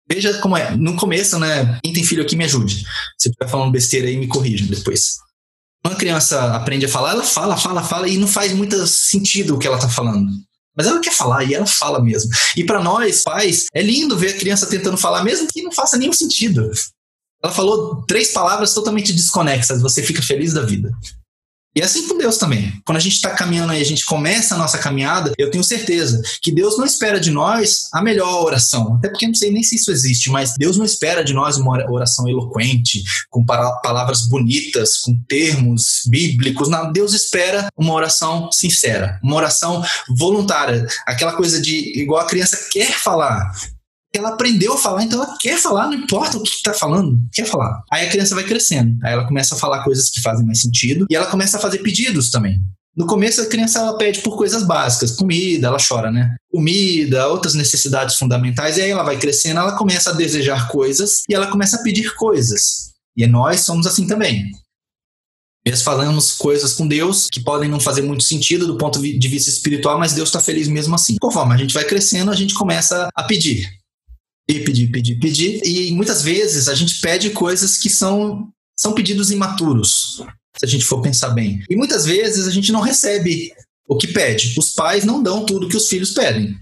Veja 0.09 0.39
como 0.39 0.57
é. 0.57 0.75
No 0.77 0.97
começo, 0.97 1.39
né? 1.39 1.79
Quem 1.85 1.93
tem 1.93 2.05
filho 2.05 2.23
aqui 2.23 2.37
me 2.37 2.45
ajude. 2.45 2.85
Se 3.19 3.29
estiver 3.29 3.51
falando 3.51 3.73
besteira 3.73 4.09
aí, 4.09 4.17
me 4.17 4.29
corrija 4.29 4.65
depois. 4.67 5.17
Quando 5.87 5.95
a 5.95 6.01
criança 6.01 6.53
aprende 6.53 6.85
a 6.85 6.89
falar, 6.89 7.13
ela 7.13 7.23
fala, 7.23 7.57
fala, 7.57 7.81
fala 7.81 8.09
e 8.09 8.19
não 8.19 8.27
faz 8.27 8.53
muito 8.53 8.85
sentido 8.89 9.55
o 9.55 9.59
que 9.61 9.69
ela 9.69 9.77
está 9.77 9.89
falando. 9.89 10.29
Mas 10.77 10.89
ela 10.89 10.99
quer 10.99 11.13
falar 11.13 11.45
e 11.45 11.55
ela 11.55 11.65
fala 11.65 12.03
mesmo. 12.03 12.29
E 12.57 12.65
para 12.65 12.83
nós, 12.83 13.23
pais, 13.23 13.67
é 13.73 13.83
lindo 13.83 14.19
ver 14.19 14.31
a 14.31 14.37
criança 14.37 14.67
tentando 14.67 14.97
falar, 14.97 15.23
mesmo 15.23 15.47
que 15.47 15.63
não 15.63 15.71
faça 15.71 15.97
nenhum 15.97 16.13
sentido. 16.13 16.69
Ela 17.41 17.53
falou 17.53 18.05
três 18.05 18.33
palavras 18.33 18.75
totalmente 18.75 19.13
desconexas, 19.13 19.81
você 19.81 20.03
fica 20.03 20.21
feliz 20.21 20.53
da 20.53 20.63
vida. 20.63 20.91
E 21.77 21.83
assim 21.83 22.09
com 22.09 22.17
Deus 22.17 22.39
também. 22.39 22.73
Quando 22.87 22.97
a 22.97 23.01
gente 23.01 23.17
está 23.17 23.31
caminhando 23.31 23.71
aí, 23.71 23.83
a 23.83 23.85
gente 23.85 24.07
começa 24.07 24.55
a 24.55 24.59
nossa 24.59 24.79
caminhada, 24.79 25.35
eu 25.37 25.51
tenho 25.51 25.63
certeza 25.63 26.23
que 26.41 26.51
Deus 26.51 26.79
não 26.79 26.87
espera 26.87 27.21
de 27.21 27.31
nós 27.31 27.89
a 27.93 28.03
melhor 28.03 28.43
oração. 28.43 28.97
Até 28.97 29.11
porque 29.11 29.27
eu 29.27 29.29
não 29.29 29.35
sei 29.35 29.51
nem 29.51 29.63
se 29.63 29.77
isso 29.77 29.93
existe, 29.93 30.31
mas 30.31 30.55
Deus 30.59 30.79
não 30.79 30.87
espera 30.87 31.23
de 31.23 31.35
nós 31.35 31.59
uma 31.59 31.85
oração 31.93 32.27
eloquente, 32.27 33.05
com 33.29 33.45
palavras 33.45 34.27
bonitas, 34.27 34.97
com 34.97 35.15
termos 35.29 36.01
bíblicos. 36.09 36.71
Não, 36.71 36.91
Deus 36.91 37.13
espera 37.13 37.69
uma 37.77 37.93
oração 37.93 38.51
sincera, 38.51 39.21
uma 39.23 39.37
oração 39.37 39.85
voluntária. 40.17 40.87
Aquela 41.07 41.35
coisa 41.35 41.61
de, 41.61 42.01
igual 42.01 42.23
a 42.23 42.27
criança 42.27 42.69
quer 42.73 42.93
falar, 42.99 43.53
ela 44.19 44.31
aprendeu 44.31 44.75
a 44.75 44.79
falar, 44.79 45.05
então 45.05 45.23
ela 45.23 45.37
quer 45.41 45.59
falar, 45.59 45.87
não 45.87 45.95
importa 45.95 46.39
o 46.39 46.43
que 46.43 46.51
está 46.51 46.73
falando, 46.73 47.19
quer 47.33 47.47
falar. 47.47 47.83
Aí 47.93 48.07
a 48.07 48.11
criança 48.11 48.35
vai 48.35 48.45
crescendo, 48.45 48.97
aí 49.05 49.13
ela 49.13 49.27
começa 49.27 49.55
a 49.55 49.59
falar 49.59 49.85
coisas 49.85 50.11
que 50.11 50.21
fazem 50.21 50.47
mais 50.47 50.61
sentido 50.61 51.07
e 51.11 51.17
ela 51.17 51.27
começa 51.27 51.57
a 51.57 51.61
fazer 51.61 51.79
pedidos 51.79 52.31
também. 52.31 52.61
No 52.97 53.07
começo 53.07 53.43
a 53.43 53.47
criança 53.47 53.81
ela 53.81 53.99
pede 53.99 54.21
por 54.21 54.37
coisas 54.37 54.63
básicas, 54.63 55.13
comida, 55.13 55.67
ela 55.67 55.79
chora, 55.79 56.11
né? 56.11 56.35
Comida, 56.51 57.29
outras 57.29 57.55
necessidades 57.55 58.17
fundamentais, 58.17 58.79
e 58.79 58.83
aí 58.83 58.91
ela 58.91 59.03
vai 59.03 59.19
crescendo, 59.19 59.61
ela 59.61 59.77
começa 59.77 60.11
a 60.11 60.15
desejar 60.15 60.69
coisas 60.69 61.23
e 61.29 61.35
ela 61.35 61.49
começa 61.49 61.77
a 61.77 61.83
pedir 61.83 62.15
coisas. 62.15 62.93
E 63.15 63.27
nós 63.27 63.61
somos 63.61 63.87
assim 63.87 64.07
também. 64.07 64.51
Nós 65.69 65.83
falamos 65.83 66.33
coisas 66.33 66.75
com 66.75 66.87
Deus 66.87 67.29
que 67.31 67.41
podem 67.41 67.69
não 67.69 67.81
fazer 67.81 68.03
muito 68.03 68.23
sentido 68.23 68.67
do 68.67 68.79
ponto 68.79 69.01
de 69.01 69.29
vista 69.29 69.51
espiritual, 69.51 69.99
mas 69.99 70.13
Deus 70.13 70.29
está 70.29 70.41
feliz 70.41 70.69
mesmo 70.69 70.95
assim. 70.95 71.17
Conforme 71.21 71.55
a 71.55 71.57
gente 71.57 71.75
vai 71.75 71.85
crescendo, 71.85 72.31
a 72.31 72.37
gente 72.37 72.55
começa 72.55 73.09
a 73.15 73.23
pedir 73.25 73.69
pedir, 74.55 74.89
pedir, 74.89 75.17
pedir. 75.17 75.61
E 75.65 75.93
muitas 75.93 76.23
vezes 76.23 76.69
a 76.69 76.75
gente 76.75 77.01
pede 77.01 77.31
coisas 77.31 77.77
que 77.77 77.91
são, 77.91 78.49
são 78.79 78.93
pedidos 78.93 79.31
imaturos, 79.31 80.23
se 80.57 80.65
a 80.65 80.69
gente 80.69 80.85
for 80.85 81.01
pensar 81.01 81.31
bem. 81.31 81.63
E 81.69 81.77
muitas 81.77 82.05
vezes 82.05 82.47
a 82.47 82.51
gente 82.51 82.73
não 82.73 82.81
recebe 82.81 83.53
o 83.89 83.97
que 83.97 84.09
pede. 84.09 84.55
Os 84.59 84.73
pais 84.73 85.05
não 85.05 85.23
dão 85.23 85.45
tudo 85.45 85.69
que 85.69 85.77
os 85.77 85.89
filhos 85.89 86.13
pedem. 86.13 86.57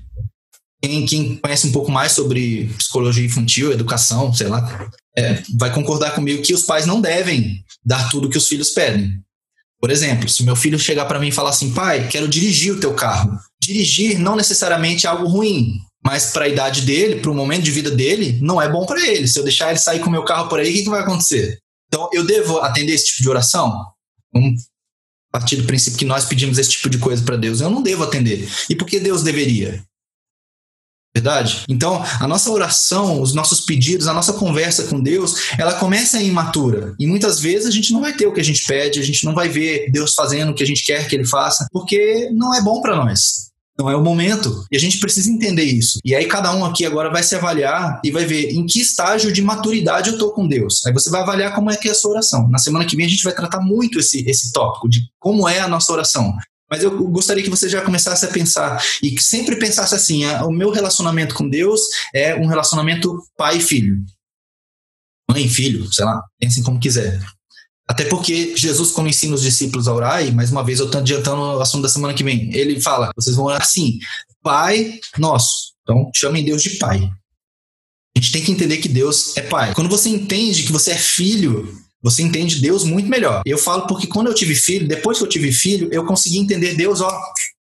Quem, 0.83 1.07
quem 1.07 1.37
conhece 1.37 1.66
um 1.66 1.73
pouco 1.73 1.90
mais 1.90 2.12
sobre 2.12 2.66
psicologia 2.77 3.25
infantil, 3.25 3.73
educação, 3.73 4.33
sei 4.35 4.49
lá, 4.49 4.90
é, 5.16 5.42
vai 5.57 5.73
concordar 5.73 6.14
comigo 6.14 6.42
que 6.42 6.53
os 6.53 6.62
pais 6.62 6.85
não 6.85 7.01
devem 7.01 7.64
dar 7.85 8.11
tudo 8.11 8.29
que 8.29 8.37
os 8.37 8.49
filhos 8.49 8.70
pedem. 8.70 9.18
Por 9.81 9.90
exemplo, 9.90 10.29
se 10.29 10.42
meu 10.42 10.57
filho 10.57 10.79
chegar 10.79 11.05
para 11.05 11.18
mim 11.18 11.29
e 11.29 11.33
falar 11.33 11.51
assim, 11.51 11.73
pai, 11.73 12.09
quero 12.09 12.29
dirigir 12.29 12.73
o 12.73 12.81
teu 12.81 12.94
carro. 12.94 13.38
Dirigir 13.62 14.18
não 14.18 14.37
necessariamente 14.37 15.07
é 15.07 15.11
algo 15.11 15.27
ruim 15.27 15.79
mas 16.04 16.32
para 16.32 16.44
a 16.44 16.48
idade 16.48 16.82
dele, 16.82 17.20
para 17.20 17.30
o 17.30 17.34
momento 17.34 17.62
de 17.62 17.70
vida 17.70 17.90
dele, 17.90 18.38
não 18.42 18.60
é 18.60 18.68
bom 18.68 18.84
para 18.84 19.00
ele. 19.06 19.26
Se 19.26 19.38
eu 19.38 19.44
deixar 19.44 19.70
ele 19.70 19.78
sair 19.78 20.00
com 20.00 20.08
o 20.08 20.12
meu 20.12 20.24
carro 20.24 20.48
por 20.48 20.60
aí, 20.60 20.70
o 20.70 20.72
que, 20.72 20.82
que 20.82 20.90
vai 20.90 21.00
acontecer? 21.00 21.58
Então, 21.88 22.10
eu 22.12 22.24
devo 22.24 22.58
atender 22.58 22.92
esse 22.92 23.06
tipo 23.06 23.22
de 23.22 23.30
oração? 23.30 23.86
Vamos 24.32 24.62
partir 25.32 25.56
do 25.56 25.64
princípio 25.64 25.98
que 25.98 26.04
nós 26.04 26.26
pedimos 26.26 26.58
esse 26.58 26.70
tipo 26.70 26.90
de 26.90 26.98
coisa 26.98 27.22
para 27.24 27.36
Deus. 27.36 27.60
Eu 27.60 27.70
não 27.70 27.82
devo 27.82 28.04
atender. 28.04 28.48
E 28.68 28.76
por 28.76 28.86
que 28.86 29.00
Deus 29.00 29.22
deveria? 29.22 29.82
Verdade? 31.16 31.64
Então, 31.68 32.04
a 32.20 32.26
nossa 32.26 32.50
oração, 32.50 33.22
os 33.22 33.32
nossos 33.32 33.60
pedidos, 33.60 34.08
a 34.08 34.12
nossa 34.12 34.32
conversa 34.32 34.84
com 34.88 35.00
Deus, 35.00 35.52
ela 35.56 35.74
começa 35.74 36.20
imatura. 36.20 36.94
E 36.98 37.06
muitas 37.06 37.40
vezes 37.40 37.66
a 37.66 37.70
gente 37.70 37.92
não 37.92 38.00
vai 38.00 38.12
ter 38.12 38.26
o 38.26 38.32
que 38.32 38.40
a 38.40 38.44
gente 38.44 38.66
pede, 38.66 38.98
a 38.98 39.02
gente 39.02 39.24
não 39.24 39.32
vai 39.32 39.48
ver 39.48 39.90
Deus 39.92 40.14
fazendo 40.14 40.50
o 40.50 40.54
que 40.54 40.62
a 40.62 40.66
gente 40.66 40.84
quer 40.84 41.08
que 41.08 41.14
ele 41.14 41.24
faça, 41.24 41.66
porque 41.72 42.28
não 42.32 42.52
é 42.52 42.60
bom 42.60 42.80
para 42.80 42.96
nós. 42.96 43.53
Não 43.78 43.90
é 43.90 43.96
o 43.96 44.02
momento. 44.02 44.64
E 44.70 44.76
a 44.76 44.80
gente 44.80 44.98
precisa 44.98 45.28
entender 45.30 45.64
isso. 45.64 45.98
E 46.04 46.14
aí 46.14 46.26
cada 46.26 46.54
um 46.54 46.64
aqui 46.64 46.87
agora 46.87 47.10
vai 47.10 47.22
se 47.22 47.34
avaliar 47.34 48.00
e 48.04 48.10
vai 48.10 48.24
ver 48.24 48.50
em 48.52 48.64
que 48.66 48.80
estágio 48.80 49.32
de 49.32 49.42
maturidade 49.42 50.08
eu 50.08 50.14
estou 50.14 50.32
com 50.32 50.46
Deus. 50.46 50.87
Aí 50.87 50.92
você 50.92 51.10
vai 51.10 51.22
avaliar 51.22 51.54
como 51.54 51.70
é 51.70 51.76
que 51.76 51.88
é 51.88 51.90
a 51.90 51.94
sua 51.94 52.12
oração. 52.12 52.48
Na 52.48 52.58
semana 52.58 52.84
que 52.84 52.96
vem 52.96 53.06
a 53.06 53.08
gente 53.08 53.24
vai 53.24 53.34
tratar 53.34 53.60
muito 53.60 53.98
esse, 53.98 54.24
esse 54.28 54.52
tópico 54.52 54.88
de 54.88 55.00
como 55.18 55.48
é 55.48 55.58
a 55.60 55.68
nossa 55.68 55.92
oração. 55.92 56.32
Mas 56.70 56.82
eu 56.82 57.08
gostaria 57.08 57.42
que 57.42 57.50
você 57.50 57.68
já 57.68 57.82
começasse 57.82 58.24
a 58.24 58.28
pensar 58.28 58.82
e 59.02 59.10
que 59.10 59.22
sempre 59.22 59.56
pensasse 59.56 59.94
assim: 59.94 60.24
ah, 60.24 60.44
o 60.44 60.52
meu 60.52 60.70
relacionamento 60.70 61.34
com 61.34 61.48
Deus 61.48 61.80
é 62.14 62.34
um 62.34 62.46
relacionamento 62.46 63.22
pai 63.37 63.58
e 63.58 63.60
filho. 63.60 63.96
Mãe 65.30 65.48
filho, 65.48 65.92
sei 65.92 66.04
lá, 66.04 66.22
pensem 66.38 66.62
como 66.62 66.78
quiser. 66.78 67.20
Até 67.88 68.05
porque 68.07 68.57
Jesus, 68.57 68.90
quando 68.90 69.09
ensina 69.09 69.35
os 69.35 69.42
discípulos 69.42 69.87
a 69.87 69.94
orar, 69.94 70.27
e 70.27 70.33
mais 70.33 70.51
uma 70.51 70.64
vez 70.64 70.79
eu 70.79 70.87
estou 70.87 71.01
adiantando 71.01 71.40
o 71.40 71.61
assunto 71.61 71.83
da 71.83 71.88
semana 71.88 72.14
que 72.14 72.25
vem, 72.25 72.55
ele 72.55 72.81
fala: 72.81 73.11
vocês 73.14 73.37
vão 73.37 73.47
orar 73.47 73.62
assim, 73.62 73.99
Pai 74.42 74.99
nosso. 75.18 75.75
Então, 75.83 76.11
chamem 76.14 76.44
Deus 76.44 76.62
de 76.62 76.70
Pai. 76.70 77.11
A 78.16 78.20
gente 78.20 78.33
tem 78.33 78.42
que 78.42 78.53
entender 78.53 78.79
que 78.79 78.88
Deus 78.88 79.37
é 79.37 79.42
Pai. 79.42 79.75
Quando 79.75 79.90
você 79.90 80.09
entende 80.09 80.62
que 80.62 80.73
você 80.73 80.92
é 80.92 80.99
filho, 80.99 81.77
você 82.03 82.23
entende 82.23 82.61
Deus 82.61 82.85
muito 82.85 83.09
melhor. 83.09 83.42
Eu 83.44 83.59
falo 83.59 83.87
porque 83.87 84.07
quando 84.07 84.29
eu 84.29 84.35
tive 84.35 84.55
filho, 84.55 84.87
depois 84.87 85.18
que 85.18 85.25
eu 85.25 85.29
tive 85.29 85.53
filho, 85.53 85.88
eu 85.92 86.05
consegui 86.07 86.38
entender 86.38 86.75
Deus, 86.75 87.01
ó, 87.01 87.11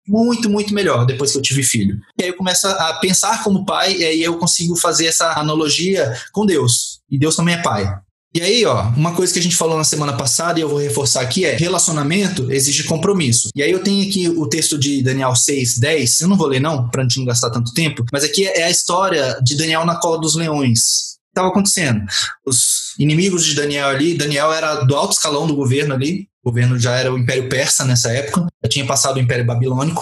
muito, 0.07 0.49
muito 0.49 0.73
melhor 0.73 1.05
depois 1.05 1.31
que 1.31 1.37
eu 1.37 1.41
tive 1.41 1.63
filho. 1.63 1.99
E 2.19 2.23
aí 2.23 2.29
eu 2.29 2.35
começo 2.35 2.67
a 2.67 2.93
pensar 2.95 3.43
como 3.43 3.65
pai, 3.65 3.95
e 3.97 4.03
aí 4.03 4.21
eu 4.21 4.37
consigo 4.37 4.75
fazer 4.75 5.05
essa 5.05 5.39
analogia 5.39 6.13
com 6.31 6.45
Deus. 6.45 6.99
E 7.09 7.17
Deus 7.17 7.35
também 7.35 7.55
é 7.55 7.61
pai. 7.61 7.87
E 8.33 8.41
aí, 8.41 8.65
ó, 8.65 8.83
uma 8.95 9.13
coisa 9.13 9.33
que 9.33 9.39
a 9.39 9.41
gente 9.41 9.57
falou 9.57 9.77
na 9.77 9.83
semana 9.83 10.13
passada 10.13 10.57
e 10.57 10.61
eu 10.61 10.69
vou 10.69 10.79
reforçar 10.79 11.21
aqui 11.21 11.43
é: 11.43 11.55
relacionamento 11.55 12.49
exige 12.49 12.85
compromisso. 12.85 13.49
E 13.53 13.61
aí 13.61 13.71
eu 13.71 13.83
tenho 13.83 14.07
aqui 14.07 14.29
o 14.29 14.47
texto 14.47 14.77
de 14.77 15.03
Daniel 15.03 15.35
6, 15.35 15.77
10. 15.79 16.21
Eu 16.21 16.29
não 16.29 16.37
vou 16.37 16.47
ler, 16.47 16.61
não, 16.61 16.89
pra 16.89 17.03
gente 17.03 17.19
não 17.19 17.25
gastar 17.25 17.49
tanto 17.49 17.73
tempo, 17.73 18.05
mas 18.11 18.23
aqui 18.23 18.47
é 18.47 18.63
a 18.63 18.69
história 18.69 19.37
de 19.43 19.57
Daniel 19.57 19.85
na 19.85 19.95
cola 19.95 20.17
dos 20.19 20.35
leões. 20.35 21.11
Estava 21.27 21.49
acontecendo. 21.49 22.03
Os 22.45 22.93
inimigos 22.97 23.45
de 23.45 23.53
Daniel 23.53 23.87
ali, 23.87 24.17
Daniel 24.17 24.51
era 24.53 24.83
do 24.83 24.95
alto 24.95 25.13
escalão 25.13 25.45
do 25.45 25.55
governo 25.55 25.93
ali, 25.93 26.27
o 26.43 26.49
governo 26.49 26.79
já 26.79 26.95
era 26.95 27.13
o 27.13 27.17
Império 27.17 27.49
Persa 27.49 27.83
nessa 27.83 28.11
época, 28.11 28.47
já 28.63 28.69
tinha 28.69 28.85
passado 28.85 29.17
o 29.17 29.19
Império 29.19 29.45
Babilônico. 29.45 30.01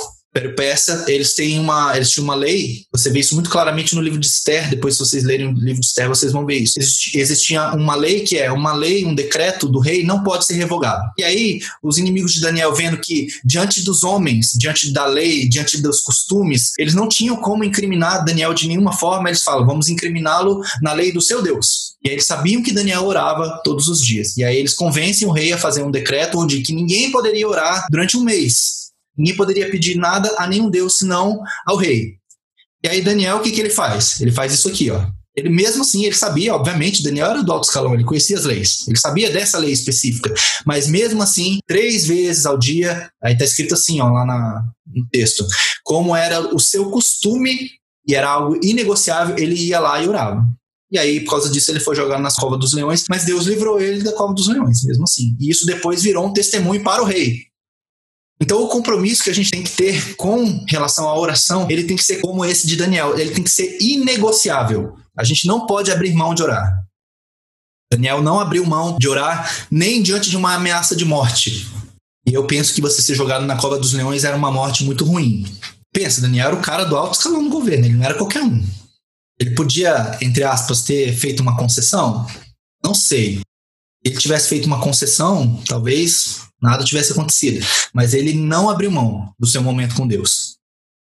Persa, 0.55 1.05
eles 1.07 1.33
têm 1.33 1.59
uma, 1.59 1.95
eles 1.95 2.11
tinham 2.11 2.23
uma 2.23 2.35
lei, 2.35 2.83
você 2.91 3.09
vê 3.09 3.19
isso 3.19 3.33
muito 3.33 3.49
claramente 3.49 3.95
no 3.95 4.01
livro 4.01 4.19
de 4.19 4.27
Esther, 4.27 4.69
depois 4.69 4.93
se 4.93 4.99
vocês 4.99 5.23
lerem 5.23 5.47
o 5.47 5.53
livro 5.53 5.81
de 5.81 5.87
Esther, 5.87 6.07
vocês 6.07 6.31
vão 6.31 6.45
ver 6.45 6.59
isso. 6.59 6.77
existia 6.77 7.71
uma 7.73 7.95
lei 7.95 8.21
que 8.21 8.37
é 8.37 8.51
uma 8.51 8.73
lei, 8.73 9.05
um 9.05 9.15
decreto 9.15 9.67
do 9.67 9.79
rei 9.79 10.03
não 10.03 10.23
pode 10.23 10.45
ser 10.45 10.53
revogado. 10.53 11.01
E 11.17 11.23
aí, 11.23 11.59
os 11.81 11.97
inimigos 11.97 12.33
de 12.33 12.41
Daniel 12.41 12.73
vendo 12.73 12.99
que 12.99 13.27
diante 13.43 13.81
dos 13.81 14.03
homens, 14.03 14.51
diante 14.55 14.93
da 14.93 15.05
lei, 15.05 15.49
diante 15.49 15.81
dos 15.81 16.01
costumes, 16.01 16.73
eles 16.77 16.93
não 16.93 17.07
tinham 17.07 17.35
como 17.37 17.63
incriminar 17.63 18.23
Daniel 18.23 18.53
de 18.53 18.67
nenhuma 18.67 18.93
forma, 18.93 19.29
eles 19.29 19.43
falam, 19.43 19.65
vamos 19.65 19.89
incriminá-lo 19.89 20.61
na 20.81 20.93
lei 20.93 21.11
do 21.11 21.21
seu 21.21 21.41
Deus. 21.41 21.95
E 22.03 22.09
aí 22.09 22.15
eles 22.15 22.25
sabiam 22.25 22.61
que 22.61 22.71
Daniel 22.71 23.05
orava 23.05 23.61
todos 23.63 23.87
os 23.87 24.01
dias. 24.05 24.37
E 24.37 24.43
aí 24.43 24.57
eles 24.57 24.73
convencem 24.73 25.27
o 25.27 25.31
rei 25.31 25.51
a 25.51 25.57
fazer 25.57 25.83
um 25.83 25.91
decreto 25.91 26.39
onde 26.39 26.61
que 26.61 26.73
ninguém 26.73 27.11
poderia 27.11 27.47
orar 27.47 27.87
durante 27.89 28.15
um 28.15 28.23
mês. 28.23 28.88
Ninguém 29.17 29.35
poderia 29.35 29.69
pedir 29.69 29.95
nada 29.95 30.33
a 30.37 30.47
nenhum 30.47 30.69
Deus 30.69 30.97
senão 30.97 31.39
ao 31.65 31.75
rei. 31.75 32.15
E 32.83 32.87
aí 32.87 33.01
Daniel, 33.01 33.37
o 33.37 33.41
que, 33.41 33.51
que 33.51 33.59
ele 33.59 33.69
faz? 33.69 34.21
Ele 34.21 34.31
faz 34.31 34.53
isso 34.53 34.69
aqui, 34.69 34.89
ó. 34.89 35.05
Ele 35.35 35.49
mesmo 35.49 35.83
assim, 35.83 36.05
ele 36.05 36.15
sabia, 36.15 36.55
obviamente, 36.55 37.03
Daniel 37.03 37.27
era 37.27 37.43
do 37.43 37.51
alto 37.51 37.65
escalão, 37.65 37.93
ele 37.93 38.03
conhecia 38.03 38.37
as 38.37 38.43
leis, 38.43 38.87
ele 38.87 38.97
sabia 38.97 39.29
dessa 39.29 39.57
lei 39.57 39.71
específica, 39.71 40.33
mas 40.65 40.87
mesmo 40.87 41.21
assim, 41.21 41.59
três 41.65 42.05
vezes 42.05 42.45
ao 42.45 42.57
dia, 42.57 43.09
aí 43.23 43.37
tá 43.37 43.45
escrito 43.45 43.73
assim, 43.73 44.01
ó, 44.01 44.09
lá 44.09 44.25
na, 44.25 44.63
no 44.87 45.07
texto, 45.09 45.45
como 45.83 46.15
era 46.15 46.53
o 46.53 46.59
seu 46.59 46.89
costume 46.89 47.69
e 48.07 48.15
era 48.15 48.29
algo 48.29 48.59
inegociável, 48.61 49.37
ele 49.37 49.55
ia 49.55 49.79
lá 49.79 50.01
e 50.01 50.07
orava. 50.07 50.43
E 50.91 50.97
aí, 50.97 51.19
por 51.19 51.31
causa 51.31 51.49
disso, 51.49 51.71
ele 51.71 51.79
foi 51.79 51.95
jogado 51.95 52.21
nas 52.21 52.35
covas 52.35 52.59
dos 52.59 52.73
leões, 52.73 53.03
mas 53.07 53.23
Deus 53.23 53.45
livrou 53.45 53.79
ele 53.79 54.01
da 54.01 54.11
cova 54.13 54.33
dos 54.33 54.47
leões, 54.47 54.83
mesmo 54.83 55.03
assim. 55.03 55.37
E 55.39 55.49
isso 55.49 55.65
depois 55.65 56.01
virou 56.01 56.25
um 56.25 56.33
testemunho 56.33 56.83
para 56.83 57.03
o 57.03 57.05
rei. 57.05 57.43
Então, 58.41 58.63
o 58.63 58.69
compromisso 58.69 59.23
que 59.23 59.29
a 59.29 59.35
gente 59.35 59.51
tem 59.51 59.63
que 59.63 59.71
ter 59.71 60.15
com 60.15 60.63
relação 60.65 61.09
à 61.09 61.17
oração, 61.17 61.69
ele 61.69 61.83
tem 61.83 61.97
que 61.97 62.03
ser 62.03 62.21
como 62.21 62.45
esse 62.45 62.65
de 62.65 62.77
Daniel, 62.77 63.19
ele 63.19 63.31
tem 63.31 63.43
que 63.43 63.49
ser 63.49 63.77
inegociável. 63.81 64.97
A 65.17 65.23
gente 65.23 65.45
não 65.45 65.65
pode 65.65 65.91
abrir 65.91 66.13
mão 66.13 66.33
de 66.33 66.41
orar. 66.41 66.85
Daniel 67.91 68.21
não 68.21 68.39
abriu 68.39 68.65
mão 68.65 68.97
de 68.97 69.09
orar 69.09 69.67
nem 69.69 70.01
diante 70.01 70.29
de 70.29 70.37
uma 70.37 70.53
ameaça 70.53 70.95
de 70.95 71.03
morte. 71.03 71.67
E 72.25 72.33
eu 72.33 72.45
penso 72.45 72.73
que 72.73 72.81
você 72.81 73.01
ser 73.01 73.15
jogado 73.15 73.45
na 73.45 73.57
cova 73.57 73.77
dos 73.77 73.91
leões 73.91 74.23
era 74.23 74.37
uma 74.37 74.51
morte 74.51 74.83
muito 74.83 75.03
ruim. 75.03 75.45
Pensa, 75.91 76.21
Daniel 76.21 76.47
era 76.47 76.55
o 76.55 76.61
cara 76.61 76.85
do 76.85 76.95
alto 76.95 77.17
escalão 77.17 77.43
do 77.43 77.49
governo, 77.49 77.85
ele 77.85 77.95
não 77.95 78.05
era 78.05 78.13
qualquer 78.13 78.43
um. 78.43 78.63
Ele 79.39 79.55
podia, 79.55 80.17
entre 80.21 80.43
aspas, 80.43 80.81
ter 80.81 81.13
feito 81.13 81.41
uma 81.41 81.57
concessão? 81.57 82.27
Não 82.83 82.93
sei. 82.93 83.39
Se 83.39 83.43
ele 84.05 84.17
tivesse 84.17 84.49
feito 84.49 84.65
uma 84.65 84.79
concessão, 84.79 85.61
talvez 85.67 86.41
nada 86.61 86.83
tivesse 86.83 87.11
acontecido. 87.11 87.65
Mas 87.93 88.13
ele 88.13 88.33
não 88.33 88.69
abriu 88.69 88.91
mão 88.91 89.33
do 89.39 89.47
seu 89.47 89.61
momento 89.61 89.95
com 89.95 90.07
Deus. 90.07 90.59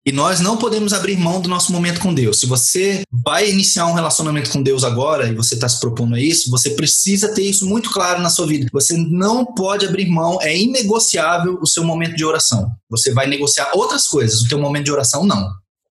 E 0.05 0.11
nós 0.11 0.41
não 0.41 0.57
podemos 0.57 0.93
abrir 0.93 1.17
mão 1.17 1.41
do 1.41 1.49
nosso 1.49 1.71
momento 1.71 2.01
com 2.01 2.13
Deus. 2.13 2.41
Se 2.41 2.47
você 2.47 3.03
vai 3.13 3.49
iniciar 3.49 3.87
um 3.87 3.93
relacionamento 3.93 4.51
com 4.51 4.61
Deus 4.61 4.83
agora 4.83 5.29
e 5.29 5.35
você 5.35 5.55
está 5.55 5.69
se 5.69 5.79
propondo 5.79 6.17
a 6.17 6.21
isso, 6.21 6.51
você 6.51 6.71
precisa 6.71 7.33
ter 7.33 7.45
isso 7.45 7.67
muito 7.67 7.89
claro 7.91 8.21
na 8.21 8.29
sua 8.29 8.45
vida. 8.45 8.67
Você 8.73 8.97
não 8.97 9.45
pode 9.45 9.87
abrir 9.87 10.09
mão, 10.09 10.43
é 10.43 10.59
inegociável 10.59 11.57
o 11.63 11.67
seu 11.67 11.85
momento 11.85 12.17
de 12.17 12.25
oração. 12.25 12.69
Você 12.91 13.13
vai 13.13 13.29
negociar 13.29 13.71
outras 13.75 14.09
coisas, 14.09 14.43
o 14.43 14.49
teu 14.49 14.59
momento 14.59 14.87
de 14.87 14.93
oração 14.93 15.25
não. 15.25 15.49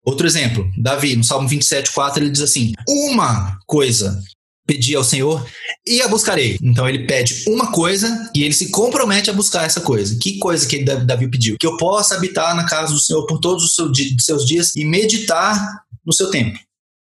Outro 0.06 0.28
exemplo, 0.28 0.70
Davi, 0.78 1.16
no 1.16 1.24
Salmo 1.24 1.48
27, 1.48 1.92
4, 1.92 2.24
ele 2.24 2.30
diz 2.30 2.42
assim: 2.42 2.74
Uma 2.88 3.58
coisa 3.66 4.22
pedi 4.66 4.96
ao 4.96 5.04
Senhor 5.04 5.46
e 5.86 6.02
a 6.02 6.08
buscarei. 6.08 6.58
Então 6.62 6.88
ele 6.88 7.06
pede 7.06 7.44
uma 7.48 7.72
coisa 7.72 8.30
e 8.34 8.44
ele 8.44 8.54
se 8.54 8.70
compromete 8.70 9.30
a 9.30 9.34
buscar 9.34 9.66
essa 9.66 9.82
coisa. 9.82 10.18
Que 10.20 10.38
coisa 10.40 10.68
que 10.68 10.84
Davi 10.84 11.30
pediu? 11.30 11.58
Que 11.60 11.68
eu 11.68 11.78
possa 11.78 12.16
habitar 12.16 12.56
na 12.56 12.66
casa 12.66 12.94
do 12.94 13.00
Senhor 13.00 13.26
por 13.26 13.40
todos 13.40 13.64
os 13.64 13.76
seus 14.24 14.46
dias 14.46 14.76
e 14.76 14.84
meditar 14.86 15.84
no 16.06 16.14
seu 16.14 16.30
tempo. 16.30 16.58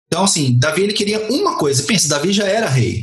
Então, 0.07 0.25
assim, 0.25 0.59
Davi 0.59 0.83
ele 0.83 0.93
queria 0.93 1.31
uma 1.31 1.59
coisa. 1.59 1.83
Pensa, 1.83 2.09
Davi 2.09 2.33
já 2.33 2.47
era 2.47 2.69
rei. 2.69 3.03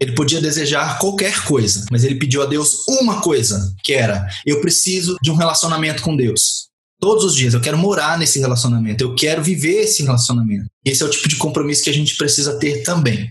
Ele 0.00 0.12
podia 0.12 0.40
desejar 0.40 0.98
qualquer 0.98 1.44
coisa, 1.44 1.84
mas 1.90 2.04
ele 2.04 2.14
pediu 2.14 2.42
a 2.42 2.46
Deus 2.46 2.88
uma 2.88 3.20
coisa, 3.20 3.74
que 3.84 3.92
era: 3.92 4.26
eu 4.46 4.60
preciso 4.62 5.16
de 5.22 5.30
um 5.30 5.34
relacionamento 5.34 6.02
com 6.02 6.16
Deus. 6.16 6.70
Todos 6.98 7.24
os 7.24 7.34
dias, 7.34 7.52
eu 7.52 7.60
quero 7.60 7.76
morar 7.76 8.18
nesse 8.18 8.38
relacionamento, 8.38 9.04
eu 9.04 9.14
quero 9.14 9.42
viver 9.42 9.82
esse 9.82 10.02
relacionamento. 10.02 10.66
Esse 10.84 11.02
é 11.02 11.06
o 11.06 11.10
tipo 11.10 11.28
de 11.28 11.36
compromisso 11.36 11.84
que 11.84 11.90
a 11.90 11.94
gente 11.94 12.16
precisa 12.16 12.58
ter 12.58 12.82
também. 12.82 13.30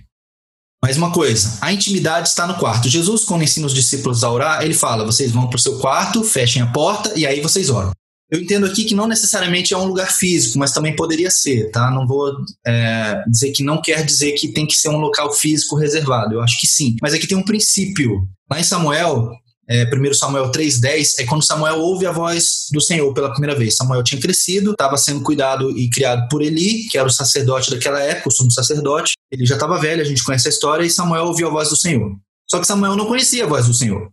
Mais 0.82 0.96
uma 0.96 1.12
coisa, 1.12 1.58
a 1.62 1.74
intimidade 1.74 2.30
está 2.30 2.48
no 2.48 2.56
quarto. 2.56 2.88
Jesus, 2.88 3.26
quando 3.26 3.44
ensina 3.44 3.68
os 3.68 3.74
discípulos 3.74 4.24
a 4.24 4.32
orar, 4.32 4.64
ele 4.64 4.74
fala: 4.74 5.06
vocês 5.06 5.32
vão 5.32 5.48
para 5.48 5.58
o 5.58 5.60
seu 5.60 5.78
quarto, 5.80 6.24
fechem 6.24 6.62
a 6.62 6.68
porta 6.68 7.12
e 7.18 7.26
aí 7.26 7.42
vocês 7.42 7.70
oram. 7.70 7.92
Eu 8.32 8.40
entendo 8.40 8.68
aqui 8.68 8.86
que 8.86 8.94
não 8.94 9.08
necessariamente 9.08 9.74
é 9.74 9.78
um 9.78 9.86
lugar 9.86 10.12
físico, 10.12 10.60
mas 10.60 10.72
também 10.72 10.96
poderia 10.96 11.32
ser, 11.32 11.72
tá? 11.72 11.90
Não 11.90 12.06
vou 12.06 12.32
é, 12.66 13.24
dizer 13.28 13.52
que 13.52 13.64
não 13.64 13.82
quer 13.82 14.06
dizer 14.06 14.34
que 14.34 14.54
tem 14.54 14.68
que 14.68 14.76
ser 14.76 14.90
um 14.90 15.00
local 15.00 15.34
físico 15.34 15.76
reservado. 15.76 16.36
Eu 16.36 16.42
acho 16.42 16.60
que 16.60 16.68
sim. 16.68 16.96
Mas 17.02 17.14
aqui 17.14 17.28
tem 17.28 17.38
um 17.38 17.44
princípio. 17.44 18.28
Lá 18.50 18.60
em 18.60 18.64
Samuel, 18.64 19.32
é, 19.70 19.86
1 19.86 20.14
Samuel 20.16 20.52
3,10, 20.52 21.20
é 21.20 21.26
quando 21.26 21.46
Samuel 21.46 21.80
ouve 21.80 22.08
a 22.08 22.12
voz 22.12 22.66
do 22.72 22.82
Senhor 22.82 23.14
pela 23.14 23.32
primeira 23.32 23.56
vez. 23.56 23.76
Samuel 23.76 24.04
tinha 24.04 24.20
crescido, 24.20 24.72
estava 24.72 24.98
sendo 24.98 25.22
cuidado 25.22 25.70
e 25.78 25.88
criado 25.92 26.28
por 26.28 26.42
Eli, 26.42 26.88
que 26.90 26.98
era 26.98 27.08
o 27.08 27.12
sacerdote 27.12 27.70
daquela 27.70 28.02
época, 28.02 28.30
o 28.30 28.32
sumo 28.32 28.50
sacerdote. 28.50 29.14
Ele 29.32 29.46
já 29.46 29.54
estava 29.54 29.80
velho, 29.80 30.02
a 30.02 30.06
gente 30.06 30.24
conhece 30.24 30.48
a 30.48 30.50
história, 30.50 30.84
e 30.84 30.90
Samuel 30.90 31.26
ouviu 31.26 31.48
a 31.48 31.52
voz 31.52 31.70
do 31.70 31.76
Senhor. 31.76 32.18
Só 32.50 32.60
que 32.60 32.66
Samuel 32.66 32.96
não 32.96 33.06
conhecia 33.06 33.46
a 33.46 33.48
voz 33.48 33.68
do 33.68 33.74
Senhor. 33.74 34.10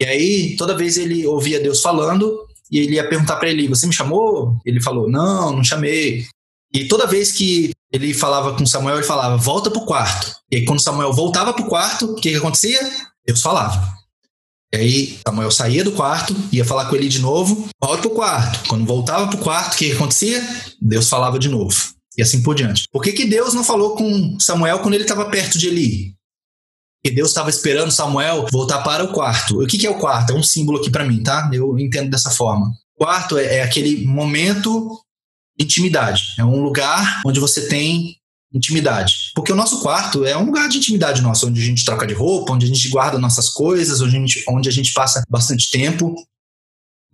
E 0.00 0.04
aí, 0.04 0.56
toda 0.56 0.76
vez 0.76 0.96
ele 0.96 1.26
ouvia 1.26 1.58
Deus 1.58 1.82
falando, 1.82 2.46
e 2.70 2.78
ele 2.78 2.94
ia 2.94 3.08
perguntar 3.08 3.34
para 3.36 3.50
Eli: 3.50 3.66
Você 3.66 3.84
me 3.84 3.92
chamou? 3.92 4.56
Ele 4.64 4.80
falou: 4.80 5.10
Não, 5.10 5.56
não 5.56 5.64
chamei. 5.64 6.24
E 6.72 6.86
toda 6.86 7.06
vez 7.06 7.32
que 7.32 7.72
ele 7.90 8.14
falava 8.14 8.54
com 8.56 8.64
Samuel, 8.64 8.98
ele 8.98 9.06
falava: 9.06 9.36
Volta 9.36 9.70
para 9.70 9.82
o 9.82 9.86
quarto. 9.86 10.32
E 10.52 10.56
aí, 10.56 10.64
quando 10.64 10.80
Samuel 10.80 11.12
voltava 11.12 11.52
para 11.52 11.64
o 11.64 11.68
quarto, 11.68 12.12
o 12.12 12.14
que, 12.14 12.30
que 12.30 12.36
acontecia? 12.36 12.78
Deus 13.26 13.42
falava. 13.42 13.97
E 14.72 14.76
aí 14.76 15.18
Samuel 15.26 15.50
saía 15.50 15.82
do 15.82 15.92
quarto, 15.92 16.34
ia 16.52 16.64
falar 16.64 16.86
com 16.86 16.96
ele 16.96 17.08
de 17.08 17.20
novo, 17.20 17.68
volta 17.82 18.02
pro 18.02 18.10
quarto. 18.10 18.68
Quando 18.68 18.84
voltava 18.84 19.28
pro 19.28 19.38
quarto, 19.38 19.74
o 19.74 19.76
que 19.78 19.92
acontecia? 19.92 20.46
Deus 20.80 21.08
falava 21.08 21.38
de 21.38 21.48
novo. 21.48 21.74
E 22.16 22.22
assim 22.22 22.42
por 22.42 22.54
diante. 22.54 22.84
Por 22.92 23.02
que, 23.02 23.12
que 23.12 23.24
Deus 23.24 23.54
não 23.54 23.64
falou 23.64 23.94
com 23.94 24.38
Samuel 24.40 24.80
quando 24.80 24.94
ele 24.94 25.04
estava 25.04 25.26
perto 25.30 25.58
de 25.58 25.68
Eli? 25.68 26.14
Porque 27.00 27.14
Deus 27.14 27.28
estava 27.28 27.48
esperando 27.48 27.92
Samuel 27.92 28.46
voltar 28.50 28.82
para 28.82 29.04
o 29.04 29.12
quarto. 29.12 29.62
O 29.62 29.66
que, 29.66 29.78
que 29.78 29.86
é 29.86 29.90
o 29.90 29.98
quarto? 29.98 30.32
É 30.32 30.34
um 30.34 30.42
símbolo 30.42 30.78
aqui 30.78 30.90
para 30.90 31.04
mim, 31.04 31.22
tá? 31.22 31.48
Eu 31.52 31.78
entendo 31.78 32.10
dessa 32.10 32.30
forma. 32.30 32.72
Quarto 32.96 33.38
é, 33.38 33.58
é 33.58 33.62
aquele 33.62 34.04
momento 34.04 35.00
de 35.56 35.64
intimidade. 35.64 36.22
É 36.38 36.44
um 36.44 36.60
lugar 36.60 37.22
onde 37.24 37.38
você 37.38 37.68
tem 37.68 38.16
intimidade. 38.52 39.30
Porque 39.34 39.52
o 39.52 39.56
nosso 39.56 39.80
quarto 39.80 40.24
é 40.24 40.36
um 40.36 40.46
lugar 40.46 40.68
de 40.68 40.78
intimidade 40.78 41.20
nosso, 41.20 41.46
onde 41.46 41.60
a 41.60 41.64
gente 41.64 41.84
troca 41.84 42.06
de 42.06 42.14
roupa, 42.14 42.52
onde 42.52 42.66
a 42.66 42.68
gente 42.68 42.88
guarda 42.88 43.18
nossas 43.18 43.48
coisas, 43.48 44.00
onde 44.00 44.16
a 44.16 44.20
gente, 44.20 44.44
onde 44.48 44.68
a 44.68 44.72
gente 44.72 44.92
passa 44.92 45.22
bastante 45.28 45.70
tempo. 45.70 46.14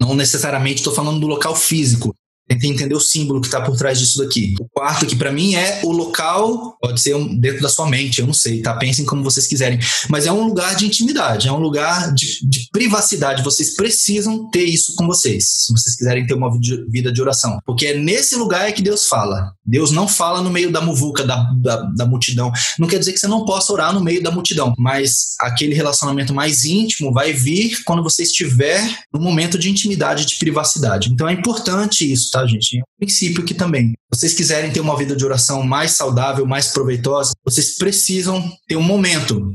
Não 0.01 0.15
necessariamente 0.15 0.79
estou 0.79 0.95
falando 0.95 1.21
do 1.21 1.27
local 1.27 1.55
físico, 1.55 2.15
Tentei 2.47 2.71
entender 2.71 2.95
o 2.95 3.01
símbolo 3.01 3.41
que 3.41 3.47
está 3.47 3.61
por 3.61 3.77
trás 3.77 3.99
disso 3.99 4.19
daqui. 4.19 4.55
O 4.61 4.69
quarto, 4.69 5.07
que 5.07 5.17
para 5.17 5.33
mim 5.33 5.55
é 5.55 5.81
o 5.83 5.93
local, 5.93 6.77
pode 6.81 7.01
ser 7.01 7.17
dentro 7.39 7.63
da 7.63 7.71
sua 7.71 7.89
mente, 7.89 8.21
eu 8.21 8.27
não 8.27 8.35
sei, 8.35 8.61
tá? 8.61 8.75
Pensem 8.77 9.05
como 9.07 9.25
vocês 9.25 9.47
quiserem. 9.47 9.79
Mas 10.11 10.27
é 10.27 10.33
um 10.33 10.45
lugar 10.47 10.77
de 10.77 10.87
intimidade, 10.87 11.49
é 11.49 11.53
um 11.53 11.59
lugar 11.59 12.13
de, 12.13 12.47
de 12.47 12.69
privacidade. 12.71 13.43
Vocês 13.43 13.75
precisam 13.75 14.51
ter 14.51 14.65
isso 14.65 14.95
com 14.95 15.07
vocês, 15.07 15.65
se 15.65 15.73
vocês 15.73 15.97
quiserem 15.97 16.27
ter 16.27 16.35
uma 16.35 16.51
vida 16.89 17.11
de 17.11 17.23
oração. 17.23 17.59
Porque 17.65 17.87
é 17.87 17.99
nesse 17.99 18.37
lugar 18.37 18.69
é 18.69 18.73
que 18.73 18.83
Deus 18.83 19.07
fala. 19.07 19.53
Deus 19.65 19.91
não 19.91 20.07
fala 20.07 20.43
no 20.43 20.51
meio 20.51 20.71
da 20.71 20.83
muvuca, 20.83 21.25
da, 21.25 21.51
da, 21.57 21.77
da 21.97 22.07
multidão. 22.07 22.53
Não 22.79 22.87
quer 22.87 22.99
dizer 22.99 23.15
que 23.15 23.19
você 23.19 23.27
não 23.27 23.47
possa 23.47 23.73
orar 23.73 23.95
no 23.95 24.03
meio 24.03 24.23
da 24.23 24.31
multidão, 24.31 24.75
mas 24.77 25.35
aquele 25.41 25.75
relacionamento 25.75 26.35
mais 26.35 26.67
íntimo 26.67 27.11
vai 27.13 27.33
vir 27.33 27.83
quando 27.85 28.03
você 28.03 28.23
estiver 28.23 28.87
no 29.13 29.21
momento 29.21 29.59
de 29.59 29.71
intimidade, 29.71 30.27
de 30.27 30.37
privacidade. 30.37 31.11
Então 31.11 31.27
é 31.27 31.33
importante 31.33 32.11
isso 32.11 32.34
tá, 32.35 32.45
gente? 32.47 32.79
É 32.79 32.81
um 32.81 33.07
princípio 33.07 33.43
aqui 33.43 33.55
também. 33.55 33.91
Se 34.13 34.21
vocês 34.21 34.35
quiserem 34.35 34.73
ter 34.73 34.81
uma 34.81 34.97
vida 34.97 35.15
de 35.15 35.25
oração 35.25 35.63
mais 35.63 35.93
saudável, 35.93 36.45
mais 36.45 36.69
proveitosa, 36.69 37.33
vocês 37.45 37.79
precisam 37.79 38.53
ter 38.67 38.77
um 38.77 38.83
momento 38.83 39.55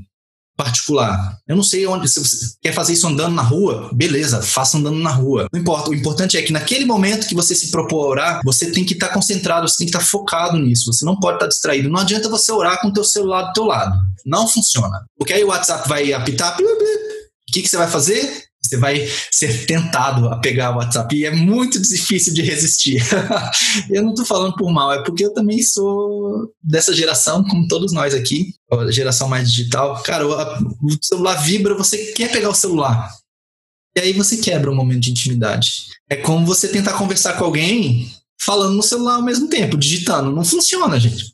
particular. 0.57 1.37
Eu 1.47 1.55
não 1.55 1.63
sei 1.63 1.87
onde, 1.87 2.07
se 2.09 2.19
você 2.19 2.53
quer 2.61 2.73
fazer 2.73 2.93
isso 2.93 3.07
andando 3.07 3.33
na 3.33 3.41
rua, 3.41 3.89
beleza, 3.93 4.41
faça 4.41 4.77
andando 4.77 4.97
na 4.97 5.11
rua. 5.11 5.47
Não 5.53 5.59
importa, 5.59 5.89
o 5.89 5.95
importante 5.95 6.37
é 6.37 6.41
que 6.41 6.51
naquele 6.51 6.83
momento 6.83 7.27
que 7.27 7.35
você 7.35 7.55
se 7.55 7.71
propor 7.71 8.03
a 8.03 8.09
orar, 8.09 8.41
você 8.43 8.69
tem 8.69 8.83
que 8.83 8.93
estar 8.93 9.09
concentrado, 9.09 9.67
você 9.67 9.77
tem 9.77 9.87
que 9.87 9.95
estar 9.95 10.05
focado 10.05 10.57
nisso, 10.57 10.91
você 10.91 11.05
não 11.05 11.17
pode 11.17 11.37
estar 11.37 11.47
distraído. 11.47 11.89
Não 11.89 12.01
adianta 12.01 12.27
você 12.27 12.51
orar 12.51 12.81
com 12.81 12.89
o 12.89 12.93
teu 12.93 13.05
celular 13.05 13.43
do 13.43 13.53
teu 13.53 13.65
lado. 13.65 13.97
Não 14.25 14.47
funciona. 14.47 15.05
Porque 15.17 15.31
aí 15.31 15.43
o 15.43 15.47
WhatsApp 15.47 15.87
vai 15.87 16.11
apitar, 16.11 16.57
o 16.59 17.51
que, 17.51 17.61
que 17.61 17.67
você 17.67 17.77
vai 17.77 17.89
fazer? 17.89 18.48
Você 18.69 18.77
vai 18.77 19.09
ser 19.31 19.65
tentado 19.65 20.29
a 20.29 20.37
pegar 20.37 20.71
o 20.71 20.77
WhatsApp 20.77 21.15
e 21.15 21.25
é 21.25 21.31
muito 21.31 21.81
difícil 21.81 22.35
de 22.35 22.43
resistir. 22.43 23.01
eu 23.89 24.03
não 24.03 24.11
estou 24.11 24.23
falando 24.23 24.55
por 24.55 24.71
mal, 24.71 24.93
é 24.93 25.03
porque 25.03 25.25
eu 25.25 25.33
também 25.33 25.63
sou 25.63 26.53
dessa 26.61 26.93
geração, 26.93 27.43
como 27.43 27.67
todos 27.67 27.91
nós 27.91 28.13
aqui, 28.13 28.53
geração 28.91 29.27
mais 29.27 29.51
digital. 29.51 30.03
Cara, 30.03 30.27
o 30.27 30.89
celular 31.01 31.41
vibra, 31.41 31.73
você 31.73 31.97
quer 32.11 32.31
pegar 32.31 32.49
o 32.49 32.53
celular. 32.55 33.11
E 33.97 34.01
aí 34.01 34.13
você 34.13 34.37
quebra 34.37 34.69
um 34.69 34.75
momento 34.75 35.01
de 35.01 35.09
intimidade. 35.09 35.85
É 36.07 36.15
como 36.15 36.45
você 36.45 36.67
tentar 36.67 36.93
conversar 36.93 37.39
com 37.39 37.45
alguém 37.45 38.07
falando 38.39 38.75
no 38.75 38.83
celular 38.83 39.15
ao 39.15 39.23
mesmo 39.23 39.49
tempo, 39.49 39.77
digitando. 39.77 40.31
Não 40.31 40.45
funciona, 40.45 40.99
gente. 40.99 41.33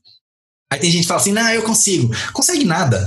Aí 0.72 0.80
tem 0.80 0.90
gente 0.90 1.02
que 1.02 1.08
fala 1.10 1.20
assim: 1.20 1.34
não, 1.34 1.50
eu 1.50 1.64
consigo. 1.64 2.10
Consegue 2.32 2.64
nada. 2.64 3.06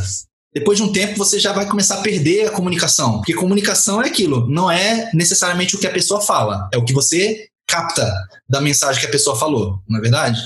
Depois 0.54 0.78
de 0.78 0.84
um 0.84 0.92
tempo, 0.92 1.16
você 1.16 1.38
já 1.38 1.52
vai 1.52 1.66
começar 1.66 1.96
a 1.96 2.02
perder 2.02 2.48
a 2.48 2.50
comunicação. 2.50 3.18
Porque 3.18 3.34
comunicação 3.34 4.02
é 4.02 4.06
aquilo, 4.06 4.48
não 4.48 4.70
é 4.70 5.10
necessariamente 5.12 5.76
o 5.76 5.78
que 5.78 5.86
a 5.86 5.92
pessoa 5.92 6.20
fala, 6.20 6.68
é 6.72 6.78
o 6.78 6.84
que 6.84 6.92
você 6.92 7.48
capta 7.66 8.10
da 8.48 8.60
mensagem 8.60 9.00
que 9.00 9.06
a 9.06 9.10
pessoa 9.10 9.36
falou, 9.36 9.78
não 9.86 9.98
é 9.98 10.00
verdade? 10.00 10.40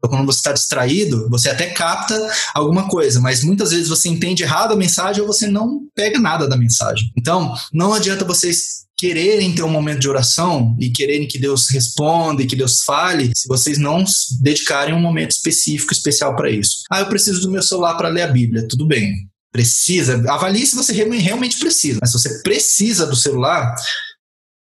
Então, 0.00 0.10
quando 0.10 0.26
você 0.26 0.38
está 0.38 0.52
distraído, 0.52 1.28
você 1.28 1.50
até 1.50 1.70
capta 1.70 2.16
alguma 2.54 2.88
coisa, 2.88 3.20
mas 3.20 3.44
muitas 3.44 3.70
vezes 3.70 3.88
você 3.88 4.08
entende 4.08 4.42
errado 4.42 4.72
a 4.72 4.76
mensagem 4.76 5.20
ou 5.20 5.26
você 5.26 5.46
não 5.46 5.86
pega 5.94 6.18
nada 6.18 6.48
da 6.48 6.56
mensagem. 6.56 7.12
Então, 7.16 7.54
não 7.72 7.92
adianta 7.92 8.24
vocês 8.24 8.86
quererem 9.00 9.54
ter 9.54 9.62
um 9.62 9.70
momento 9.70 10.00
de 10.00 10.10
oração 10.10 10.76
e 10.78 10.90
quererem 10.90 11.26
que 11.26 11.38
Deus 11.38 11.70
responda 11.70 12.42
e 12.42 12.46
que 12.46 12.54
Deus 12.54 12.82
fale, 12.82 13.32
se 13.34 13.48
vocês 13.48 13.78
não 13.78 14.04
dedicarem 14.42 14.94
um 14.94 15.00
momento 15.00 15.30
específico, 15.30 15.94
especial 15.94 16.36
para 16.36 16.50
isso. 16.50 16.82
Ah, 16.92 17.00
eu 17.00 17.08
preciso 17.08 17.40
do 17.40 17.50
meu 17.50 17.62
celular 17.62 17.94
para 17.96 18.10
ler 18.10 18.22
a 18.22 18.26
Bíblia. 18.26 18.68
Tudo 18.68 18.86
bem. 18.86 19.26
Precisa. 19.50 20.22
Avalie 20.30 20.66
se 20.66 20.76
você 20.76 20.92
realmente 20.92 21.58
precisa. 21.58 21.98
Mas 21.98 22.12
se 22.12 22.18
você 22.18 22.42
precisa 22.42 23.06
do 23.06 23.16
celular, 23.16 23.74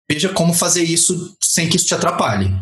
veja 0.07 0.29
como 0.29 0.53
fazer 0.53 0.83
isso 0.83 1.35
sem 1.41 1.67
que 1.67 1.75
isso 1.75 1.87
te 1.87 1.95
atrapalhe. 1.95 2.53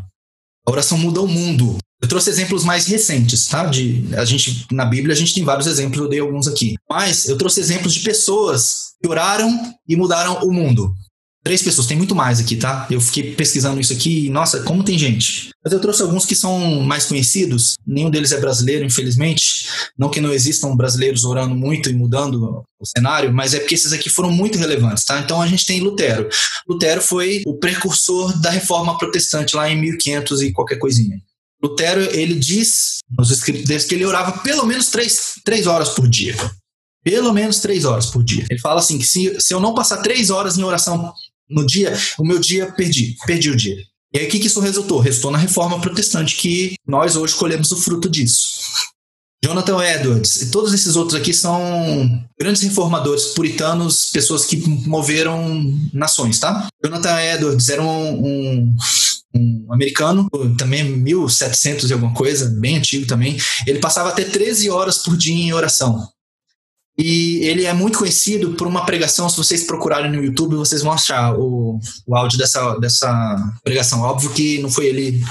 A 0.66 0.72
oração 0.72 0.98
muda 0.98 1.20
o 1.20 1.28
mundo. 1.28 1.78
Eu 2.02 2.08
trouxe 2.08 2.30
exemplos 2.30 2.64
mais 2.64 2.86
recentes, 2.86 3.48
tá? 3.48 3.66
De, 3.66 4.08
a 4.16 4.24
gente, 4.24 4.66
na 4.72 4.86
Bíblia 4.86 5.14
a 5.14 5.18
gente 5.18 5.34
tem 5.34 5.44
vários 5.44 5.68
exemplos, 5.68 6.00
eu 6.00 6.08
dei 6.08 6.20
alguns 6.22 6.48
aqui. 6.48 6.76
Mas 6.90 7.28
eu 7.28 7.38
trouxe 7.38 7.60
exemplos 7.60 7.94
de 7.94 8.00
pessoas 8.00 8.94
que 9.02 9.10
oraram 9.10 9.76
e 9.86 9.98
mudaram 9.98 10.42
o 10.44 10.54
mundo. 10.54 10.96
Três 11.44 11.62
pessoas, 11.62 11.88
tem 11.88 11.96
muito 11.96 12.14
mais 12.14 12.40
aqui, 12.40 12.58
tá? 12.58 12.86
Eu 12.92 13.00
fiquei 13.00 13.34
pesquisando 13.34 13.80
isso 13.80 13.94
aqui 13.94 14.26
e, 14.26 14.30
nossa, 14.30 14.62
como 14.64 14.84
tem 14.84 14.98
gente. 14.98 15.50
Mas 15.64 15.72
eu 15.72 15.80
trouxe 15.80 16.02
alguns 16.02 16.26
que 16.26 16.36
são 16.36 16.82
mais 16.82 17.06
conhecidos, 17.06 17.76
nenhum 17.88 18.10
deles 18.10 18.34
é 18.34 18.40
brasileiro, 18.40 18.86
infelizmente. 18.86 19.66
Não 19.98 20.10
que 20.10 20.20
não 20.20 20.34
existam 20.34 20.76
brasileiros 20.76 21.24
orando 21.24 21.56
muito 21.56 21.90
e 21.90 21.94
mudando 21.94 22.64
o 22.80 22.86
cenário, 22.86 23.34
mas 23.34 23.54
é 23.54 23.60
porque 23.60 23.76
esses 23.76 23.94
aqui 23.94 24.10
foram 24.10 24.32
muito 24.32 24.58
relevantes, 24.58 25.06
tá? 25.06 25.20
Então 25.20 25.42
a 25.42 25.48
gente 25.48 25.66
tem 25.66 25.80
Lutero. 25.80 26.28
Lutero 26.68 27.02
foi 27.02 27.42
o 27.46 27.58
precursor 27.58 28.38
da 28.42 28.50
reforma 28.50 28.98
protestante 28.98 29.56
lá 29.56 29.70
em 29.70 29.80
1500 29.80 30.42
e 30.42 30.52
qualquer 30.52 30.78
coisinha. 30.78 31.18
Lutero, 31.62 32.02
ele 32.16 32.36
diz 32.36 33.00
nos 33.18 33.32
escritos 33.32 33.66
dele 33.66 33.84
que 33.84 33.96
ele 33.96 34.06
orava 34.06 34.40
pelo 34.40 34.66
menos 34.66 34.88
três, 34.88 35.36
três 35.44 35.68
horas 35.68 35.90
por 35.90 36.08
dia. 36.08 36.36
Pelo 37.04 37.34
menos 37.34 37.60
três 37.60 37.86
horas 37.86 38.08
por 38.08 38.24
dia. 38.24 38.46
Ele 38.50 38.60
fala 38.60 38.80
assim: 38.80 38.98
que 38.98 39.06
se, 39.06 39.40
se 39.40 39.54
eu 39.54 39.60
não 39.60 39.74
passar 39.74 39.98
três 39.98 40.30
horas 40.30 40.58
em 40.58 40.64
oração 40.64 41.14
no 41.50 41.66
dia, 41.66 41.98
o 42.18 42.26
meu 42.26 42.40
dia 42.40 42.72
perdi, 42.72 43.16
perdi 43.26 43.50
o 43.50 43.56
dia. 43.56 43.78
E 44.14 44.20
aí 44.20 44.28
o 44.28 44.30
que, 44.30 44.40
que 44.40 44.48
isso 44.48 44.60
resultou? 44.60 45.00
Resultou 45.00 45.32
na 45.32 45.38
reforma 45.38 45.80
protestante, 45.80 46.36
que 46.36 46.74
nós 46.88 47.16
hoje 47.16 47.36
colhemos 47.36 47.72
o 47.72 47.78
fruto 47.78 48.10
disso. 48.10 48.60
Jonathan 49.44 49.82
Edwards 49.82 50.42
e 50.42 50.52
todos 50.52 50.74
esses 50.74 50.96
outros 50.98 51.20
aqui 51.20 51.34
são 51.34 51.62
grandes 52.38 52.62
reformadores 52.62 53.28
puritanos, 53.28 54.08
pessoas 54.12 54.46
que 54.46 54.58
moveram 54.86 55.64
nações, 55.94 56.40
tá? 56.40 56.68
Jonathan 56.84 57.22
Edwards 57.22 57.70
era 57.70 57.82
um, 57.82 58.26
um, 58.26 58.76
um 59.34 59.68
americano, 59.74 60.30
também 60.58 60.84
1700 60.84 61.90
e 61.90 61.94
alguma 61.94 62.14
coisa, 62.14 62.50
bem 62.60 62.78
antigo 62.78 63.08
também. 63.08 63.38
Ele 63.66 63.80
passava 63.80 64.10
até 64.10 64.26
13 64.26 64.70
horas 64.70 64.98
por 64.98 65.16
dia 65.16 65.34
em 65.34 65.54
oração. 65.54 66.06
E 67.00 67.38
ele 67.46 67.64
é 67.64 67.72
muito 67.72 68.00
conhecido 68.00 68.56
por 68.56 68.68
uma 68.68 68.86
pregação, 68.86 69.30
se 69.30 69.38
vocês 69.38 69.64
procurarem 69.64 70.12
no 70.12 70.22
YouTube, 70.22 70.58
vocês 70.58 70.84
vão 70.84 70.92
achar 70.92 71.34
o, 71.34 71.80
o 72.06 72.16
áudio 72.16 72.38
dessa, 72.38 72.76
dessa 72.76 73.38
pregação. 73.64 74.02
Óbvio 74.02 74.32
que 74.32 74.60
não 74.60 74.70
foi 74.70 74.88
ele 74.88 75.22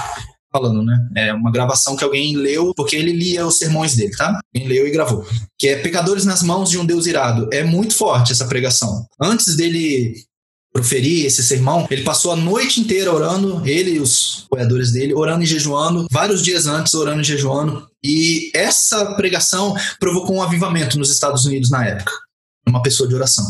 falando, 0.51 0.83
né? 0.83 0.97
É 1.15 1.31
uma 1.31 1.51
gravação 1.51 1.95
que 1.95 2.03
alguém 2.03 2.35
leu, 2.35 2.73
porque 2.75 2.95
ele 2.95 3.11
lia 3.11 3.45
os 3.45 3.59
sermões 3.59 3.95
dele, 3.95 4.15
tá? 4.17 4.39
Quem 4.51 4.67
leu 4.67 4.87
e 4.87 4.91
gravou. 4.91 5.23
Que 5.59 5.67
é 5.67 5.75
Pecadores 5.75 6.25
nas 6.25 6.41
mãos 6.41 6.71
de 6.71 6.79
um 6.79 6.85
Deus 6.85 7.05
irado. 7.05 7.47
É 7.53 7.63
muito 7.63 7.93
forte 7.93 8.31
essa 8.31 8.47
pregação. 8.47 9.05
Antes 9.21 9.55
dele 9.55 10.15
proferir 10.73 11.25
esse 11.25 11.43
sermão, 11.43 11.87
ele 11.89 12.03
passou 12.03 12.31
a 12.31 12.35
noite 12.35 12.79
inteira 12.79 13.13
orando, 13.13 13.61
ele 13.67 13.91
e 13.91 13.99
os 13.99 14.43
apoiadores 14.45 14.91
dele, 14.91 15.13
orando 15.13 15.43
e 15.43 15.47
jejuando, 15.47 16.07
vários 16.11 16.43
dias 16.43 16.67
antes 16.67 16.93
orando 16.93 17.21
e 17.21 17.25
jejuando, 17.25 17.87
e 18.03 18.51
essa 18.53 19.15
pregação 19.15 19.75
provocou 19.99 20.35
um 20.35 20.43
avivamento 20.43 20.97
nos 20.97 21.11
Estados 21.11 21.45
Unidos 21.45 21.69
na 21.69 21.85
época, 21.85 22.11
uma 22.67 22.81
pessoa 22.81 23.09
de 23.09 23.15
oração. 23.15 23.45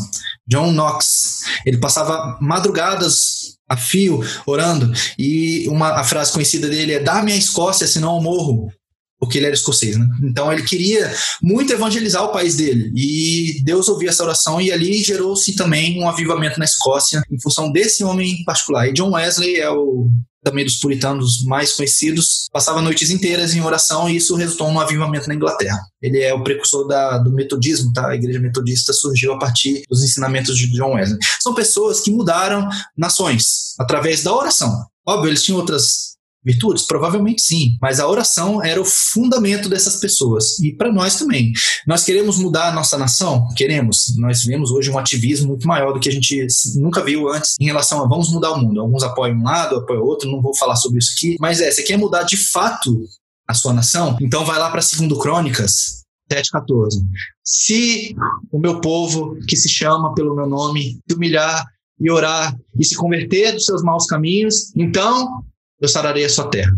John 0.46 0.72
Knox, 0.72 1.42
ele 1.66 1.78
passava 1.78 2.38
madrugadas 2.40 3.56
a 3.68 3.76
fio 3.76 4.20
orando, 4.46 4.92
e 5.18 5.68
uma 5.68 6.00
a 6.00 6.04
frase 6.04 6.32
conhecida 6.32 6.68
dele 6.68 6.94
é: 6.94 7.00
"Dá-me 7.00 7.32
a 7.32 7.36
Escócia, 7.36 7.86
senão 7.86 8.16
eu 8.16 8.22
morro" 8.22 8.72
porque 9.20 9.38
ele 9.38 9.46
era 9.46 9.54
escocês, 9.54 9.96
né? 9.96 10.08
Então 10.22 10.50
ele 10.50 10.62
queria 10.62 11.14
muito 11.42 11.72
evangelizar 11.72 12.24
o 12.24 12.32
país 12.32 12.56
dele 12.56 12.90
e 12.96 13.62
Deus 13.62 13.88
ouviu 13.88 14.08
essa 14.08 14.24
oração 14.24 14.60
e 14.60 14.72
ali 14.72 15.04
gerou-se 15.04 15.54
também 15.54 16.02
um 16.02 16.08
avivamento 16.08 16.58
na 16.58 16.64
Escócia 16.64 17.22
em 17.30 17.40
função 17.40 17.70
desse 17.70 18.02
homem 18.02 18.40
em 18.40 18.44
particular. 18.44 18.88
E 18.88 18.94
John 18.94 19.12
Wesley 19.12 19.56
é 19.56 19.70
o 19.70 20.08
também 20.42 20.64
dos 20.64 20.76
puritanos 20.76 21.44
mais 21.44 21.72
conhecidos, 21.72 22.48
passava 22.52 22.80
noites 22.80 23.10
inteiras 23.10 23.54
em 23.54 23.60
oração 23.60 24.08
e 24.08 24.16
isso 24.16 24.34
resultou 24.34 24.72
num 24.72 24.80
avivamento 24.80 25.28
na 25.28 25.34
Inglaterra. 25.34 25.78
Ele 26.00 26.18
é 26.20 26.32
o 26.32 26.42
precursor 26.42 26.86
da, 26.86 27.18
do 27.18 27.32
metodismo, 27.32 27.92
tá? 27.92 28.08
A 28.08 28.14
igreja 28.14 28.40
metodista 28.40 28.92
surgiu 28.92 29.34
a 29.34 29.38
partir 29.38 29.82
dos 29.88 30.02
ensinamentos 30.02 30.56
de 30.56 30.66
John 30.72 30.94
Wesley. 30.94 31.18
São 31.40 31.54
pessoas 31.54 32.00
que 32.00 32.10
mudaram 32.10 32.68
nações 32.96 33.74
através 33.78 34.22
da 34.22 34.34
oração. 34.34 34.84
Óbvio, 35.06 35.28
eles 35.28 35.42
tinham 35.42 35.58
outras 35.58 36.16
Virtudes? 36.44 36.86
Provavelmente 36.86 37.42
sim, 37.42 37.76
mas 37.80 38.00
a 38.00 38.08
oração 38.08 38.62
era 38.62 38.80
o 38.80 38.84
fundamento 38.84 39.68
dessas 39.68 39.96
pessoas 39.96 40.58
e 40.60 40.74
para 40.74 40.92
nós 40.92 41.16
também. 41.16 41.52
Nós 41.86 42.04
queremos 42.04 42.38
mudar 42.38 42.68
a 42.68 42.72
nossa 42.72 42.96
nação? 42.96 43.46
Queremos. 43.56 44.14
Nós 44.16 44.42
vemos 44.44 44.70
hoje 44.70 44.90
um 44.90 44.98
ativismo 44.98 45.48
muito 45.48 45.68
maior 45.68 45.92
do 45.92 46.00
que 46.00 46.08
a 46.08 46.12
gente 46.12 46.46
nunca 46.76 47.02
viu 47.04 47.28
antes 47.28 47.56
em 47.60 47.66
relação 47.66 48.02
a 48.02 48.08
vamos 48.08 48.32
mudar 48.32 48.52
o 48.52 48.58
mundo. 48.58 48.80
Alguns 48.80 49.02
apoiam 49.02 49.36
um 49.36 49.44
lado, 49.44 49.76
apoiam 49.76 50.02
outro, 50.02 50.30
não 50.30 50.40
vou 50.40 50.56
falar 50.56 50.76
sobre 50.76 50.98
isso 50.98 51.12
aqui, 51.16 51.36
mas 51.38 51.60
é, 51.60 51.70
você 51.70 51.82
quer 51.82 51.98
mudar 51.98 52.22
de 52.22 52.36
fato 52.36 53.04
a 53.46 53.54
sua 53.54 53.72
nação? 53.72 54.16
Então 54.20 54.44
vai 54.44 54.58
lá 54.58 54.70
para 54.70 54.80
segundo 54.80 55.18
Crônicas 55.18 56.00
7:14. 56.32 57.02
Se 57.44 58.14
o 58.50 58.58
meu 58.58 58.80
povo 58.80 59.36
que 59.46 59.56
se 59.56 59.68
chama 59.68 60.14
pelo 60.14 60.34
meu 60.34 60.46
nome 60.46 61.00
humilhar 61.12 61.66
e 62.00 62.10
orar 62.10 62.56
e 62.78 62.84
se 62.84 62.96
converter 62.96 63.52
dos 63.52 63.66
seus 63.66 63.82
maus 63.82 64.06
caminhos, 64.06 64.74
então 64.74 65.44
eu 65.80 65.88
sararei 65.88 66.24
a 66.24 66.28
sua 66.28 66.48
terra. 66.48 66.72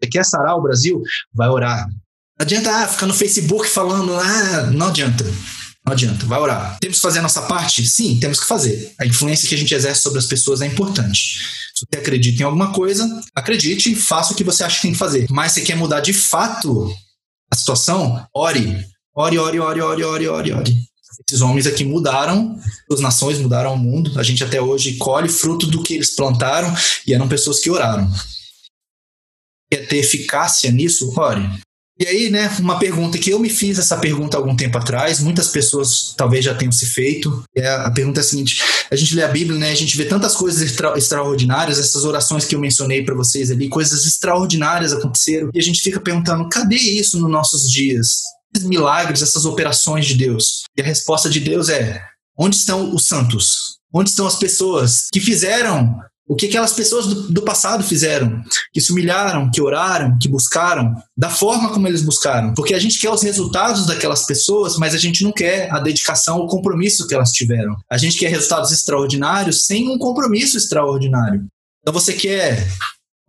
Você 0.00 0.10
quer 0.10 0.24
sarar 0.24 0.56
o 0.56 0.62
Brasil? 0.62 1.02
Vai 1.34 1.48
orar. 1.48 1.88
Não 2.38 2.44
adianta 2.44 2.70
ah, 2.70 2.86
ficar 2.86 3.06
no 3.06 3.14
Facebook 3.14 3.68
falando, 3.68 4.14
ah, 4.14 4.70
não 4.70 4.88
adianta. 4.88 5.24
Não 5.86 5.92
adianta, 5.92 6.26
vai 6.26 6.38
orar. 6.40 6.78
Temos 6.80 6.98
que 6.98 7.02
fazer 7.02 7.20
a 7.20 7.22
nossa 7.22 7.42
parte? 7.42 7.86
Sim, 7.86 8.18
temos 8.18 8.40
que 8.40 8.46
fazer. 8.46 8.92
A 8.98 9.06
influência 9.06 9.48
que 9.48 9.54
a 9.54 9.58
gente 9.58 9.72
exerce 9.72 10.02
sobre 10.02 10.18
as 10.18 10.26
pessoas 10.26 10.60
é 10.60 10.66
importante. 10.66 11.38
Se 11.74 11.86
você 11.86 12.00
acredita 12.00 12.42
em 12.42 12.44
alguma 12.44 12.72
coisa, 12.72 13.08
acredite 13.34 13.92
e 13.92 13.94
faça 13.94 14.32
o 14.32 14.36
que 14.36 14.42
você 14.42 14.64
acha 14.64 14.76
que 14.76 14.82
tem 14.82 14.92
que 14.92 14.98
fazer. 14.98 15.26
Mas 15.30 15.52
se 15.52 15.62
quer 15.62 15.76
mudar 15.76 16.00
de 16.00 16.12
fato 16.12 16.92
a 17.52 17.56
situação, 17.56 18.26
ore. 18.34 18.84
Ore, 19.14 19.38
ore, 19.38 19.60
ore, 19.60 19.80
ore, 19.80 20.04
ore, 20.04 20.28
ore, 20.28 20.52
ore. 20.52 20.76
Esses 21.28 21.40
homens 21.40 21.66
aqui 21.66 21.84
mudaram, 21.84 22.58
as 22.90 23.00
nações 23.00 23.38
mudaram 23.38 23.74
o 23.74 23.78
mundo. 23.78 24.18
A 24.18 24.22
gente 24.22 24.42
até 24.44 24.60
hoje 24.60 24.96
colhe 24.96 25.28
fruto 25.28 25.66
do 25.66 25.82
que 25.82 25.94
eles 25.94 26.10
plantaram 26.14 26.74
e 27.06 27.14
eram 27.14 27.28
pessoas 27.28 27.60
que 27.60 27.70
oraram 27.70 28.10
quer 29.70 29.86
ter 29.86 29.98
eficácia 29.98 30.70
nisso, 30.70 31.12
ore. 31.16 31.48
E 31.98 32.06
aí, 32.06 32.28
né, 32.28 32.54
uma 32.58 32.78
pergunta 32.78 33.16
que 33.16 33.30
eu 33.30 33.38
me 33.38 33.48
fiz 33.48 33.78
essa 33.78 33.96
pergunta 33.96 34.36
algum 34.36 34.54
tempo 34.54 34.76
atrás, 34.76 35.18
muitas 35.18 35.48
pessoas 35.48 36.14
talvez 36.14 36.44
já 36.44 36.54
tenham 36.54 36.70
se 36.70 36.84
feito. 36.84 37.42
É 37.56 37.66
a 37.68 37.90
pergunta 37.90 38.20
é 38.20 38.22
a 38.22 38.24
seguinte: 38.24 38.62
a 38.90 38.94
gente 38.94 39.14
lê 39.14 39.22
a 39.22 39.28
Bíblia, 39.28 39.58
né, 39.58 39.70
a 39.70 39.74
gente 39.74 39.96
vê 39.96 40.04
tantas 40.04 40.36
coisas 40.36 40.60
extra 40.60 40.96
extraordinárias, 40.98 41.78
essas 41.78 42.04
orações 42.04 42.44
que 42.44 42.54
eu 42.54 42.60
mencionei 42.60 43.02
para 43.02 43.14
vocês 43.14 43.50
ali, 43.50 43.70
coisas 43.70 44.04
extraordinárias 44.04 44.92
aconteceram, 44.92 45.48
e 45.54 45.58
a 45.58 45.62
gente 45.62 45.80
fica 45.80 45.98
perguntando: 45.98 46.48
cadê 46.50 46.76
isso 46.76 47.18
nos 47.18 47.30
nossos 47.30 47.70
dias? 47.70 48.20
Milagres, 48.62 49.22
essas 49.22 49.44
operações 49.44 50.06
de 50.06 50.14
Deus? 50.14 50.62
E 50.76 50.82
a 50.82 50.84
resposta 50.84 51.28
de 51.28 51.40
Deus 51.40 51.68
é: 51.68 52.02
onde 52.38 52.56
estão 52.56 52.94
os 52.94 53.06
santos? 53.06 53.76
Onde 53.92 54.10
estão 54.10 54.26
as 54.26 54.36
pessoas 54.36 55.08
que 55.12 55.20
fizeram 55.20 55.98
o 56.28 56.34
que 56.34 56.46
aquelas 56.46 56.72
pessoas 56.72 57.06
do, 57.06 57.32
do, 57.32 57.42
passado 57.42 57.84
fizeram, 57.84 58.42
que 58.72 58.80
se 58.80 58.90
humilharam, 58.90 59.48
que 59.48 59.62
oraram, 59.62 60.18
que 60.20 60.28
buscaram, 60.28 60.92
da 61.16 61.30
forma 61.30 61.72
como 61.72 61.86
eles 61.86 62.02
buscaram. 62.02 62.52
Porque 62.54 62.74
a 62.74 62.78
gente 62.80 62.98
quer 62.98 63.10
os 63.10 63.22
resultados 63.22 63.86
daquelas 63.86 64.26
pessoas, 64.26 64.76
mas 64.76 64.92
a 64.92 64.98
gente 64.98 65.22
não 65.22 65.30
quer 65.30 65.72
a 65.72 65.78
dedicação, 65.78 66.38
o 66.38 66.48
compromisso 66.48 67.06
que 67.06 67.14
elas 67.14 67.30
tiveram. 67.30 67.76
A 67.88 67.96
gente 67.96 68.18
quer 68.18 68.28
resultados 68.28 68.72
extraordinários 68.72 69.66
sem 69.66 69.88
um 69.88 69.98
compromisso 69.98 70.56
extraordinário. 70.56 71.46
Então 71.80 71.94
você 71.94 72.12
quer 72.12 72.66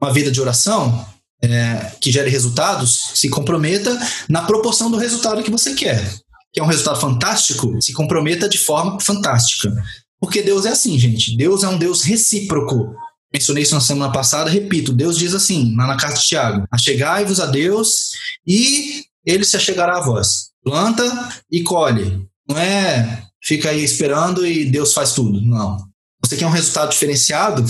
uma 0.01 0.12
vida 0.12 0.32
de 0.32 0.41
oração 0.41 1.06
é, 1.41 1.91
que 2.02 2.12
gere 2.12 2.30
resultados, 2.30 3.12
se 3.15 3.30
comprometa 3.30 3.97
na 4.28 4.43
proporção 4.43 4.89
do 4.89 4.97
resultado 4.97 5.43
que 5.43 5.52
você 5.52 5.73
quer. 5.73 6.15
Quer 6.54 6.63
um 6.63 6.67
resultado 6.67 7.00
fantástico? 7.00 7.78
Se 7.82 7.93
comprometa 7.93 8.50
de 8.50 8.58
forma 8.58 9.00
fantástica. 9.00 9.71
Porque 10.19 10.41
Deus 10.41 10.65
é 10.65 10.69
assim, 10.69 10.97
gente. 10.97 11.38
Deus 11.38 11.63
é 11.63 11.67
um 11.67 11.78
Deus 11.78 12.02
recíproco. 12.02 12.95
Mencionei 13.32 13.63
isso 13.63 13.76
na 13.76 13.82
semana 13.82 14.12
passada, 14.12 14.50
repito, 14.50 14.93
Deus 14.93 15.17
diz 15.17 15.36
assim, 15.36 15.76
lá 15.76 15.86
na 15.86 15.97
carta 15.97 16.17
de 16.17 16.26
Tiago: 16.26 16.65
Achegai-vos 16.71 17.39
a 17.39 17.45
Deus 17.45 18.12
e 18.47 19.04
ele 19.26 19.43
se 19.43 19.58
achegará 19.58 19.97
a 19.97 20.02
vós. 20.02 20.50
Planta 20.63 21.04
e 21.52 21.62
colhe. 21.62 22.26
Não 22.50 22.58
é 22.58 23.28
fica 23.47 23.69
aí 23.69 23.84
esperando 23.84 24.45
e 24.45 24.65
Deus 24.65 24.93
faz 24.93 25.13
tudo. 25.13 25.41
Não. 25.41 25.78
Você 26.23 26.36
quer 26.36 26.45
um 26.47 26.52
resultado 26.52 26.91
diferenciado? 26.91 27.63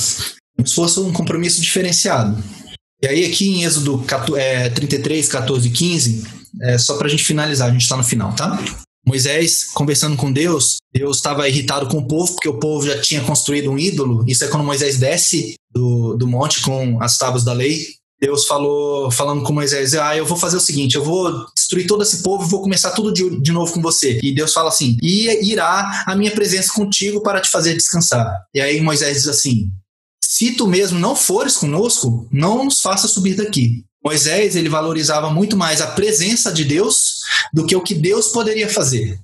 Um 0.57 0.63
esforço, 0.63 1.05
um 1.05 1.13
compromisso 1.13 1.61
diferenciado. 1.61 2.41
E 3.01 3.07
aí, 3.07 3.25
aqui 3.25 3.47
em 3.47 3.63
Êxodo 3.63 4.03
33, 4.73 5.29
14 5.29 5.67
e 5.67 5.71
15, 5.71 6.23
é, 6.61 6.77
só 6.77 6.97
para 6.97 7.07
a 7.07 7.09
gente 7.09 7.23
finalizar, 7.23 7.69
a 7.69 7.71
gente 7.71 7.83
está 7.83 7.95
no 7.95 8.03
final, 8.03 8.33
tá? 8.33 8.59
Moisés, 9.05 9.63
conversando 9.63 10.17
com 10.17 10.31
Deus, 10.31 10.77
Deus 10.93 11.17
estava 11.17 11.47
irritado 11.47 11.87
com 11.87 11.99
o 11.99 12.07
povo, 12.07 12.33
porque 12.33 12.49
o 12.49 12.59
povo 12.59 12.85
já 12.85 12.99
tinha 12.99 13.21
construído 13.21 13.71
um 13.71 13.77
ídolo. 13.77 14.25
Isso 14.27 14.43
é 14.43 14.47
quando 14.47 14.65
Moisés 14.65 14.97
desce 14.97 15.55
do, 15.71 16.17
do 16.17 16.27
monte 16.27 16.61
com 16.61 17.01
as 17.01 17.17
tábuas 17.17 17.45
da 17.45 17.53
lei. 17.53 17.85
Deus 18.19 18.45
falou, 18.45 19.11
falando 19.11 19.43
com 19.43 19.53
Moisés, 19.53 19.93
ah, 19.93 20.17
eu 20.17 20.25
vou 20.25 20.37
fazer 20.37 20.57
o 20.57 20.59
seguinte, 20.61 20.95
eu 20.95 21.03
vou 21.03 21.45
destruir 21.55 21.85
todo 21.85 22.01
esse 22.01 22.23
povo 22.23 22.43
e 22.43 22.49
vou 22.49 22.61
começar 22.61 22.91
tudo 22.91 23.13
de, 23.13 23.39
de 23.39 23.51
novo 23.51 23.71
com 23.71 23.81
você. 23.81 24.19
E 24.23 24.33
Deus 24.33 24.51
fala 24.51 24.69
assim, 24.69 24.97
e 25.01 25.51
irá 25.51 26.03
a 26.05 26.15
minha 26.15 26.31
presença 26.31 26.73
contigo 26.73 27.21
para 27.21 27.39
te 27.39 27.49
fazer 27.49 27.75
descansar. 27.75 28.27
E 28.53 28.59
aí 28.59 28.81
Moisés 28.81 29.17
diz 29.17 29.27
assim, 29.27 29.69
se 30.29 30.51
tu 30.51 30.67
mesmo 30.67 30.99
não 30.99 31.15
fores 31.15 31.55
conosco, 31.55 32.27
não 32.29 32.65
nos 32.65 32.81
faça 32.81 33.07
subir 33.07 33.35
daqui. 33.35 33.85
Moisés, 34.03 34.57
ele 34.57 34.67
valorizava 34.67 35.29
muito 35.29 35.55
mais 35.55 35.79
a 35.79 35.87
presença 35.87 36.51
de 36.51 36.65
Deus 36.65 37.21
do 37.53 37.65
que 37.65 37.73
o 37.73 37.81
que 37.81 37.93
Deus 37.93 38.27
poderia 38.27 38.69
fazer. 38.69 39.17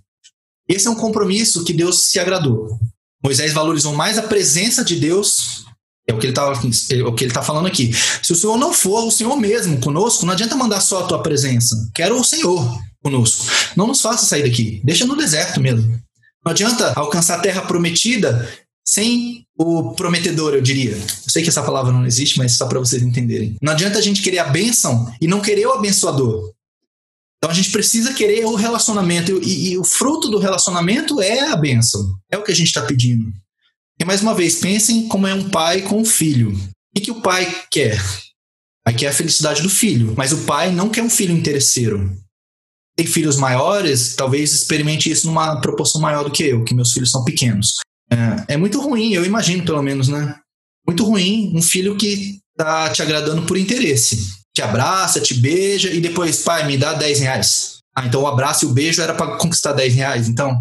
Esse 0.65 0.87
é 0.87 0.89
um 0.89 0.95
compromisso 0.95 1.65
que 1.65 1.73
Deus 1.73 2.05
se 2.05 2.21
agradou. 2.21 2.79
Moisés 3.21 3.51
valorizou 3.51 3.93
mais 3.93 4.17
a 4.17 4.23
presença 4.23 4.81
de 4.81 4.95
Deus 4.95 5.65
é 6.07 6.13
o 6.13 6.17
que 6.17 6.27
ele 6.27 6.31
está 6.31 6.49
é 6.49 7.27
tá 7.33 7.43
falando 7.43 7.67
aqui. 7.67 7.91
Se 8.21 8.31
o 8.31 8.35
Senhor 8.35 8.57
não 8.57 8.71
for 8.71 9.03
o 9.03 9.11
Senhor 9.11 9.35
mesmo 9.35 9.81
conosco, 9.81 10.25
não 10.25 10.31
adianta 10.31 10.55
mandar 10.55 10.79
só 10.79 11.03
a 11.03 11.07
tua 11.07 11.21
presença. 11.21 11.75
Quero 11.93 12.17
o 12.17 12.23
Senhor 12.23 12.79
conosco. 13.01 13.45
Não 13.75 13.87
nos 13.87 13.99
faça 14.01 14.25
sair 14.25 14.43
daqui. 14.43 14.81
Deixa 14.85 15.05
no 15.05 15.17
deserto 15.17 15.59
mesmo. 15.59 15.99
Não 16.45 16.51
adianta 16.51 16.93
alcançar 16.95 17.39
a 17.39 17.41
terra 17.41 17.61
prometida 17.63 18.49
sem 18.85 19.42
o 19.57 19.93
prometedor, 19.93 20.53
eu 20.53 20.61
diria. 20.61 20.91
Eu 20.95 21.29
sei 21.29 21.43
que 21.43 21.49
essa 21.49 21.63
palavra 21.63 21.91
não 21.91 22.05
existe, 22.05 22.37
mas 22.37 22.53
só 22.57 22.67
para 22.67 22.79
vocês 22.79 23.03
entenderem. 23.03 23.55
Não 23.61 23.73
adianta 23.73 23.99
a 23.99 24.01
gente 24.01 24.21
querer 24.21 24.39
a 24.39 24.45
bênção 24.45 25.13
e 25.21 25.27
não 25.27 25.41
querer 25.41 25.67
o 25.67 25.73
abençoador. 25.73 26.51
Então 27.37 27.51
a 27.51 27.53
gente 27.53 27.71
precisa 27.71 28.13
querer 28.13 28.45
o 28.45 28.55
relacionamento 28.55 29.39
e, 29.43 29.71
e 29.71 29.77
o 29.77 29.83
fruto 29.83 30.29
do 30.29 30.39
relacionamento 30.39 31.21
é 31.21 31.51
a 31.51 31.55
bênção. 31.55 32.17
É 32.31 32.37
o 32.37 32.43
que 32.43 32.51
a 32.51 32.55
gente 32.55 32.67
está 32.67 32.81
pedindo. 32.81 33.31
E 33.99 34.05
mais 34.05 34.21
uma 34.21 34.33
vez, 34.33 34.55
pensem 34.55 35.07
como 35.07 35.27
é 35.27 35.33
um 35.33 35.49
pai 35.49 35.81
com 35.81 35.99
um 35.99 36.05
filho. 36.05 36.51
O 36.95 37.01
que, 37.01 37.11
o 37.11 37.21
pai 37.21 37.63
quer? 37.69 38.01
Aí 38.85 38.93
quer 38.93 39.07
a 39.07 39.13
felicidade 39.13 39.61
do 39.61 39.69
filho, 39.69 40.13
mas 40.17 40.31
o 40.31 40.45
pai 40.45 40.71
não 40.71 40.89
quer 40.89 41.03
um 41.03 41.09
filho 41.09 41.35
interesseiro. 41.35 42.15
Tem 42.95 43.05
filhos 43.05 43.37
maiores, 43.37 44.15
talvez 44.15 44.53
experimente 44.53 45.09
isso 45.09 45.27
numa 45.27 45.59
proporção 45.61 45.99
maior 45.99 46.23
do 46.23 46.31
que 46.31 46.43
eu, 46.43 46.63
que 46.63 46.75
meus 46.75 46.91
filhos 46.91 47.11
são 47.11 47.23
pequenos. 47.23 47.82
É, 48.13 48.53
é 48.53 48.57
muito 48.57 48.79
ruim, 48.79 49.13
eu 49.13 49.25
imagino 49.25 49.65
pelo 49.65 49.81
menos, 49.81 50.07
né? 50.07 50.35
Muito 50.87 51.03
ruim 51.03 51.51
um 51.55 51.61
filho 51.61 51.95
que 51.97 52.39
tá 52.55 52.89
te 52.89 53.01
agradando 53.01 53.43
por 53.43 53.57
interesse. 53.57 54.43
Te 54.53 54.61
abraça, 54.61 55.19
te 55.19 55.33
beija 55.33 55.89
e 55.89 55.99
depois, 55.99 56.43
pai, 56.43 56.67
me 56.67 56.77
dá 56.77 56.93
10 56.93 57.19
reais. 57.19 57.77
Ah, 57.95 58.05
então 58.05 58.21
o 58.21 58.27
abraço 58.27 58.65
e 58.65 58.67
o 58.67 58.71
beijo 58.71 59.01
era 59.01 59.13
para 59.13 59.37
conquistar 59.37 59.73
10 59.73 59.93
reais. 59.95 60.27
Então, 60.27 60.55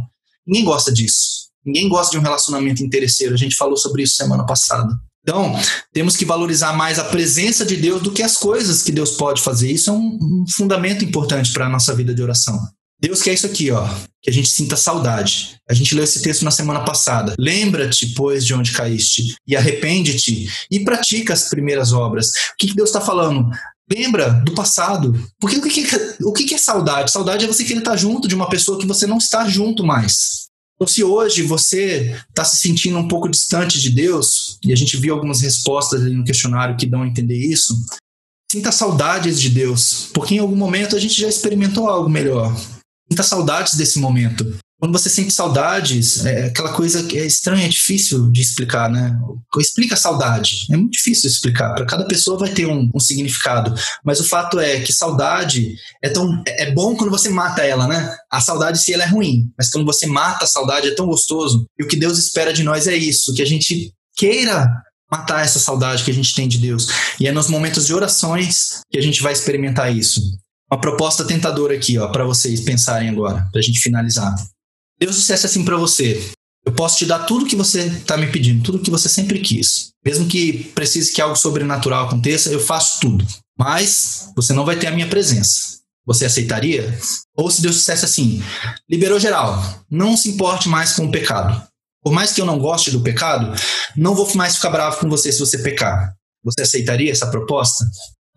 ninguém 0.46 0.64
gosta 0.64 0.92
disso. 0.92 1.50
Ninguém 1.64 1.88
gosta 1.88 2.10
de 2.10 2.18
um 2.18 2.22
relacionamento 2.22 2.82
interesseiro. 2.82 3.34
A 3.34 3.38
gente 3.38 3.54
falou 3.54 3.76
sobre 3.76 4.02
isso 4.02 4.14
semana 4.14 4.44
passada. 4.44 4.92
Então, 5.22 5.54
temos 5.92 6.16
que 6.16 6.24
valorizar 6.24 6.72
mais 6.72 6.98
a 6.98 7.04
presença 7.04 7.64
de 7.64 7.76
Deus 7.76 8.02
do 8.02 8.10
que 8.10 8.22
as 8.22 8.36
coisas 8.36 8.82
que 8.82 8.90
Deus 8.90 9.12
pode 9.12 9.40
fazer. 9.40 9.70
Isso 9.70 9.90
é 9.90 9.92
um, 9.92 10.18
um 10.20 10.44
fundamento 10.50 11.04
importante 11.04 11.52
para 11.52 11.66
a 11.66 11.68
nossa 11.68 11.94
vida 11.94 12.14
de 12.14 12.22
oração. 12.22 12.58
Deus 13.02 13.20
quer 13.20 13.34
isso 13.34 13.46
aqui, 13.46 13.68
ó, 13.72 13.84
que 14.22 14.30
a 14.30 14.32
gente 14.32 14.48
sinta 14.48 14.76
saudade. 14.76 15.56
A 15.68 15.74
gente 15.74 15.92
leu 15.92 16.04
esse 16.04 16.22
texto 16.22 16.44
na 16.44 16.52
semana 16.52 16.84
passada. 16.84 17.34
Lembra-te, 17.36 18.14
pois, 18.14 18.46
de 18.46 18.54
onde 18.54 18.70
caíste, 18.70 19.34
e 19.44 19.56
arrepende-te, 19.56 20.48
e 20.70 20.84
pratica 20.84 21.32
as 21.32 21.48
primeiras 21.48 21.92
obras. 21.92 22.28
O 22.28 22.32
que, 22.56 22.68
que 22.68 22.76
Deus 22.76 22.90
está 22.90 23.00
falando? 23.00 23.50
Lembra 23.92 24.30
do 24.44 24.54
passado. 24.54 25.12
Porque 25.40 25.56
o 25.56 25.62
que, 25.62 25.82
que, 25.82 25.96
o 26.24 26.32
que, 26.32 26.44
que 26.44 26.54
é 26.54 26.58
saudade? 26.58 27.10
Saudade 27.10 27.44
é 27.44 27.48
você 27.48 27.64
querer 27.64 27.80
estar 27.80 27.96
junto 27.96 28.28
de 28.28 28.36
uma 28.36 28.48
pessoa 28.48 28.78
que 28.78 28.86
você 28.86 29.04
não 29.04 29.18
está 29.18 29.48
junto 29.48 29.82
mais. 29.82 30.46
Então, 30.76 30.86
se 30.86 31.02
hoje 31.02 31.42
você 31.42 32.16
está 32.28 32.44
se 32.44 32.56
sentindo 32.56 32.98
um 32.98 33.08
pouco 33.08 33.28
distante 33.28 33.80
de 33.80 33.90
Deus, 33.90 34.58
e 34.64 34.72
a 34.72 34.76
gente 34.76 34.96
viu 34.96 35.12
algumas 35.12 35.40
respostas 35.40 36.02
ali 36.02 36.14
no 36.14 36.24
questionário 36.24 36.76
que 36.76 36.86
dão 36.86 37.02
a 37.02 37.06
entender 37.06 37.36
isso, 37.36 37.74
sinta 38.50 38.70
saudades 38.70 39.40
de 39.40 39.48
Deus, 39.48 40.08
porque 40.14 40.36
em 40.36 40.38
algum 40.38 40.56
momento 40.56 40.94
a 40.94 41.00
gente 41.00 41.20
já 41.20 41.28
experimentou 41.28 41.88
algo 41.88 42.08
melhor. 42.08 42.54
Sinta 43.12 43.22
saudades 43.22 43.74
desse 43.74 43.98
momento. 43.98 44.56
Quando 44.80 44.98
você 44.98 45.10
sente 45.10 45.34
saudades, 45.34 46.24
é 46.24 46.46
aquela 46.46 46.72
coisa 46.72 47.02
que 47.02 47.18
é 47.18 47.26
estranha, 47.26 47.66
é 47.66 47.68
difícil 47.68 48.30
de 48.30 48.40
explicar, 48.40 48.88
né? 48.90 49.14
Explica 49.58 49.92
a 49.92 49.98
saudade. 49.98 50.66
É 50.70 50.76
muito 50.78 50.92
difícil 50.92 51.28
explicar. 51.28 51.74
Para 51.74 51.84
cada 51.84 52.06
pessoa 52.06 52.38
vai 52.38 52.48
ter 52.48 52.64
um, 52.64 52.90
um, 52.94 52.98
significado. 52.98 53.74
Mas 54.02 54.18
o 54.18 54.24
fato 54.24 54.58
é 54.58 54.80
que 54.80 54.94
saudade 54.94 55.74
é 56.02 56.08
tão 56.08 56.42
é 56.46 56.70
bom 56.72 56.96
quando 56.96 57.10
você 57.10 57.28
mata 57.28 57.60
ela, 57.60 57.86
né? 57.86 58.16
A 58.30 58.40
saudade 58.40 58.78
se 58.78 58.94
ela 58.94 59.02
é 59.02 59.08
ruim, 59.08 59.52
mas 59.58 59.68
quando 59.68 59.84
você 59.84 60.06
mata 60.06 60.46
a 60.46 60.48
saudade 60.48 60.88
é 60.88 60.94
tão 60.94 61.04
gostoso. 61.04 61.66
E 61.78 61.84
o 61.84 61.86
que 61.86 61.96
Deus 61.96 62.18
espera 62.18 62.50
de 62.50 62.62
nós 62.62 62.86
é 62.86 62.96
isso, 62.96 63.34
que 63.34 63.42
a 63.42 63.46
gente 63.46 63.92
queira 64.16 64.66
matar 65.12 65.44
essa 65.44 65.58
saudade 65.58 66.02
que 66.02 66.10
a 66.10 66.14
gente 66.14 66.34
tem 66.34 66.48
de 66.48 66.56
Deus. 66.56 66.88
E 67.20 67.28
é 67.28 67.32
nos 67.32 67.48
momentos 67.48 67.84
de 67.84 67.92
orações 67.92 68.80
que 68.90 68.96
a 68.96 69.02
gente 69.02 69.22
vai 69.22 69.34
experimentar 69.34 69.94
isso. 69.94 70.22
Uma 70.72 70.80
proposta 70.80 71.22
tentadora 71.22 71.74
aqui, 71.74 71.98
ó, 71.98 72.08
para 72.08 72.24
vocês 72.24 72.62
pensarem 72.62 73.10
agora, 73.10 73.46
para 73.52 73.60
a 73.60 73.62
gente 73.62 73.78
finalizar. 73.78 74.34
Deus 74.98 75.16
dissesse 75.16 75.44
assim 75.44 75.66
para 75.66 75.76
você: 75.76 76.32
eu 76.64 76.72
posso 76.72 76.96
te 76.96 77.04
dar 77.04 77.26
tudo 77.26 77.44
que 77.44 77.54
você 77.54 77.82
está 77.88 78.16
me 78.16 78.28
pedindo, 78.28 78.62
tudo 78.62 78.78
que 78.78 78.90
você 78.90 79.06
sempre 79.06 79.40
quis. 79.40 79.90
Mesmo 80.02 80.26
que 80.26 80.64
precise 80.74 81.12
que 81.12 81.20
algo 81.20 81.36
sobrenatural 81.36 82.06
aconteça, 82.06 82.48
eu 82.48 82.58
faço 82.58 83.00
tudo. 83.00 83.26
Mas 83.58 84.30
você 84.34 84.54
não 84.54 84.64
vai 84.64 84.78
ter 84.78 84.86
a 84.86 84.92
minha 84.92 85.06
presença. 85.06 85.82
Você 86.06 86.24
aceitaria? 86.24 86.98
Ou 87.36 87.50
se 87.50 87.60
Deus 87.60 87.74
dissesse 87.74 88.06
assim: 88.06 88.42
liberou 88.88 89.20
geral, 89.20 89.62
não 89.90 90.16
se 90.16 90.30
importe 90.30 90.70
mais 90.70 90.94
com 90.94 91.04
o 91.04 91.12
pecado. 91.12 91.62
Por 92.02 92.14
mais 92.14 92.32
que 92.32 92.40
eu 92.40 92.46
não 92.46 92.58
goste 92.58 92.90
do 92.90 93.02
pecado, 93.02 93.54
não 93.94 94.14
vou 94.14 94.26
mais 94.34 94.56
ficar 94.56 94.70
bravo 94.70 95.00
com 95.00 95.08
você 95.10 95.30
se 95.30 95.38
você 95.38 95.58
pecar. 95.58 96.14
Você 96.42 96.62
aceitaria 96.62 97.12
essa 97.12 97.26
proposta? 97.26 97.84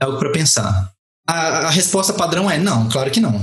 É 0.01 0.03
algo 0.03 0.19
para 0.19 0.33
pensar. 0.33 0.94
A, 1.27 1.67
a 1.67 1.69
resposta 1.69 2.13
padrão 2.13 2.49
é 2.49 2.57
não, 2.57 2.88
claro 2.89 3.09
que 3.09 3.19
não. 3.19 3.41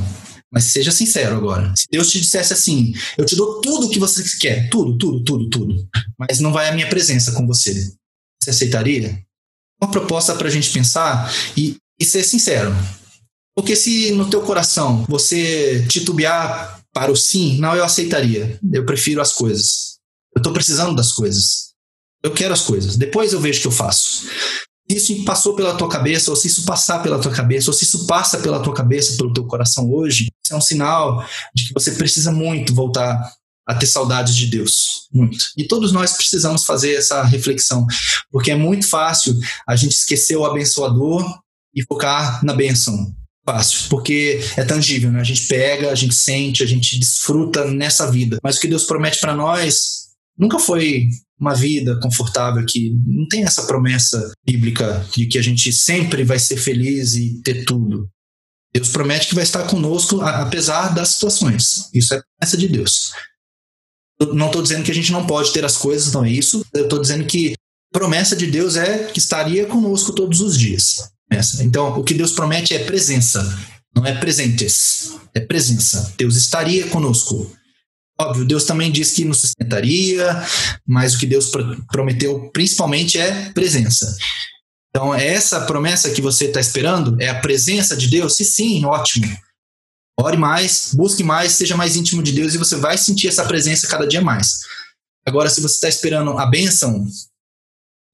Mas 0.52 0.64
seja 0.64 0.92
sincero 0.92 1.34
agora. 1.34 1.72
Se 1.74 1.86
Deus 1.90 2.10
te 2.10 2.20
dissesse 2.20 2.52
assim, 2.52 2.92
eu 3.16 3.24
te 3.24 3.34
dou 3.34 3.60
tudo 3.60 3.86
o 3.86 3.90
que 3.90 3.98
você 3.98 4.22
quer, 4.38 4.68
tudo, 4.68 4.98
tudo, 4.98 5.24
tudo, 5.24 5.48
tudo, 5.48 5.88
mas 6.18 6.40
não 6.40 6.52
vai 6.52 6.68
a 6.68 6.72
minha 6.72 6.88
presença 6.88 7.32
com 7.32 7.46
você, 7.46 7.72
você 8.40 8.50
aceitaria? 8.50 9.18
Uma 9.82 9.90
proposta 9.90 10.34
para 10.34 10.48
a 10.48 10.50
gente 10.50 10.70
pensar 10.70 11.32
e, 11.56 11.76
e 11.98 12.04
ser 12.04 12.22
sincero. 12.22 12.72
Porque 13.56 13.74
se 13.74 14.12
no 14.12 14.28
teu 14.28 14.42
coração 14.42 15.04
você 15.08 15.84
titubear 15.88 16.80
para 16.92 17.10
o 17.10 17.16
sim, 17.16 17.58
não, 17.58 17.74
eu 17.74 17.84
aceitaria. 17.84 18.58
Eu 18.72 18.84
prefiro 18.84 19.20
as 19.20 19.32
coisas. 19.32 19.98
Eu 20.34 20.40
estou 20.40 20.52
precisando 20.52 20.94
das 20.94 21.12
coisas. 21.12 21.72
Eu 22.22 22.32
quero 22.32 22.54
as 22.54 22.60
coisas. 22.60 22.96
Depois 22.96 23.32
eu 23.32 23.40
vejo 23.40 23.58
o 23.58 23.62
que 23.62 23.68
eu 23.68 23.72
faço 23.72 24.26
isso 24.94 25.24
passou 25.24 25.54
pela 25.54 25.74
tua 25.74 25.88
cabeça, 25.88 26.30
ou 26.30 26.36
se 26.36 26.46
isso 26.46 26.64
passar 26.64 27.02
pela 27.02 27.18
tua 27.18 27.32
cabeça, 27.32 27.70
ou 27.70 27.74
se 27.74 27.84
isso 27.84 28.06
passa 28.06 28.38
pela 28.38 28.60
tua 28.60 28.74
cabeça, 28.74 29.16
pelo 29.16 29.32
teu 29.32 29.44
coração 29.44 29.90
hoje, 29.90 30.28
isso 30.44 30.54
é 30.54 30.56
um 30.56 30.60
sinal 30.60 31.26
de 31.54 31.68
que 31.68 31.74
você 31.74 31.92
precisa 31.92 32.32
muito 32.32 32.74
voltar 32.74 33.32
a 33.66 33.74
ter 33.74 33.86
saudades 33.86 34.34
de 34.34 34.46
Deus, 34.46 35.08
muito. 35.12 35.46
E 35.56 35.64
todos 35.64 35.92
nós 35.92 36.12
precisamos 36.12 36.64
fazer 36.64 36.94
essa 36.94 37.22
reflexão, 37.22 37.86
porque 38.30 38.50
é 38.50 38.56
muito 38.56 38.88
fácil 38.88 39.38
a 39.68 39.76
gente 39.76 39.92
esquecer 39.92 40.36
o 40.36 40.44
abençoador 40.44 41.24
e 41.74 41.82
focar 41.84 42.44
na 42.44 42.52
bênção. 42.52 43.14
Fácil, 43.44 43.88
porque 43.88 44.40
é 44.56 44.64
tangível, 44.64 45.10
né? 45.10 45.20
A 45.20 45.24
gente 45.24 45.48
pega, 45.48 45.90
a 45.90 45.94
gente 45.96 46.14
sente, 46.14 46.62
a 46.62 46.66
gente 46.66 46.96
desfruta 46.96 47.64
nessa 47.64 48.08
vida. 48.08 48.38
Mas 48.40 48.56
o 48.56 48.60
que 48.60 48.68
Deus 48.68 48.84
promete 48.84 49.20
para 49.20 49.34
nós 49.34 50.01
nunca 50.38 50.58
foi 50.58 51.08
uma 51.38 51.54
vida 51.54 51.98
confortável, 52.00 52.64
que 52.66 52.94
não 53.04 53.26
tem 53.26 53.42
essa 53.42 53.64
promessa 53.64 54.32
bíblica 54.46 55.04
de 55.12 55.26
que 55.26 55.38
a 55.38 55.42
gente 55.42 55.72
sempre 55.72 56.22
vai 56.24 56.38
ser 56.38 56.56
feliz 56.56 57.14
e 57.14 57.42
ter 57.42 57.64
tudo. 57.64 58.08
Deus 58.72 58.88
promete 58.88 59.28
que 59.28 59.34
vai 59.34 59.44
estar 59.44 59.64
conosco 59.64 60.20
apesar 60.20 60.94
das 60.94 61.10
situações. 61.10 61.90
Isso 61.92 62.14
é 62.14 62.22
promessa 62.22 62.56
de 62.56 62.68
Deus. 62.68 63.12
Eu 64.20 64.34
não 64.34 64.46
estou 64.46 64.62
dizendo 64.62 64.84
que 64.84 64.90
a 64.90 64.94
gente 64.94 65.10
não 65.10 65.26
pode 65.26 65.52
ter 65.52 65.64
as 65.64 65.76
coisas, 65.76 66.12
não 66.12 66.24
é 66.24 66.30
isso. 66.30 66.64
Eu 66.72 66.84
estou 66.84 67.00
dizendo 67.00 67.24
que 67.24 67.54
promessa 67.92 68.34
de 68.34 68.46
Deus 68.46 68.76
é 68.76 69.04
que 69.04 69.18
estaria 69.18 69.66
conosco 69.66 70.12
todos 70.12 70.40
os 70.40 70.56
dias. 70.56 71.10
Então, 71.60 71.98
o 71.98 72.04
que 72.04 72.14
Deus 72.14 72.32
promete 72.32 72.74
é 72.74 72.84
presença, 72.84 73.42
não 73.94 74.04
é 74.04 74.14
presentes, 74.14 75.12
é 75.34 75.40
presença. 75.40 76.14
Deus 76.16 76.36
estaria 76.36 76.86
conosco. 76.88 77.50
Óbvio, 78.20 78.44
Deus 78.44 78.64
também 78.64 78.92
diz 78.92 79.12
que 79.12 79.24
nos 79.24 79.38
sustentaria, 79.40 80.44
mas 80.86 81.14
o 81.14 81.18
que 81.18 81.26
Deus 81.26 81.50
prometeu 81.90 82.50
principalmente 82.50 83.18
é 83.18 83.50
presença. 83.52 84.16
Então, 84.90 85.14
é 85.14 85.26
essa 85.26 85.62
promessa 85.62 86.10
que 86.10 86.20
você 86.20 86.44
está 86.44 86.60
esperando? 86.60 87.20
É 87.20 87.28
a 87.30 87.40
presença 87.40 87.96
de 87.96 88.08
Deus? 88.08 88.36
Se 88.36 88.44
sim, 88.44 88.84
ótimo. 88.84 89.26
Ore 90.20 90.36
mais, 90.36 90.90
busque 90.94 91.24
mais, 91.24 91.52
seja 91.52 91.74
mais 91.76 91.96
íntimo 91.96 92.22
de 92.22 92.32
Deus 92.32 92.54
e 92.54 92.58
você 92.58 92.76
vai 92.76 92.98
sentir 92.98 93.28
essa 93.28 93.44
presença 93.44 93.88
cada 93.88 94.06
dia 94.06 94.20
mais. 94.20 94.60
Agora, 95.26 95.48
se 95.48 95.60
você 95.60 95.74
está 95.74 95.88
esperando 95.88 96.38
a 96.38 96.44
bênção, 96.44 97.06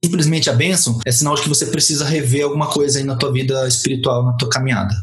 simplesmente 0.04 0.48
a 0.48 0.52
bênção, 0.52 1.00
é 1.04 1.10
sinal 1.10 1.34
de 1.34 1.42
que 1.42 1.48
você 1.48 1.66
precisa 1.66 2.04
rever 2.04 2.44
alguma 2.44 2.68
coisa 2.68 2.98
aí 2.98 3.04
na 3.04 3.16
tua 3.16 3.32
vida 3.32 3.66
espiritual, 3.66 4.24
na 4.24 4.34
tua 4.34 4.48
caminhada. 4.48 4.94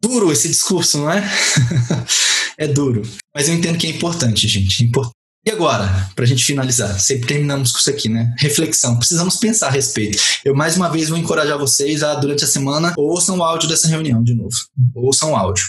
Duro 0.00 0.30
esse 0.30 0.48
discurso, 0.48 0.98
não 0.98 1.10
é? 1.10 1.20
é 2.60 2.68
duro. 2.68 3.02
Mas 3.34 3.48
eu 3.48 3.54
entendo 3.54 3.78
que 3.78 3.86
é 3.86 3.90
importante, 3.90 4.46
gente. 4.46 4.84
Importante. 4.84 5.14
E 5.46 5.50
agora, 5.50 6.10
para 6.14 6.24
a 6.24 6.28
gente 6.28 6.44
finalizar, 6.44 7.00
sempre 7.00 7.26
terminamos 7.26 7.72
com 7.72 7.78
isso 7.78 7.88
aqui, 7.88 8.10
né? 8.10 8.34
Reflexão. 8.38 8.98
Precisamos 8.98 9.36
pensar 9.36 9.68
a 9.68 9.70
respeito. 9.70 10.18
Eu 10.44 10.54
mais 10.54 10.76
uma 10.76 10.90
vez 10.90 11.08
vou 11.08 11.16
encorajar 11.16 11.58
vocês 11.58 12.02
a, 12.02 12.14
durante 12.14 12.44
a 12.44 12.46
semana, 12.46 12.92
ouçam 12.98 13.38
o 13.38 13.42
áudio 13.42 13.66
dessa 13.66 13.88
reunião 13.88 14.22
de 14.22 14.34
novo. 14.34 14.54
Ouçam 14.94 15.32
o 15.32 15.36
áudio. 15.36 15.64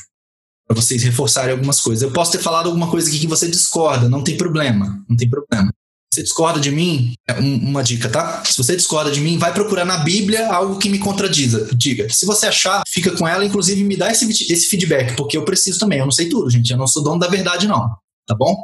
Para 0.68 0.76
vocês 0.76 1.02
reforçarem 1.04 1.52
algumas 1.52 1.80
coisas. 1.80 2.04
Eu 2.04 2.12
posso 2.12 2.34
ter 2.34 2.40
falado 2.40 2.68
alguma 2.68 2.90
coisa 2.92 3.08
aqui 3.08 3.20
que 3.20 3.28
você 3.28 3.48
discorda, 3.50 4.10
não 4.10 4.22
tem 4.22 4.36
problema. 4.36 5.02
Não 5.08 5.16
tem 5.16 5.30
problema 5.30 5.72
você 6.14 6.24
discorda 6.24 6.60
de 6.60 6.72
mim, 6.72 7.14
é 7.26 7.34
uma 7.34 7.82
dica, 7.82 8.10
tá? 8.10 8.44
Se 8.44 8.58
você 8.58 8.76
discorda 8.76 9.10
de 9.10 9.22
mim, 9.22 9.38
vai 9.38 9.54
procurar 9.54 9.86
na 9.86 10.00
Bíblia 10.00 10.48
algo 10.52 10.78
que 10.78 10.90
me 10.90 11.00
contradiza. 11.00 11.70
Diga. 11.74 12.10
Se 12.10 12.26
você 12.26 12.48
achar, 12.48 12.84
fica 12.86 13.16
com 13.16 13.26
ela, 13.26 13.46
inclusive 13.46 13.82
me 13.84 13.96
dá 13.96 14.12
esse, 14.12 14.26
esse 14.52 14.68
feedback, 14.68 15.16
porque 15.16 15.38
eu 15.38 15.46
preciso 15.46 15.80
também. 15.80 16.00
Eu 16.00 16.06
não 16.06 16.12
sei 16.12 16.28
tudo, 16.28 16.50
gente. 16.50 16.70
Eu 16.70 16.78
não 16.78 16.88
sou 16.88 17.02
dono 17.02 17.20
da 17.20 17.28
verdade, 17.28 17.66
não. 17.66 17.90
Tá 18.28 18.36
bom? 18.36 18.56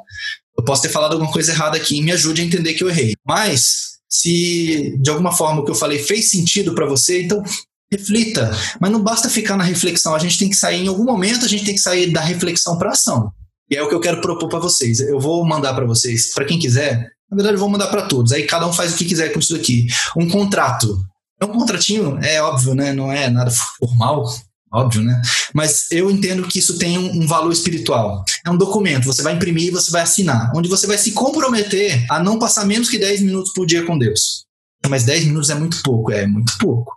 Eu 0.58 0.64
posso 0.66 0.82
ter 0.82 0.90
falado 0.90 1.14
alguma 1.14 1.32
coisa 1.32 1.52
errada 1.52 1.78
aqui 1.78 1.98
e 1.98 2.02
me 2.02 2.12
ajude 2.12 2.42
a 2.42 2.46
entender 2.46 2.74
que 2.74 2.84
eu 2.84 2.90
errei. 2.90 3.14
Mas, 3.26 4.00
se 4.10 4.98
de 5.00 5.10
alguma 5.10 5.32
forma 5.32 5.62
o 5.62 5.66
que 5.66 5.72
eu 5.72 5.76
falei 5.76 6.00
fez 6.00 6.30
sentido 6.30 6.76
para 6.76 6.86
você, 6.86 7.24
então 7.24 7.42
reflita. 7.90 8.52
Mas 8.82 8.92
não 8.92 9.02
basta 9.02 9.30
ficar 9.30 9.56
na 9.56 9.64
reflexão. 9.64 10.14
A 10.14 10.20
gente 10.20 10.38
tem 10.38 10.50
que 10.50 10.56
sair, 10.56 10.84
em 10.84 10.90
algum 10.90 11.06
momento, 11.06 11.46
a 11.46 11.48
gente 11.48 11.64
tem 11.64 11.76
que 11.76 11.82
sair 11.82 12.12
da 12.12 12.20
reflexão 12.20 12.78
para 12.78 12.92
ação. 12.92 13.32
E 13.70 13.76
é 13.76 13.82
o 13.82 13.88
que 13.88 13.96
eu 13.96 14.02
quero 14.02 14.20
propor 14.20 14.50
para 14.50 14.60
vocês. 14.60 15.00
Eu 15.00 15.20
vou 15.20 15.46
mandar 15.46 15.74
para 15.74 15.86
vocês, 15.86 16.34
para 16.34 16.46
quem 16.46 16.60
quiser, 16.60 17.10
na 17.30 17.36
verdade, 17.36 17.56
eu 17.56 17.60
vou 17.60 17.70
mandar 17.70 17.88
para 17.88 18.04
todos. 18.04 18.32
Aí 18.32 18.44
cada 18.44 18.66
um 18.68 18.74
faz 18.74 18.94
o 18.94 18.98
que 18.98 19.06
quiser 19.06 19.34
com 19.34 19.40
isso 19.40 19.56
aqui. 19.56 19.88
Um 20.16 20.30
contrato. 20.30 20.98
É 21.40 21.46
um 21.46 21.50
contratinho, 21.50 22.18
é 22.24 22.42
óbvio, 22.42 22.74
né? 22.74 22.94
Não 22.94 23.12
é 23.12 23.30
nada 23.30 23.52
formal, 23.52 24.26
óbvio, 24.74 25.04
né? 25.04 25.22
Mas 25.54 25.92
eu 25.92 26.10
entendo 26.10 26.48
que 26.48 26.58
isso 26.58 26.80
tem 26.80 26.98
um, 26.98 27.28
valor 27.28 27.52
espiritual. 27.52 28.24
É 28.46 28.50
um 28.50 28.58
documento, 28.58 29.06
você 29.06 29.22
vai 29.22 29.34
imprimir 29.34 29.68
e 29.68 29.72
você 29.72 29.92
vai 29.92 30.02
assinar, 30.02 30.52
onde 30.56 30.68
você 30.68 30.88
vai 30.88 30.98
se 30.98 31.12
comprometer 31.12 32.06
a 32.10 32.24
não 32.24 32.40
passar 32.40 32.66
menos 32.66 32.90
que 32.90 32.98
10 32.98 33.22
minutos 33.22 33.52
por 33.54 33.68
dia 33.68 33.86
com 33.86 33.98
Deus. 33.98 34.46
Mas 34.88 35.04
10 35.04 35.26
minutos 35.26 35.50
é 35.50 35.56
muito 35.56 35.82
pouco, 35.84 36.12
é 36.12 36.26
muito 36.26 36.58
pouco. 36.58 36.96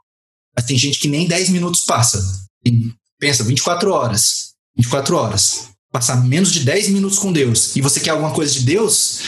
Mas 0.57 0.65
tem 0.65 0.79
gente 0.79 0.99
que 0.99 1.09
nem 1.09 1.27
10 1.27 1.51
minutos 1.51 1.83
passa. 1.85 2.23
Tem, 2.65 2.95
pensa, 3.19 3.45
24 3.45 3.93
horas. 3.93 4.55
24 4.77 5.17
horas. 5.17 5.69
Passar 5.93 6.25
menos 6.25 6.53
de 6.53 6.61
10 6.61 6.89
minutos 6.91 7.19
com 7.19 7.33
Deus 7.33 7.75
e 7.77 7.81
você 7.81 7.99
quer 8.01 8.11
alguma 8.11 8.33
coisa 8.33 8.53
de 8.53 8.61
Deus, 8.61 9.21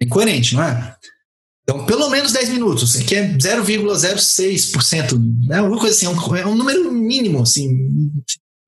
é 0.00 0.04
incoerente, 0.04 0.54
não 0.54 0.62
é? 0.62 0.94
Então, 1.62 1.84
pelo 1.84 2.08
menos 2.08 2.32
10 2.32 2.50
minutos, 2.50 2.94
que 2.96 3.16
é 3.16 3.28
0,06%, 3.36 5.20
né? 5.48 5.60
Uma 5.60 5.78
coisa 5.78 5.96
assim, 5.96 6.06
é 6.06 6.10
um, 6.10 6.36
é 6.36 6.46
um 6.46 6.54
número 6.54 6.92
mínimo, 6.92 7.42
assim, 7.42 7.68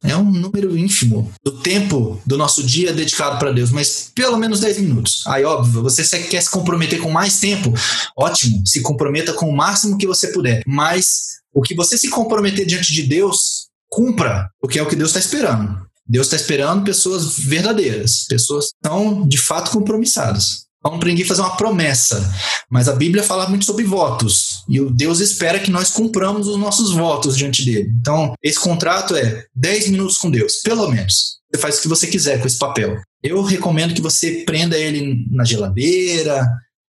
é 0.03 0.17
um 0.17 0.31
número 0.31 0.77
ínfimo 0.77 1.33
do 1.45 1.61
tempo 1.61 2.21
do 2.27 2.37
nosso 2.37 2.63
dia 2.63 2.93
dedicado 2.93 3.39
para 3.39 3.53
Deus, 3.53 3.71
mas 3.71 4.11
pelo 4.15 4.37
menos 4.37 4.61
10 4.61 4.79
minutos. 4.79 5.25
Aí, 5.27 5.45
óbvio, 5.45 5.83
você 5.83 6.03
quer 6.25 6.41
se 6.41 6.51
comprometer 6.51 7.01
com 7.01 7.11
mais 7.11 7.39
tempo, 7.39 7.73
ótimo, 8.17 8.67
se 8.67 8.81
comprometa 8.81 9.33
com 9.33 9.49
o 9.49 9.57
máximo 9.57 9.97
que 9.97 10.07
você 10.07 10.29
puder, 10.29 10.63
mas 10.67 11.39
o 11.53 11.63
que 11.63 11.75
você 11.75 11.97
se 11.97 12.09
comprometer 12.09 12.67
diante 12.67 12.93
de 12.93 13.03
Deus, 13.05 13.69
cumpra, 13.89 14.49
porque 14.61 14.79
é 14.79 14.83
o 14.83 14.89
que 14.89 14.97
Deus 14.97 15.11
está 15.11 15.21
esperando. 15.21 15.87
Deus 16.07 16.27
está 16.27 16.37
esperando 16.37 16.85
pessoas 16.85 17.39
verdadeiras, 17.39 18.25
pessoas 18.29 18.67
que 18.67 18.77
estão 18.83 19.27
de 19.27 19.39
fato 19.39 19.71
compromissadas. 19.71 20.68
Não 20.85 20.95
aprendi 20.95 21.23
a 21.23 21.27
fazer 21.27 21.41
uma 21.41 21.57
promessa, 21.57 22.33
mas 22.71 22.89
a 22.89 22.95
Bíblia 22.95 23.23
fala 23.23 23.49
muito 23.49 23.65
sobre 23.65 23.85
votos 23.85 24.63
e 24.69 24.81
o 24.81 24.91
Deus 24.91 25.19
espera 25.19 25.59
que 25.59 25.71
nós 25.71 25.91
cumpramos 25.91 26.47
os 26.47 26.57
nossos 26.57 26.93
votos 26.93 27.37
diante 27.37 27.65
dele. 27.65 27.91
Então, 28.01 28.35
esse 28.43 28.61
contrato 28.61 29.17
é 29.17 29.45
10 29.55 29.89
minutos 29.89 30.19
com 30.19 30.31
Deus, 30.31 30.61
pelo 30.63 30.89
menos. 30.89 31.39
Você 31.53 31.61
faz 31.61 31.79
o 31.79 31.83
que 31.83 31.89
você 31.89 32.07
quiser 32.07 32.41
com 32.41 32.47
esse 32.47 32.59
papel. 32.59 32.97
Eu 33.23 33.43
recomendo 33.43 33.95
que 33.95 34.01
você 34.01 34.45
prenda 34.47 34.79
ele 34.79 35.27
na 35.31 35.45
geladeira, 35.45 36.47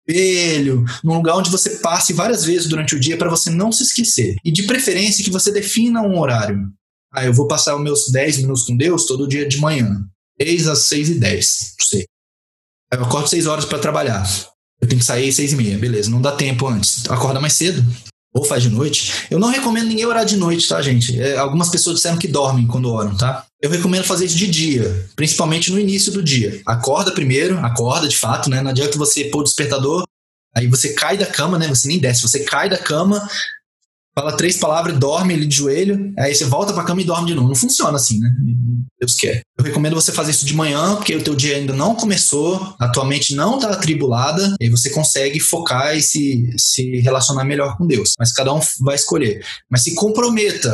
espelho, 0.07 0.85
num 1.03 1.15
lugar 1.15 1.35
onde 1.35 1.49
você 1.49 1.77
passe 1.77 2.13
várias 2.13 2.45
vezes 2.45 2.67
durante 2.67 2.95
o 2.95 2.99
dia 2.99 3.17
para 3.17 3.29
você 3.29 3.49
não 3.49 3.71
se 3.71 3.83
esquecer. 3.83 4.35
E 4.43 4.51
de 4.51 4.63
preferência 4.63 5.23
que 5.23 5.31
você 5.31 5.51
defina 5.51 6.01
um 6.01 6.17
horário. 6.19 6.67
Ah, 7.11 7.25
eu 7.25 7.33
vou 7.33 7.47
passar 7.47 7.75
os 7.75 7.83
meus 7.83 8.11
10 8.11 8.39
minutos 8.39 8.63
com 8.63 8.75
Deus 8.75 9.05
todo 9.05 9.27
dia 9.27 9.47
de 9.47 9.57
manhã. 9.57 10.03
6 10.41 10.67
às 10.67 10.79
6 10.79 11.09
e 11.09 11.19
10, 11.19 11.75
não 11.79 11.87
sei. 11.87 12.05
Eu 12.95 13.03
acordo 13.03 13.27
seis 13.27 13.45
horas 13.45 13.65
para 13.65 13.79
trabalhar. 13.79 14.25
Eu 14.81 14.87
tenho 14.87 14.99
que 14.99 15.05
sair 15.05 15.31
seis 15.31 15.53
e 15.53 15.55
meia, 15.55 15.77
beleza. 15.77 16.09
Não 16.09 16.21
dá 16.21 16.31
tempo 16.31 16.67
antes. 16.67 17.09
Acorda 17.09 17.39
mais 17.39 17.53
cedo. 17.53 17.83
Ou 18.33 18.43
faz 18.43 18.63
de 18.63 18.69
noite. 18.69 19.13
Eu 19.31 19.39
não 19.39 19.49
recomendo 19.49 19.87
ninguém 19.87 20.05
orar 20.05 20.25
de 20.25 20.35
noite, 20.35 20.67
tá, 20.67 20.81
gente? 20.81 21.19
É, 21.19 21.37
algumas 21.37 21.69
pessoas 21.69 21.97
disseram 21.97 22.17
que 22.17 22.27
dormem 22.27 22.67
quando 22.67 22.91
oram, 22.91 23.15
tá? 23.15 23.45
Eu 23.61 23.69
recomendo 23.69 24.03
fazer 24.03 24.25
isso 24.25 24.35
de 24.35 24.47
dia, 24.47 25.09
principalmente 25.15 25.71
no 25.71 25.79
início 25.79 26.11
do 26.11 26.21
dia. 26.21 26.61
Acorda 26.65 27.11
primeiro, 27.11 27.57
acorda 27.59 28.07
de 28.07 28.17
fato, 28.17 28.49
né? 28.49 28.61
Não 28.61 28.71
adianta 28.71 28.97
você 28.97 29.25
pôr 29.25 29.39
o 29.39 29.43
despertador, 29.43 30.03
aí 30.53 30.67
você 30.67 30.93
cai 30.93 31.17
da 31.17 31.25
cama, 31.25 31.57
né? 31.57 31.67
Você 31.69 31.87
nem 31.87 31.97
desce, 31.97 32.21
você 32.21 32.39
cai 32.43 32.69
da 32.69 32.77
cama, 32.77 33.25
fala 34.17 34.37
três 34.37 34.57
palavras, 34.57 34.97
dorme 34.97 35.33
ali 35.33 35.45
de 35.45 35.55
joelho, 35.55 36.13
aí 36.17 36.33
você 36.33 36.45
volta 36.45 36.73
pra 36.73 36.83
cama 36.83 37.01
e 37.01 37.05
dorme 37.05 37.27
de 37.27 37.35
novo. 37.35 37.49
Não 37.49 37.55
funciona 37.55 37.97
assim, 37.97 38.19
né? 38.19 38.33
Deus 38.99 39.15
quer. 39.15 39.41
Eu 39.59 39.65
recomendo 39.65 39.93
você 39.93 40.11
fazer 40.11 40.31
isso 40.31 40.45
de 40.45 40.55
manhã, 40.55 40.95
porque 40.95 41.15
o 41.15 41.23
teu 41.23 41.35
dia 41.35 41.57
ainda 41.57 41.73
não 41.73 41.93
começou, 41.95 42.75
a 42.79 42.87
tua 42.87 43.05
mente 43.05 43.35
não 43.35 43.59
tá 43.59 43.71
atribulada, 43.71 44.55
e 44.59 44.65
aí 44.65 44.69
você 44.69 44.89
consegue 44.89 45.39
focar 45.39 45.95
e 45.95 46.01
se, 46.01 46.49
se 46.57 47.01
relacionar 47.01 47.43
melhor 47.43 47.77
com 47.77 47.85
Deus. 47.85 48.13
Mas 48.17 48.31
cada 48.31 48.53
um 48.53 48.59
vai 48.81 48.95
escolher. 48.95 49.43
Mas 49.69 49.83
se 49.83 49.93
comprometa. 49.93 50.73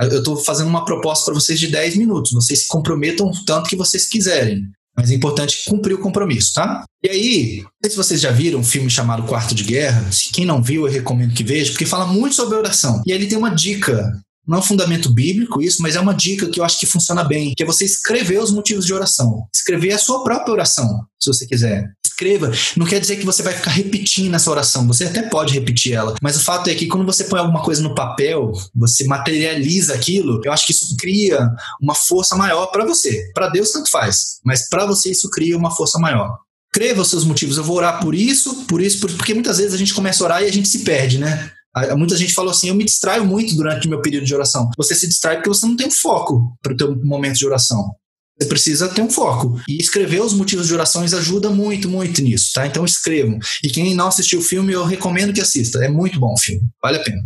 Eu 0.00 0.18
estou 0.18 0.36
fazendo 0.36 0.68
uma 0.68 0.84
proposta 0.84 1.24
para 1.26 1.34
vocês 1.34 1.58
de 1.58 1.66
10 1.66 1.96
minutos. 1.96 2.32
Vocês 2.32 2.60
se 2.60 2.68
comprometam 2.68 3.32
tanto 3.44 3.68
que 3.68 3.74
vocês 3.74 4.08
quiserem. 4.08 4.62
Mas 4.98 5.12
é 5.12 5.14
importante 5.14 5.62
cumprir 5.68 5.94
o 5.94 6.00
compromisso, 6.00 6.54
tá? 6.54 6.84
E 7.04 7.08
aí, 7.08 7.60
não 7.62 7.70
sei 7.84 7.90
se 7.90 7.96
vocês 7.96 8.20
já 8.20 8.32
viram 8.32 8.58
um 8.58 8.64
filme 8.64 8.90
chamado 8.90 9.22
Quarto 9.22 9.54
de 9.54 9.62
Guerra. 9.62 10.10
Se 10.10 10.32
quem 10.32 10.44
não 10.44 10.60
viu, 10.60 10.88
eu 10.88 10.92
recomendo 10.92 11.32
que 11.34 11.44
veja, 11.44 11.70
porque 11.70 11.86
fala 11.86 12.04
muito 12.04 12.34
sobre 12.34 12.58
oração. 12.58 13.00
E 13.06 13.12
aí 13.12 13.18
ele 13.18 13.28
tem 13.28 13.38
uma 13.38 13.50
dica 13.54 14.12
não 14.48 14.56
é 14.56 14.60
um 14.60 14.64
fundamento 14.64 15.12
bíblico 15.12 15.60
isso, 15.60 15.82
mas 15.82 15.94
é 15.94 16.00
uma 16.00 16.14
dica 16.14 16.48
que 16.48 16.58
eu 16.58 16.64
acho 16.64 16.80
que 16.80 16.86
funciona 16.86 17.22
bem, 17.22 17.52
que 17.54 17.62
é 17.62 17.66
você 17.66 17.84
escrever 17.84 18.42
os 18.42 18.50
motivos 18.50 18.86
de 18.86 18.94
oração. 18.94 19.46
Escrever 19.54 19.92
a 19.92 19.98
sua 19.98 20.24
própria 20.24 20.52
oração, 20.52 21.04
se 21.20 21.30
você 21.30 21.46
quiser. 21.46 21.92
Escreva. 22.04 22.50
Não 22.74 22.86
quer 22.86 22.98
dizer 22.98 23.16
que 23.16 23.26
você 23.26 23.42
vai 23.42 23.52
ficar 23.52 23.70
repetindo 23.70 24.34
essa 24.34 24.50
oração. 24.50 24.86
Você 24.86 25.04
até 25.04 25.22
pode 25.22 25.52
repetir 25.52 25.92
ela, 25.92 26.14
mas 26.22 26.36
o 26.36 26.42
fato 26.42 26.68
é 26.70 26.74
que 26.74 26.86
quando 26.86 27.04
você 27.04 27.24
põe 27.24 27.38
alguma 27.38 27.62
coisa 27.62 27.82
no 27.82 27.94
papel, 27.94 28.52
você 28.74 29.04
materializa 29.04 29.94
aquilo. 29.94 30.40
Eu 30.42 30.50
acho 30.50 30.64
que 30.64 30.72
isso 30.72 30.96
cria 30.96 31.38
uma 31.80 31.94
força 31.94 32.34
maior 32.34 32.66
para 32.68 32.86
você. 32.86 33.30
Para 33.34 33.50
Deus 33.50 33.70
tanto 33.70 33.90
faz, 33.90 34.40
mas 34.42 34.68
para 34.68 34.86
você 34.86 35.10
isso 35.10 35.28
cria 35.30 35.56
uma 35.58 35.70
força 35.70 35.98
maior. 35.98 36.38
Escreva 36.72 37.02
os 37.02 37.08
seus 37.08 37.24
motivos. 37.24 37.56
Eu 37.56 37.64
vou 37.64 37.76
orar 37.76 38.00
por 38.00 38.14
isso, 38.14 38.64
por 38.66 38.80
isso, 38.80 39.00
por... 39.00 39.12
porque 39.12 39.34
muitas 39.34 39.58
vezes 39.58 39.74
a 39.74 39.78
gente 39.78 39.94
começa 39.94 40.22
a 40.22 40.26
orar 40.26 40.42
e 40.42 40.46
a 40.46 40.52
gente 40.52 40.68
se 40.68 40.80
perde, 40.80 41.18
né? 41.18 41.50
Muita 41.96 42.16
gente 42.16 42.34
falou 42.34 42.50
assim: 42.50 42.68
eu 42.68 42.74
me 42.74 42.84
distraio 42.84 43.24
muito 43.24 43.54
durante 43.54 43.86
o 43.86 43.90
meu 43.90 44.00
período 44.00 44.26
de 44.26 44.34
oração. 44.34 44.70
Você 44.76 44.94
se 44.94 45.06
distrai 45.06 45.36
porque 45.36 45.48
você 45.48 45.66
não 45.66 45.76
tem 45.76 45.90
foco 45.90 46.56
para 46.62 46.72
o 46.72 46.76
teu 46.76 46.96
momento 47.04 47.36
de 47.36 47.46
oração. 47.46 47.94
Você 48.40 48.48
precisa 48.48 48.88
ter 48.88 49.02
um 49.02 49.10
foco. 49.10 49.60
E 49.68 49.78
escrever 49.78 50.22
os 50.22 50.32
motivos 50.32 50.68
de 50.68 50.74
orações 50.74 51.12
ajuda 51.12 51.50
muito, 51.50 51.88
muito 51.88 52.22
nisso, 52.22 52.52
tá? 52.54 52.66
Então 52.66 52.84
escrevam. 52.84 53.38
E 53.64 53.68
quem 53.68 53.94
não 53.94 54.06
assistiu 54.06 54.38
o 54.38 54.42
filme, 54.42 54.72
eu 54.72 54.84
recomendo 54.84 55.32
que 55.32 55.40
assista. 55.40 55.84
É 55.84 55.88
muito 55.88 56.20
bom 56.20 56.32
o 56.32 56.38
filme. 56.38 56.62
Vale 56.80 56.98
a 56.98 57.02
pena. 57.02 57.22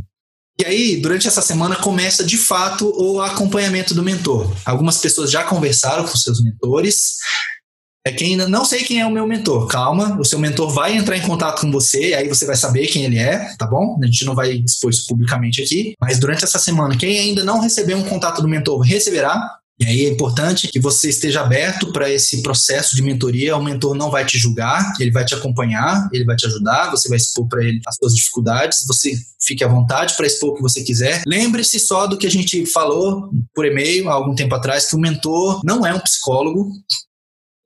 E 0.61 0.65
aí, 0.65 0.97
durante 0.97 1.27
essa 1.27 1.43
semana, 1.43 1.77
começa 1.77 2.25
de 2.25 2.39
fato 2.39 2.93
o 2.97 3.21
acompanhamento 3.21 3.95
do 3.95 4.03
mentor. 4.03 4.55
Algumas 4.65 4.99
pessoas 4.99 5.31
já 5.31 5.45
conversaram 5.45 6.05
com 6.05 6.17
seus 6.17 6.43
mentores, 6.43 7.17
é 8.05 8.11
quem 8.11 8.33
ainda 8.33 8.49
não 8.49 8.65
sei 8.65 8.83
quem 8.83 9.01
é 9.01 9.07
o 9.07 9.11
meu 9.11 9.27
mentor. 9.27 9.67
Calma, 9.69 10.19
o 10.21 10.25
seu 10.25 10.39
mentor 10.39 10.71
vai 10.73 10.97
entrar 10.97 11.17
em 11.17 11.23
contato 11.23 11.61
com 11.61 11.71
você, 11.71 12.15
aí 12.15 12.29
você 12.29 12.45
vai 12.45 12.57
saber 12.57 12.87
quem 12.89 13.05
ele 13.05 13.19
é, 13.19 13.55
tá 13.57 13.67
bom? 13.67 13.99
A 14.03 14.07
gente 14.07 14.25
não 14.25 14.35
vai 14.35 14.53
expor 14.53 14.91
isso 14.91 15.07
publicamente 15.07 15.63
aqui, 15.63 15.95
mas 16.01 16.19
durante 16.19 16.45
essa 16.45 16.59
semana, 16.59 16.97
quem 16.97 17.19
ainda 17.19 17.45
não 17.45 17.61
recebeu 17.61 17.97
um 17.97 18.03
contato 18.03 18.43
do 18.43 18.49
mentor 18.49 18.81
receberá. 18.81 19.59
E 19.81 19.87
aí 19.87 20.05
é 20.05 20.09
importante 20.11 20.69
que 20.69 20.79
você 20.79 21.09
esteja 21.09 21.41
aberto 21.41 21.93
para 21.93 22.09
esse 22.09 22.41
processo 22.43 22.95
de 22.95 23.03
mentoria. 23.03 23.57
O 23.57 23.65
mentor 23.65 23.97
não 23.97 24.11
vai 24.11 24.25
te 24.25 24.39
julgar, 24.39 24.93
ele 25.01 25.11
vai 25.11 25.25
te 25.25 25.35
acompanhar, 25.35 26.09
ele 26.13 26.25
vai 26.25 26.37
te 26.37 26.47
ajudar, 26.47 26.91
você 26.91 27.09
vai 27.09 27.17
expor 27.17 27.49
para 27.49 27.65
ele 27.65 27.81
as 27.87 27.97
suas 27.97 28.15
dificuldades, 28.15 28.85
você 28.87 29.13
fique 29.41 29.65
à 29.65 29.69
vontade 29.69 30.15
para 30.17 30.27
expor 30.27 30.51
o 30.51 30.55
que 30.55 30.63
você 30.63 30.85
quiser. 30.85 31.23
Lembre-se 31.27 31.81
só 31.81 32.07
do 32.07 32.17
que 32.17 32.27
a 32.27 32.31
gente 32.31 32.65
falou 32.67 33.31
por 33.53 33.65
e-mail 33.65 34.09
há 34.09 34.13
algum 34.13 34.35
tempo 34.35 34.55
atrás, 34.55 34.89
que 34.89 34.95
o 34.95 35.01
mentor 35.01 35.63
não 35.65 35.85
é 35.85 35.93
um 35.93 36.01
psicólogo, 36.01 36.71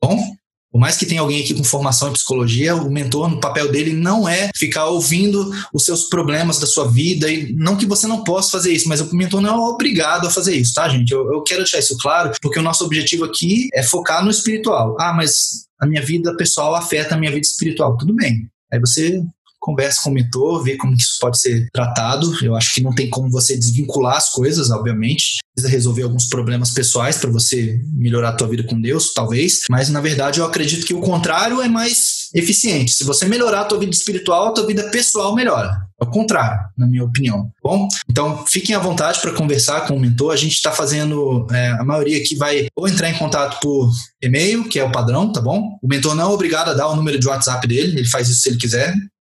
Bom, 0.03 0.37
por 0.77 0.81
mais 0.81 0.97
que 0.99 1.07
tenha 1.07 1.23
alguém 1.23 1.43
aqui 1.43 1.55
com 1.55 1.65
formação 1.65 2.11
em 2.11 2.13
psicologia, 2.13 2.77
o 2.77 2.91
mentor, 2.91 3.31
no 3.31 3.41
papel 3.41 3.73
dele, 3.73 3.95
não 3.95 4.29
é 4.29 4.51
ficar 4.55 4.87
ouvindo 4.87 5.51
os 5.73 5.87
seus 5.87 6.05
problemas 6.05 6.59
da 6.59 6.67
sua 6.67 6.87
vida. 6.87 7.31
E 7.31 7.51
não 7.55 7.77
que 7.77 7.87
você 7.87 8.07
não 8.07 8.23
possa 8.23 8.51
fazer 8.51 8.73
isso, 8.73 8.87
mas 8.87 9.01
o 9.01 9.17
mentor 9.17 9.41
não 9.41 9.55
é 9.55 9.59
obrigado 9.71 10.27
a 10.27 10.31
fazer 10.31 10.55
isso, 10.55 10.75
tá, 10.75 10.87
gente? 10.89 11.11
Eu, 11.11 11.33
eu 11.33 11.43
quero 11.43 11.63
deixar 11.63 11.79
isso 11.79 11.97
claro, 11.97 12.33
porque 12.43 12.59
o 12.59 12.63
nosso 12.63 12.85
objetivo 12.85 13.25
aqui 13.25 13.69
é 13.73 13.83
focar 13.83 14.23
no 14.23 14.31
espiritual. 14.31 14.95
Ah, 15.01 15.15
mas 15.15 15.67
a 15.81 15.87
minha 15.87 16.03
vida 16.03 16.37
pessoal 16.37 16.75
afeta 16.75 17.15
a 17.15 17.19
minha 17.19 17.31
vida 17.31 17.47
espiritual. 17.47 17.97
Tudo 17.97 18.15
bem. 18.15 18.47
Aí 18.71 18.79
você 18.79 19.23
converse 19.61 20.03
com 20.03 20.11
o 20.11 20.13
mentor, 20.13 20.63
vê 20.63 20.77
como 20.77 20.97
que 20.97 21.03
isso 21.03 21.19
pode 21.21 21.41
ser 21.41 21.69
tratado. 21.73 22.33
Eu 22.43 22.55
acho 22.55 22.75
que 22.75 22.83
não 22.83 22.95
tem 22.95 23.11
como 23.11 23.31
você 23.31 23.57
desvincular 23.57 24.17
as 24.17 24.31
coisas, 24.31 24.71
obviamente. 24.71 25.39
Precisa 25.55 25.73
resolver 25.73 26.03
alguns 26.03 26.29
problemas 26.29 26.71
pessoais 26.71 27.17
para 27.17 27.31
você 27.31 27.81
melhorar 27.93 28.31
a 28.31 28.33
tua 28.33 28.49
vida 28.49 28.63
com 28.63 28.81
Deus, 28.81 29.13
talvez. 29.13 29.63
Mas 29.71 29.89
na 29.89 30.01
verdade 30.01 30.41
eu 30.41 30.47
acredito 30.47 30.87
que 30.87 30.95
o 30.95 31.01
contrário 31.01 31.61
é 31.61 31.69
mais 31.69 32.29
eficiente. 32.35 32.93
Se 32.93 33.05
você 33.05 33.27
melhorar 33.27 33.63
a 33.63 33.65
tua 33.65 33.79
vida 33.79 33.93
espiritual, 33.93 34.49
a 34.49 34.53
tua 34.53 34.67
vida 34.67 34.91
pessoal 34.91 35.35
melhora. 35.35 35.87
É 36.01 36.05
o 36.05 36.11
contrário, 36.11 36.61
na 36.77 36.87
minha 36.87 37.05
opinião. 37.05 37.51
Bom, 37.63 37.89
então 38.09 38.45
fiquem 38.47 38.77
à 38.77 38.79
vontade 38.79 39.19
para 39.21 39.33
conversar 39.33 39.87
com 39.87 39.97
o 39.97 40.01
mentor. 40.01 40.31
A 40.33 40.37
gente 40.37 40.53
está 40.53 40.71
fazendo, 40.71 41.47
é, 41.51 41.71
a 41.71 41.85
maioria 41.85 42.19
aqui 42.19 42.37
vai 42.37 42.67
ou 42.77 42.87
entrar 42.87 43.09
em 43.09 43.19
contato 43.19 43.59
por 43.61 43.91
e-mail, 44.21 44.69
que 44.69 44.79
é 44.79 44.85
o 44.85 44.93
padrão, 44.93 45.33
tá 45.33 45.41
bom? 45.41 45.79
O 45.83 45.89
mentor 45.89 46.15
não 46.15 46.25
é 46.25 46.35
obrigado 46.35 46.69
a 46.69 46.75
dar 46.75 46.89
o 46.89 46.97
número 46.97 47.19
de 47.19 47.27
WhatsApp 47.27 47.67
dele, 47.67 47.99
ele 47.99 48.09
faz 48.09 48.29
isso 48.29 48.43
se 48.43 48.49
ele 48.51 48.59
quiser. 48.59 48.95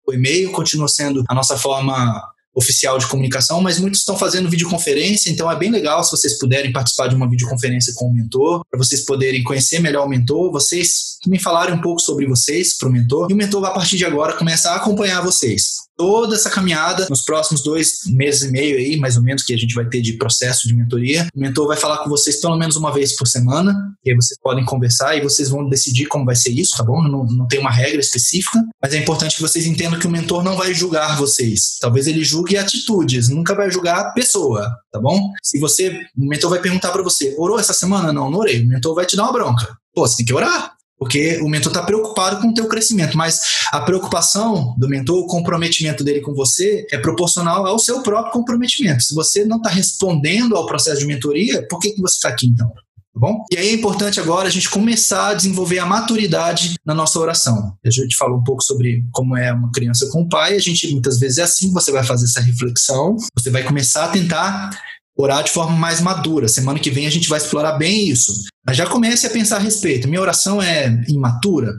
O 0.07 0.13
e-mail 0.13 0.51
continua 0.51 0.87
sendo 0.87 1.23
a 1.27 1.35
nossa 1.35 1.57
forma 1.57 2.23
oficial 2.55 2.97
de 2.97 3.05
comunicação, 3.05 3.61
mas 3.61 3.79
muitos 3.79 3.99
estão 3.99 4.17
fazendo 4.17 4.49
videoconferência, 4.49 5.29
então 5.29 5.51
é 5.51 5.55
bem 5.55 5.69
legal 5.69 6.03
se 6.03 6.09
vocês 6.09 6.39
puderem 6.39 6.71
participar 6.71 7.07
de 7.07 7.15
uma 7.15 7.29
videoconferência 7.29 7.93
com 7.95 8.07
o 8.07 8.13
mentor, 8.13 8.63
para 8.71 8.79
vocês 8.79 9.05
poderem 9.05 9.43
conhecer 9.43 9.79
melhor 9.79 10.07
o 10.07 10.09
mentor, 10.09 10.51
vocês 10.51 11.17
também 11.23 11.39
falarem 11.39 11.75
um 11.75 11.81
pouco 11.81 12.01
sobre 12.01 12.25
vocês 12.25 12.75
para 12.75 12.89
o 12.89 12.91
mentor, 12.91 13.29
e 13.29 13.33
o 13.33 13.37
mentor, 13.37 13.63
a 13.63 13.71
partir 13.71 13.97
de 13.97 14.05
agora, 14.05 14.33
começa 14.33 14.71
a 14.71 14.77
acompanhar 14.77 15.21
vocês 15.21 15.86
toda 15.97 16.35
essa 16.35 16.49
caminhada 16.49 17.07
nos 17.09 17.23
próximos 17.23 17.63
dois 17.63 18.01
meses 18.05 18.43
e 18.43 18.51
meio 18.51 18.77
aí, 18.77 18.97
mais 18.97 19.17
ou 19.17 19.23
menos, 19.23 19.43
que 19.43 19.53
a 19.53 19.57
gente 19.57 19.73
vai 19.73 19.85
ter 19.85 20.01
de 20.01 20.13
processo 20.13 20.67
de 20.67 20.75
mentoria. 20.75 21.27
O 21.35 21.39
mentor 21.39 21.67
vai 21.67 21.75
falar 21.75 21.97
com 21.99 22.09
vocês 22.09 22.39
pelo 22.39 22.55
menos 22.55 22.75
uma 22.75 22.93
vez 22.93 23.15
por 23.15 23.27
semana, 23.27 23.75
e 24.05 24.11
aí 24.11 24.15
vocês 24.15 24.37
podem 24.41 24.63
conversar 24.63 25.17
e 25.17 25.21
vocês 25.21 25.49
vão 25.49 25.67
decidir 25.67 26.05
como 26.05 26.23
vai 26.23 26.35
ser 26.35 26.51
isso, 26.51 26.77
tá 26.77 26.83
bom? 26.83 27.01
Não, 27.01 27.25
não 27.25 27.47
tem 27.47 27.59
uma 27.59 27.71
regra 27.71 27.99
específica, 27.99 28.63
mas 28.81 28.93
é 28.93 28.97
importante 28.97 29.35
que 29.35 29.41
vocês 29.41 29.65
entendam 29.65 29.99
que 29.99 30.07
o 30.07 30.11
mentor 30.11 30.43
não 30.43 30.55
vai 30.55 30.73
julgar 30.73 31.17
vocês. 31.17 31.77
Talvez 31.81 32.07
ele 32.07 32.23
julgue 32.23 32.57
atitudes, 32.57 33.29
nunca 33.29 33.55
vai 33.55 33.71
julgar 33.71 33.99
a 33.99 34.11
pessoa, 34.11 34.71
tá 34.91 34.99
bom? 34.99 35.31
Se 35.41 35.59
você, 35.59 35.89
o 36.15 36.27
mentor 36.27 36.51
vai 36.51 36.59
perguntar 36.59 36.91
para 36.91 37.01
você, 37.01 37.33
orou 37.37 37.59
essa 37.59 37.73
semana? 37.73 38.13
Não, 38.13 38.29
não 38.29 38.39
orei. 38.39 38.63
O 38.63 38.67
mentor 38.67 38.93
vai 38.93 39.05
te 39.05 39.15
dar 39.15 39.23
uma 39.23 39.33
bronca. 39.33 39.77
Pô, 39.93 40.07
você 40.07 40.17
tem 40.17 40.25
que 40.27 40.33
orar. 40.33 40.76
Porque 40.97 41.39
o 41.41 41.47
mentor 41.47 41.71
está 41.71 41.83
preocupado 41.83 42.41
com 42.41 42.47
o 42.47 42.53
teu 42.53 42.67
crescimento, 42.67 43.15
mas 43.15 43.39
a 43.71 43.81
preocupação 43.81 44.75
do 44.77 44.89
mentor, 44.89 45.19
o 45.19 45.27
comprometimento 45.27 46.03
dele 46.03 46.21
com 46.21 46.33
você 46.33 46.87
é 46.91 46.97
proporcional 46.97 47.65
ao 47.67 47.77
seu 47.77 48.01
próprio 48.01 48.33
comprometimento. 48.33 49.03
Se 49.03 49.13
você 49.13 49.45
não 49.45 49.57
está 49.57 49.69
respondendo 49.69 50.55
ao 50.55 50.65
processo 50.65 50.99
de 50.99 51.05
mentoria, 51.05 51.65
por 51.67 51.79
que, 51.79 51.91
que 51.91 52.01
você 52.01 52.15
está 52.15 52.29
aqui 52.29 52.47
então? 52.47 52.71
Tá 53.17 53.19
bom? 53.19 53.43
E 53.51 53.57
aí 53.57 53.69
é 53.69 53.73
importante 53.73 54.19
agora 54.19 54.47
a 54.47 54.51
gente 54.51 54.69
começar 54.69 55.29
a 55.29 55.33
desenvolver 55.33 55.79
a 55.79 55.85
maturidade 55.85 56.75
na 56.85 56.93
nossa 56.93 57.19
oração. 57.19 57.75
A 57.83 57.89
gente 57.89 58.15
falou 58.15 58.37
um 58.37 58.43
pouco 58.43 58.63
sobre 58.63 59.03
como 59.11 59.35
é 59.35 59.51
uma 59.51 59.71
criança 59.71 60.07
com 60.11 60.21
o 60.21 60.29
pai, 60.29 60.55
a 60.55 60.59
gente 60.59 60.91
muitas 60.91 61.19
vezes 61.19 61.39
é 61.39 61.43
assim, 61.43 61.71
você 61.71 61.91
vai 61.91 62.03
fazer 62.03 62.25
essa 62.25 62.41
reflexão, 62.41 63.15
você 63.35 63.49
vai 63.49 63.63
começar 63.63 64.05
a 64.05 64.09
tentar 64.09 64.69
orar 65.17 65.43
de 65.43 65.51
forma 65.51 65.75
mais 65.75 65.99
madura. 65.99 66.47
Semana 66.47 66.79
que 66.79 66.91
vem 66.91 67.07
a 67.07 67.09
gente 67.09 67.27
vai 67.27 67.39
explorar 67.39 67.73
bem 67.73 68.07
isso. 68.09 68.31
Mas 68.65 68.77
já 68.77 68.85
comece 68.85 69.25
a 69.25 69.29
pensar 69.29 69.57
a 69.57 69.59
respeito. 69.59 70.07
Minha 70.07 70.21
oração 70.21 70.61
é 70.61 71.03
imatura? 71.07 71.73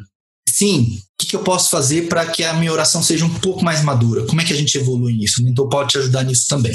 Sim. 0.48 0.98
O 1.20 1.26
que, 1.26 1.36
eu 1.36 1.42
posso 1.42 1.70
fazer 1.70 2.08
para 2.08 2.26
que 2.26 2.44
a 2.44 2.54
minha 2.54 2.72
oração 2.72 3.02
seja 3.02 3.24
um 3.24 3.34
pouco 3.34 3.64
mais 3.64 3.82
madura? 3.82 4.24
Como 4.26 4.40
é 4.40 4.44
que 4.44 4.52
a 4.52 4.56
gente 4.56 4.76
evolui 4.76 5.12
nisso? 5.12 5.42
Então 5.46 5.68
pode 5.68 5.90
te 5.90 5.98
ajudar 5.98 6.24
nisso 6.24 6.46
também. 6.48 6.72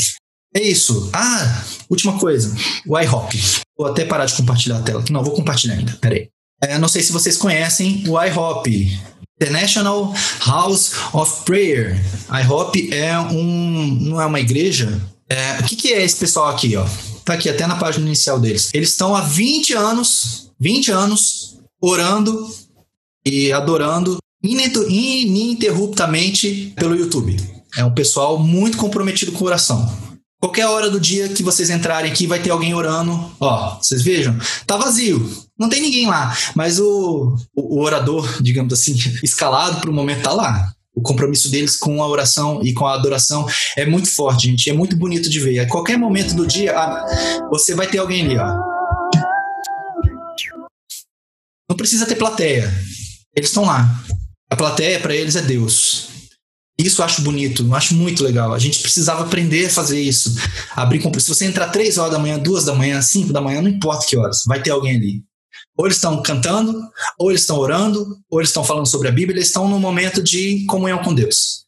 É 0.55 0.61
isso. 0.61 1.09
Ah, 1.11 1.64
última 1.89 2.18
coisa. 2.20 2.55
O 2.86 2.99
IHOP. 2.99 3.41
Vou 3.78 3.88
até 3.88 4.05
parar 4.05 4.26
de 4.26 4.34
compartilhar 4.34 4.78
a 4.78 4.82
tela. 4.82 5.03
Não, 5.09 5.24
vou 5.24 5.34
compartilhar 5.34 5.76
ainda. 5.76 5.97
Peraí. 5.99 6.30
É, 6.61 6.78
não 6.78 6.88
sei 6.88 7.01
se 7.01 7.11
vocês 7.11 7.36
conhecem 7.36 8.03
o 8.07 8.22
IHOP. 8.22 8.99
International 9.41 10.14
House 10.45 10.93
of 11.11 11.43
Prayer. 11.43 11.99
IHOP 12.30 12.93
é 12.93 13.18
um, 13.20 13.97
não 13.99 14.22
é 14.22 14.26
uma 14.26 14.39
igreja, 14.39 15.01
é, 15.34 15.59
o 15.59 15.63
que, 15.63 15.75
que 15.75 15.93
é 15.93 16.03
esse 16.03 16.17
pessoal 16.17 16.49
aqui, 16.49 16.75
ó? 16.75 16.86
Tá 17.25 17.34
aqui 17.34 17.49
até 17.49 17.65
na 17.65 17.75
página 17.75 18.05
inicial 18.05 18.39
deles. 18.39 18.69
Eles 18.73 18.89
estão 18.89 19.15
há 19.15 19.21
20 19.21 19.73
anos, 19.73 20.51
20 20.59 20.91
anos, 20.91 21.57
orando 21.81 22.53
e 23.25 23.51
adorando 23.51 24.17
ininterruptamente 24.43 26.73
pelo 26.75 26.95
YouTube. 26.95 27.38
É 27.75 27.84
um 27.86 27.93
pessoal 27.93 28.38
muito 28.38 28.77
comprometido 28.77 29.31
com 29.31 29.45
oração. 29.45 29.91
Qualquer 30.39 30.67
hora 30.67 30.89
do 30.89 30.99
dia 30.99 31.29
que 31.29 31.41
vocês 31.41 31.69
entrarem 31.69 32.11
aqui, 32.11 32.27
vai 32.27 32.41
ter 32.41 32.49
alguém 32.49 32.73
orando. 32.73 33.34
Ó, 33.39 33.77
vocês 33.81 34.01
vejam, 34.01 34.38
tá 34.67 34.75
vazio. 34.75 35.25
Não 35.57 35.69
tem 35.69 35.81
ninguém 35.81 36.07
lá. 36.07 36.38
Mas 36.53 36.79
o, 36.79 37.38
o, 37.55 37.77
o 37.77 37.81
orador, 37.81 38.27
digamos 38.43 38.73
assim, 38.73 38.93
escalado 39.23 39.79
para 39.79 39.89
o 39.89 39.93
momento 39.93 40.23
tá 40.23 40.34
lá 40.34 40.73
o 40.95 41.01
compromisso 41.01 41.49
deles 41.49 41.75
com 41.75 42.03
a 42.03 42.07
oração 42.07 42.61
e 42.63 42.73
com 42.73 42.85
a 42.85 42.93
adoração 42.93 43.47
é 43.75 43.85
muito 43.85 44.09
forte, 44.09 44.47
gente. 44.47 44.69
É 44.69 44.73
muito 44.73 44.95
bonito 44.95 45.29
de 45.29 45.39
ver. 45.39 45.59
A 45.59 45.67
qualquer 45.67 45.97
momento 45.97 46.35
do 46.35 46.45
dia, 46.45 46.73
você 47.49 47.73
vai 47.73 47.87
ter 47.87 47.97
alguém 47.97 48.25
ali, 48.25 48.37
ó. 48.37 48.73
Não 51.69 51.75
precisa 51.75 52.05
ter 52.05 52.15
plateia. 52.15 52.71
Eles 53.35 53.49
estão 53.49 53.65
lá. 53.65 53.89
A 54.49 54.55
plateia 54.55 54.99
para 54.99 55.15
eles 55.15 55.35
é 55.35 55.41
Deus. 55.41 56.09
Isso 56.77 57.01
eu 57.01 57.05
acho 57.05 57.21
bonito, 57.21 57.63
eu 57.63 57.75
acho 57.75 57.95
muito 57.95 58.23
legal. 58.23 58.53
A 58.53 58.59
gente 58.59 58.79
precisava 58.79 59.23
aprender 59.23 59.67
a 59.67 59.69
fazer 59.69 59.99
isso. 60.01 60.35
Abrir 60.75 61.01
Se 61.19 61.29
você 61.29 61.45
entrar 61.45 61.69
três 61.69 61.97
horas 61.97 62.11
da 62.11 62.19
manhã, 62.19 62.37
duas 62.37 62.65
da 62.65 62.73
manhã, 62.73 63.01
cinco 63.01 63.31
da 63.31 63.41
manhã, 63.41 63.61
não 63.61 63.69
importa 63.69 64.05
que 64.05 64.17
horas, 64.17 64.43
vai 64.45 64.61
ter 64.61 64.71
alguém 64.71 64.95
ali. 64.95 65.23
Ou 65.78 65.86
eles 65.86 65.97
estão 65.97 66.22
cantando, 66.22 66.82
ou 67.18 67.32
eles 67.32 67.41
estão 67.41 67.58
orando, 67.58 68.18
ou 68.30 68.39
eles 68.39 68.49
estão 68.49 68.64
falando 68.64 68.88
sobre 68.88 69.08
a 69.08 69.12
Bíblia, 69.12 69.38
eles 69.38 69.47
estão 69.47 69.68
num 69.68 69.80
momento 69.80 70.22
de 70.22 70.66
comunhão 70.66 70.99
com 70.99 71.14
Deus. 71.14 71.64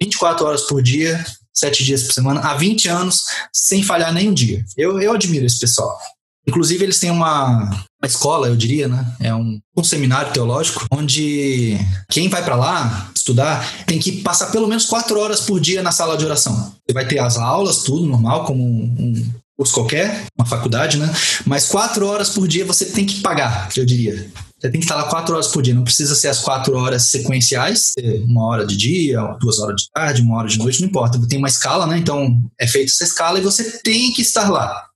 24 0.00 0.46
horas 0.46 0.62
por 0.62 0.82
dia, 0.82 1.24
7 1.52 1.84
dias 1.84 2.04
por 2.04 2.12
semana, 2.12 2.40
há 2.40 2.54
20 2.54 2.88
anos, 2.88 3.24
sem 3.52 3.82
falhar 3.82 4.12
nenhum 4.12 4.32
dia. 4.32 4.64
Eu, 4.76 5.00
eu 5.00 5.12
admiro 5.12 5.44
esse 5.44 5.58
pessoal. 5.58 5.98
Inclusive, 6.46 6.82
eles 6.82 6.98
têm 6.98 7.10
uma, 7.10 7.64
uma 8.00 8.06
escola, 8.06 8.48
eu 8.48 8.56
diria, 8.56 8.88
né? 8.88 9.16
É 9.20 9.34
um, 9.34 9.60
um 9.76 9.84
seminário 9.84 10.32
teológico, 10.32 10.86
onde 10.90 11.76
quem 12.10 12.28
vai 12.28 12.42
para 12.42 12.56
lá 12.56 13.10
estudar 13.14 13.84
tem 13.84 13.98
que 13.98 14.22
passar 14.22 14.50
pelo 14.50 14.66
menos 14.66 14.86
quatro 14.86 15.20
horas 15.20 15.40
por 15.40 15.60
dia 15.60 15.82
na 15.82 15.92
sala 15.92 16.16
de 16.16 16.24
oração. 16.24 16.72
Você 16.86 16.94
vai 16.94 17.06
ter 17.06 17.18
as 17.18 17.36
aulas, 17.36 17.82
tudo 17.82 18.06
normal, 18.06 18.46
como 18.46 18.64
um 18.64 19.30
curso 19.58 19.74
qualquer, 19.74 20.26
uma 20.38 20.46
faculdade, 20.46 20.98
né? 20.98 21.12
Mas 21.44 21.66
quatro 21.66 22.06
horas 22.06 22.30
por 22.30 22.46
dia 22.46 22.64
você 22.64 22.84
tem 22.86 23.04
que 23.04 23.20
pagar, 23.20 23.68
eu 23.76 23.84
diria. 23.84 24.30
Você 24.56 24.70
tem 24.70 24.80
que 24.80 24.84
estar 24.84 24.94
lá 24.94 25.04
quatro 25.04 25.34
horas 25.34 25.48
por 25.48 25.62
dia, 25.62 25.74
não 25.74 25.82
precisa 25.82 26.14
ser 26.14 26.28
as 26.28 26.40
quatro 26.40 26.76
horas 26.76 27.04
sequenciais, 27.04 27.92
uma 28.24 28.44
hora 28.46 28.64
de 28.64 28.76
dia, 28.76 29.20
duas 29.40 29.58
horas 29.58 29.82
de 29.82 29.90
tarde, 29.92 30.22
uma 30.22 30.38
hora 30.38 30.48
de 30.48 30.58
noite, 30.58 30.80
não 30.80 30.88
importa. 30.88 31.20
Tem 31.28 31.38
uma 31.38 31.48
escala, 31.48 31.86
né? 31.86 31.98
Então 31.98 32.40
é 32.58 32.66
feita 32.68 32.90
essa 32.90 33.04
escala 33.04 33.38
e 33.38 33.42
você 33.42 33.78
tem 33.80 34.12
que 34.12 34.22
estar 34.22 34.48
lá. 34.48 34.86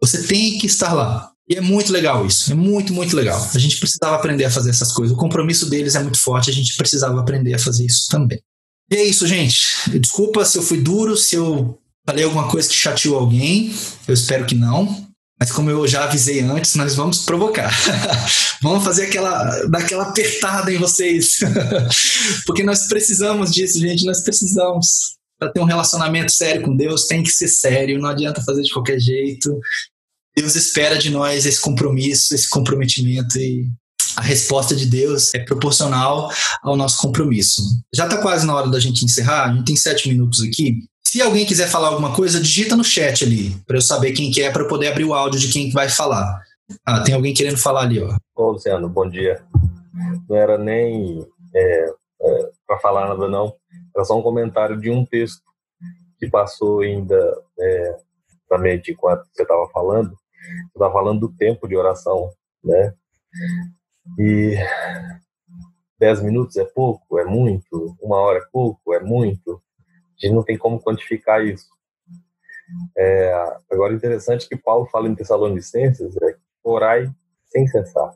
Você 0.00 0.22
tem 0.22 0.58
que 0.58 0.66
estar 0.66 0.92
lá. 0.92 1.30
E 1.48 1.54
é 1.54 1.60
muito 1.60 1.92
legal 1.92 2.26
isso, 2.26 2.50
é 2.50 2.54
muito, 2.54 2.92
muito 2.92 3.14
legal. 3.14 3.40
A 3.54 3.58
gente 3.58 3.78
precisava 3.78 4.16
aprender 4.16 4.44
a 4.44 4.50
fazer 4.50 4.70
essas 4.70 4.92
coisas. 4.92 5.16
O 5.16 5.18
compromisso 5.18 5.68
deles 5.68 5.94
é 5.96 6.02
muito 6.02 6.20
forte, 6.20 6.50
a 6.50 6.54
gente 6.54 6.76
precisava 6.76 7.20
aprender 7.20 7.54
a 7.54 7.58
fazer 7.58 7.86
isso 7.86 8.08
também. 8.08 8.40
E 8.90 8.96
é 8.96 9.04
isso, 9.04 9.26
gente. 9.26 9.90
Desculpa 9.98 10.44
se 10.44 10.58
eu 10.58 10.62
fui 10.62 10.80
duro, 10.80 11.16
se 11.16 11.34
eu 11.34 11.78
Falei 12.06 12.24
alguma 12.24 12.48
coisa 12.48 12.68
que 12.68 12.74
chateou 12.74 13.18
alguém? 13.18 13.74
Eu 14.06 14.14
espero 14.14 14.46
que 14.46 14.54
não. 14.54 15.06
Mas 15.38 15.52
como 15.52 15.68
eu 15.68 15.86
já 15.86 16.04
avisei 16.04 16.40
antes, 16.40 16.74
nós 16.76 16.94
vamos 16.94 17.24
provocar. 17.24 17.70
vamos 18.62 18.84
fazer 18.84 19.06
aquela, 19.06 19.66
daquela 19.66 20.04
apertada 20.04 20.72
em 20.72 20.78
vocês. 20.78 21.38
Porque 22.46 22.62
nós 22.62 22.86
precisamos 22.86 23.50
disso, 23.50 23.78
gente. 23.78 24.06
Nós 24.06 24.22
precisamos. 24.22 25.16
Para 25.38 25.52
ter 25.52 25.60
um 25.60 25.64
relacionamento 25.64 26.32
sério 26.32 26.62
com 26.62 26.74
Deus, 26.74 27.06
tem 27.06 27.22
que 27.22 27.28
ser 27.28 27.48
sério. 27.48 27.98
Não 27.98 28.08
adianta 28.08 28.42
fazer 28.42 28.62
de 28.62 28.72
qualquer 28.72 28.98
jeito. 28.98 29.60
Deus 30.34 30.54
espera 30.54 30.96
de 30.96 31.10
nós 31.10 31.44
esse 31.44 31.60
compromisso, 31.60 32.34
esse 32.34 32.48
comprometimento. 32.48 33.38
E 33.38 33.66
a 34.16 34.22
resposta 34.22 34.74
de 34.74 34.86
Deus 34.86 35.34
é 35.34 35.40
proporcional 35.40 36.30
ao 36.62 36.76
nosso 36.76 36.98
compromisso. 36.98 37.62
Já 37.94 38.04
está 38.04 38.20
quase 38.20 38.46
na 38.46 38.54
hora 38.54 38.68
da 38.68 38.80
gente 38.80 39.04
encerrar. 39.04 39.44
A 39.44 39.52
gente 39.52 39.66
tem 39.66 39.76
sete 39.76 40.08
minutos 40.08 40.42
aqui. 40.42 40.78
Se 41.06 41.20
alguém 41.20 41.46
quiser 41.46 41.68
falar 41.68 41.88
alguma 41.88 42.14
coisa, 42.14 42.40
digita 42.40 42.74
no 42.74 42.82
chat 42.82 43.24
ali, 43.24 43.56
para 43.66 43.76
eu 43.76 43.82
saber 43.82 44.12
quem 44.12 44.30
que 44.30 44.42
é, 44.42 44.50
para 44.50 44.62
eu 44.62 44.68
poder 44.68 44.88
abrir 44.88 45.04
o 45.04 45.14
áudio 45.14 45.38
de 45.38 45.52
quem 45.52 45.70
vai 45.70 45.88
falar. 45.88 46.42
Ah, 46.84 47.02
tem 47.02 47.14
alguém 47.14 47.32
querendo 47.32 47.58
falar 47.58 47.82
ali, 47.82 48.02
ó. 48.02 48.16
Ô, 48.34 48.52
Luciano, 48.52 48.88
bom 48.88 49.08
dia. 49.08 49.44
Não 50.28 50.36
era 50.36 50.58
nem 50.58 51.24
é, 51.54 51.90
é, 52.22 52.50
para 52.66 52.78
falar 52.80 53.08
nada, 53.08 53.28
não. 53.28 53.54
Era 53.94 54.04
só 54.04 54.18
um 54.18 54.22
comentário 54.22 54.80
de 54.80 54.90
um 54.90 55.04
texto 55.04 55.42
que 56.18 56.28
passou 56.28 56.80
ainda 56.80 57.16
é, 57.58 57.96
na 58.50 58.58
mente 58.58 58.92
enquanto 58.92 59.26
você 59.32 59.42
estava 59.42 59.68
falando. 59.68 60.10
Você 60.10 60.72
estava 60.74 60.92
falando 60.92 61.20
do 61.20 61.32
tempo 61.32 61.68
de 61.68 61.76
oração, 61.76 62.30
né? 62.64 62.92
E 64.18 64.56
dez 65.98 66.22
minutos 66.22 66.56
é 66.56 66.64
pouco, 66.64 67.18
é 67.18 67.24
muito. 67.24 67.96
Uma 68.00 68.16
hora 68.16 68.38
é 68.38 68.48
pouco, 68.52 68.94
é 68.94 69.00
muito. 69.00 69.62
A 70.16 70.26
gente 70.26 70.34
não 70.34 70.42
tem 70.42 70.56
como 70.56 70.80
quantificar 70.80 71.44
isso. 71.44 71.68
É, 72.96 73.32
agora, 73.70 73.94
interessante 73.94 74.48
que 74.48 74.56
Paulo 74.56 74.86
fala 74.86 75.08
em 75.08 75.14
Tessalonicenses 75.14 76.16
é 76.22 76.36
orai 76.64 77.10
sem 77.46 77.66
cessar. 77.66 78.14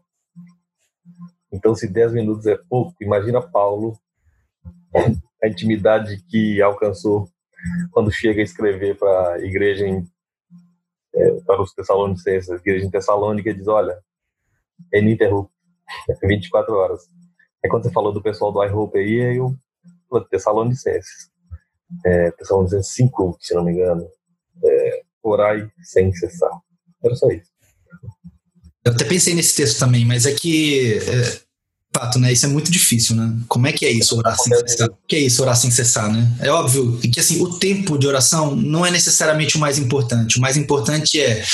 Então, 1.53 1.75
se 1.75 1.89
10 1.89 2.13
minutos 2.13 2.47
é 2.47 2.57
pouco, 2.57 2.95
imagina 3.03 3.41
Paulo 3.41 3.99
a 5.43 5.49
intimidade 5.49 6.23
que 6.29 6.61
alcançou 6.61 7.29
quando 7.91 8.11
chega 8.11 8.41
a 8.41 8.45
escrever 8.45 8.97
para 8.97 9.35
a 9.35 9.39
igreja 9.41 9.87
em, 9.87 10.07
é, 11.15 11.31
para 11.47 11.61
os 11.63 11.73
Tessalonicenses, 11.73 12.51
a 12.51 12.57
igreja 12.57 12.87
em 12.87 12.91
Tessalônica, 12.91 13.53
diz: 13.55 13.69
olha, 13.69 13.99
é 14.93 14.99
ininterrupto, 14.99 15.53
24 16.23 16.75
horas. 16.75 17.03
É 17.63 17.69
quando 17.69 17.85
você 17.85 17.93
falou 17.93 18.13
do 18.13 18.23
pessoal 18.23 18.53
do 18.53 18.65
iHope 18.65 18.99
aí, 18.99 19.37
eu 19.37 19.57
Tessalonicenses. 20.31 21.31
É, 22.05 22.31
Tessalonicenses 22.33 22.93
5, 22.95 23.39
se 23.41 23.55
não 23.55 23.65
me 23.65 23.73
engano. 23.73 24.07
É, 24.65 25.03
orai 25.23 25.71
sem 25.83 26.13
cessar. 26.15 26.51
Era 27.03 27.15
só 27.15 27.29
isso. 27.29 27.51
Eu 28.85 28.93
até 28.93 29.05
pensei 29.05 29.35
nesse 29.35 29.55
texto 29.55 29.79
também, 29.79 30.05
mas 30.05 30.27
é 30.27 30.33
que 30.33 30.99
é, 30.99 31.41
fato, 31.95 32.19
né? 32.19 32.33
Isso 32.33 32.47
é 32.47 32.49
muito 32.49 32.71
difícil, 32.71 33.15
né? 33.17 33.37
Como 33.49 33.67
é 33.67 33.73
que 33.73 33.85
é 33.85 33.91
isso, 33.91 34.17
orar 34.17 34.37
sem 34.39 34.57
cessar? 34.57 34.89
O 34.89 34.99
que 35.07 35.17
é 35.17 35.21
isso, 35.21 35.43
orar 35.43 35.57
sem 35.57 35.71
cessar, 35.71 36.11
né? 36.11 36.37
É 36.41 36.51
óbvio 36.51 36.99
que, 36.99 37.21
assim, 37.21 37.43
o 37.43 37.59
tempo 37.59 37.99
de 37.99 38.07
oração 38.07 38.55
não 38.55 38.85
é 38.87 38.91
necessariamente 38.91 39.57
o 39.57 39.61
mais 39.61 39.79
importante. 39.79 40.39
O 40.39 40.41
mais 40.41 40.57
importante 40.57 41.21
é 41.21 41.45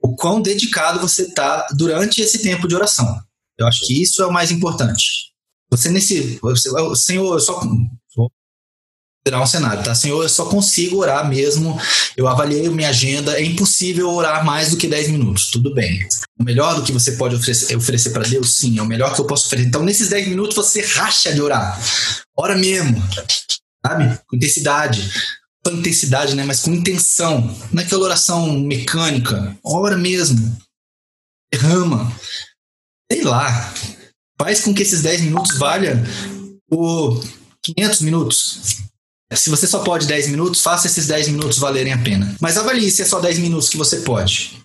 o 0.00 0.14
quão 0.14 0.42
dedicado 0.42 1.00
você 1.00 1.22
está 1.22 1.66
durante 1.72 2.20
esse 2.20 2.42
tempo 2.42 2.68
de 2.68 2.74
oração. 2.74 3.18
Eu 3.58 3.66
acho 3.66 3.86
que 3.86 4.02
isso 4.02 4.22
é 4.22 4.26
o 4.26 4.32
mais 4.32 4.50
importante. 4.50 5.32
Você 5.70 5.90
nesse... 5.90 6.38
Você, 6.40 6.70
Senhor, 6.96 7.34
eu 7.34 7.40
só 7.40 7.60
virar 9.26 9.42
um 9.42 9.46
cenário, 9.46 9.82
tá? 9.82 9.94
Senhor, 9.94 10.22
eu 10.22 10.28
só 10.28 10.44
consigo 10.44 10.98
orar 10.98 11.26
mesmo. 11.26 11.80
Eu 12.16 12.28
avaliei 12.28 12.68
minha 12.68 12.90
agenda, 12.90 13.38
é 13.38 13.42
impossível 13.42 14.10
orar 14.10 14.44
mais 14.44 14.70
do 14.70 14.76
que 14.76 14.86
10 14.86 15.08
minutos. 15.08 15.50
Tudo 15.50 15.72
bem. 15.72 16.06
O 16.38 16.44
melhor 16.44 16.74
do 16.76 16.82
que 16.82 16.92
você 16.92 17.12
pode 17.12 17.34
oferecer, 17.34 17.74
oferecer 17.74 18.10
para 18.10 18.28
Deus, 18.28 18.56
sim, 18.56 18.78
é 18.78 18.82
o 18.82 18.86
melhor 18.86 19.14
que 19.14 19.20
eu 19.20 19.26
posso 19.26 19.46
oferecer. 19.46 19.68
Então, 19.68 19.82
nesses 19.82 20.10
10 20.10 20.28
minutos, 20.28 20.54
você 20.54 20.82
racha 20.82 21.32
de 21.32 21.40
orar. 21.40 21.80
Ora 22.36 22.56
mesmo, 22.56 23.02
sabe? 23.84 24.18
Com 24.26 24.36
intensidade. 24.36 25.10
Com 25.64 25.72
intensidade, 25.72 26.34
né? 26.34 26.44
Mas 26.44 26.60
com 26.60 26.74
intenção. 26.74 27.40
Não 27.72 27.82
é 27.82 27.86
aquela 27.86 28.04
oração 28.04 28.58
mecânica. 28.60 29.56
Ora 29.64 29.96
mesmo. 29.96 30.54
Derrama. 31.50 32.14
Sei 33.14 33.22
lá. 33.22 33.72
Faz 34.36 34.62
com 34.62 34.74
que 34.74 34.82
esses 34.82 35.00
10 35.00 35.20
minutos 35.20 35.56
valham 35.56 36.02
por 36.68 37.24
500 37.62 38.00
minutos. 38.00 38.78
Se 39.32 39.48
você 39.48 39.68
só 39.68 39.84
pode 39.84 40.08
10 40.08 40.28
minutos, 40.28 40.60
faça 40.60 40.88
esses 40.88 41.06
10 41.06 41.28
minutos 41.28 41.58
valerem 41.58 41.92
a 41.92 41.98
pena. 41.98 42.34
Mas 42.40 42.58
avalie 42.58 42.90
se 42.90 43.02
é 43.02 43.04
só 43.04 43.20
10 43.20 43.38
minutos 43.38 43.68
que 43.68 43.76
você 43.76 43.98
pode. 43.98 44.60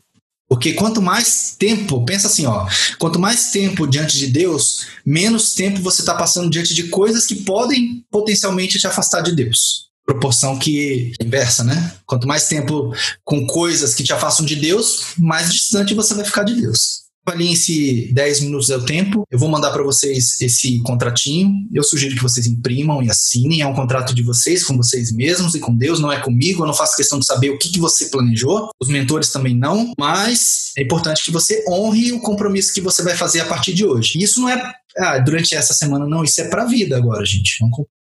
Porque 0.48 0.74
quanto 0.74 1.00
mais 1.00 1.56
tempo, 1.60 2.04
pensa 2.04 2.26
assim, 2.26 2.48
ó, 2.48 2.68
quanto 2.98 3.20
mais 3.20 3.52
tempo 3.52 3.86
diante 3.86 4.18
de 4.18 4.26
Deus, 4.26 4.88
menos 5.06 5.54
tempo 5.54 5.80
você 5.80 6.02
está 6.02 6.16
passando 6.16 6.50
diante 6.50 6.74
de 6.74 6.88
coisas 6.88 7.28
que 7.28 7.36
podem 7.36 8.04
potencialmente 8.10 8.80
te 8.80 8.88
afastar 8.88 9.22
de 9.22 9.36
Deus. 9.36 9.90
Proporção 10.04 10.58
que 10.58 11.14
é 11.22 11.24
inversa, 11.24 11.64
né? 11.64 11.94
Quanto 12.04 12.28
mais 12.28 12.48
tempo 12.48 12.92
com 13.24 13.46
coisas 13.46 13.94
que 13.94 14.04
te 14.04 14.12
afastam 14.12 14.44
de 14.44 14.56
Deus, 14.56 15.14
mais 15.20 15.54
distante 15.54 15.94
você 15.94 16.16
vai 16.16 16.26
ficar 16.26 16.44
de 16.44 16.56
Deus 16.56 17.09
avaliem 17.30 17.56
se 17.56 18.12
10 18.14 18.42
minutos 18.42 18.70
é 18.70 18.78
o 18.78 18.86
tempo. 18.86 19.24
Eu 19.30 19.38
vou 19.38 19.50
mandar 19.50 19.72
para 19.72 19.84
vocês 19.84 20.42
esse 20.42 20.82
contratinho. 20.82 21.52
Eu 21.72 21.84
sugiro 21.84 22.16
que 22.16 22.22
vocês 22.22 22.48
imprimam 22.48 23.04
e 23.04 23.10
assinem. 23.10 23.62
É 23.62 23.68
um 23.68 23.74
contrato 23.74 24.14
de 24.14 24.24
vocês, 24.24 24.64
com 24.64 24.76
vocês 24.76 25.12
mesmos 25.12 25.54
e 25.56 25.60
com 25.60 25.76
Deus, 25.76 26.00
não 26.00 26.12
é 26.12 26.20
comigo. 26.20 26.64
Eu 26.64 26.68
não 26.68 26.74
faço 26.74 26.96
questão 26.96 27.20
de 27.20 27.26
saber 27.26 27.52
o 27.52 27.58
que, 27.58 27.70
que 27.70 27.80
você 27.80 28.08
planejou. 28.08 28.70
Os 28.82 28.90
mentores 28.90 29.32
também 29.32 29.56
não. 29.56 29.94
Mas 29.98 30.72
é 30.78 30.84
importante 30.84 31.24
que 31.24 31.32
você 31.32 31.64
honre 31.70 32.12
o 32.12 32.22
compromisso 32.22 32.74
que 32.74 32.82
você 32.82 33.04
vai 33.04 33.16
fazer 33.16 33.42
a 33.42 33.46
partir 33.46 33.74
de 33.74 33.86
hoje. 33.86 34.20
Isso 34.22 34.42
não 34.42 34.50
é 34.50 34.74
ah, 34.98 35.20
durante 35.20 35.56
essa 35.56 35.74
semana, 35.74 36.08
não. 36.08 36.24
Isso 36.24 36.42
é 36.42 36.48
para 36.48 36.66
vida 36.66 36.98
agora, 36.98 37.26
gente. 37.26 37.58
É 37.62 37.66
um 37.66 37.70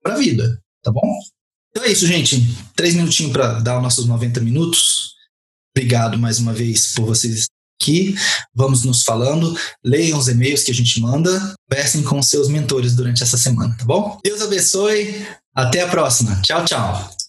para 0.02 0.16
vida, 0.16 0.58
tá 0.82 0.90
bom? 0.90 1.18
Então 1.70 1.84
é 1.84 1.92
isso, 1.92 2.06
gente. 2.06 2.36
Três 2.74 2.94
minutinhos 2.94 3.32
para 3.32 3.60
dar 3.60 3.76
os 3.76 3.82
nossos 3.82 4.06
90 4.06 4.40
minutos. 4.40 5.10
Obrigado 5.76 6.18
mais 6.18 6.38
uma 6.38 6.52
vez 6.52 6.94
por 6.94 7.04
vocês 7.04 7.46
aqui, 7.80 8.14
vamos 8.54 8.84
nos 8.84 9.02
falando, 9.02 9.56
leiam 9.82 10.18
os 10.18 10.28
e-mails 10.28 10.62
que 10.62 10.70
a 10.70 10.74
gente 10.74 11.00
manda, 11.00 11.54
conversem 11.68 12.02
com 12.02 12.20
seus 12.22 12.48
mentores 12.48 12.94
durante 12.94 13.22
essa 13.22 13.38
semana, 13.38 13.74
tá 13.78 13.84
bom? 13.84 14.18
Deus 14.22 14.42
abençoe, 14.42 15.26
até 15.54 15.80
a 15.82 15.88
próxima. 15.88 16.40
Tchau, 16.42 16.64
tchau. 16.64 17.19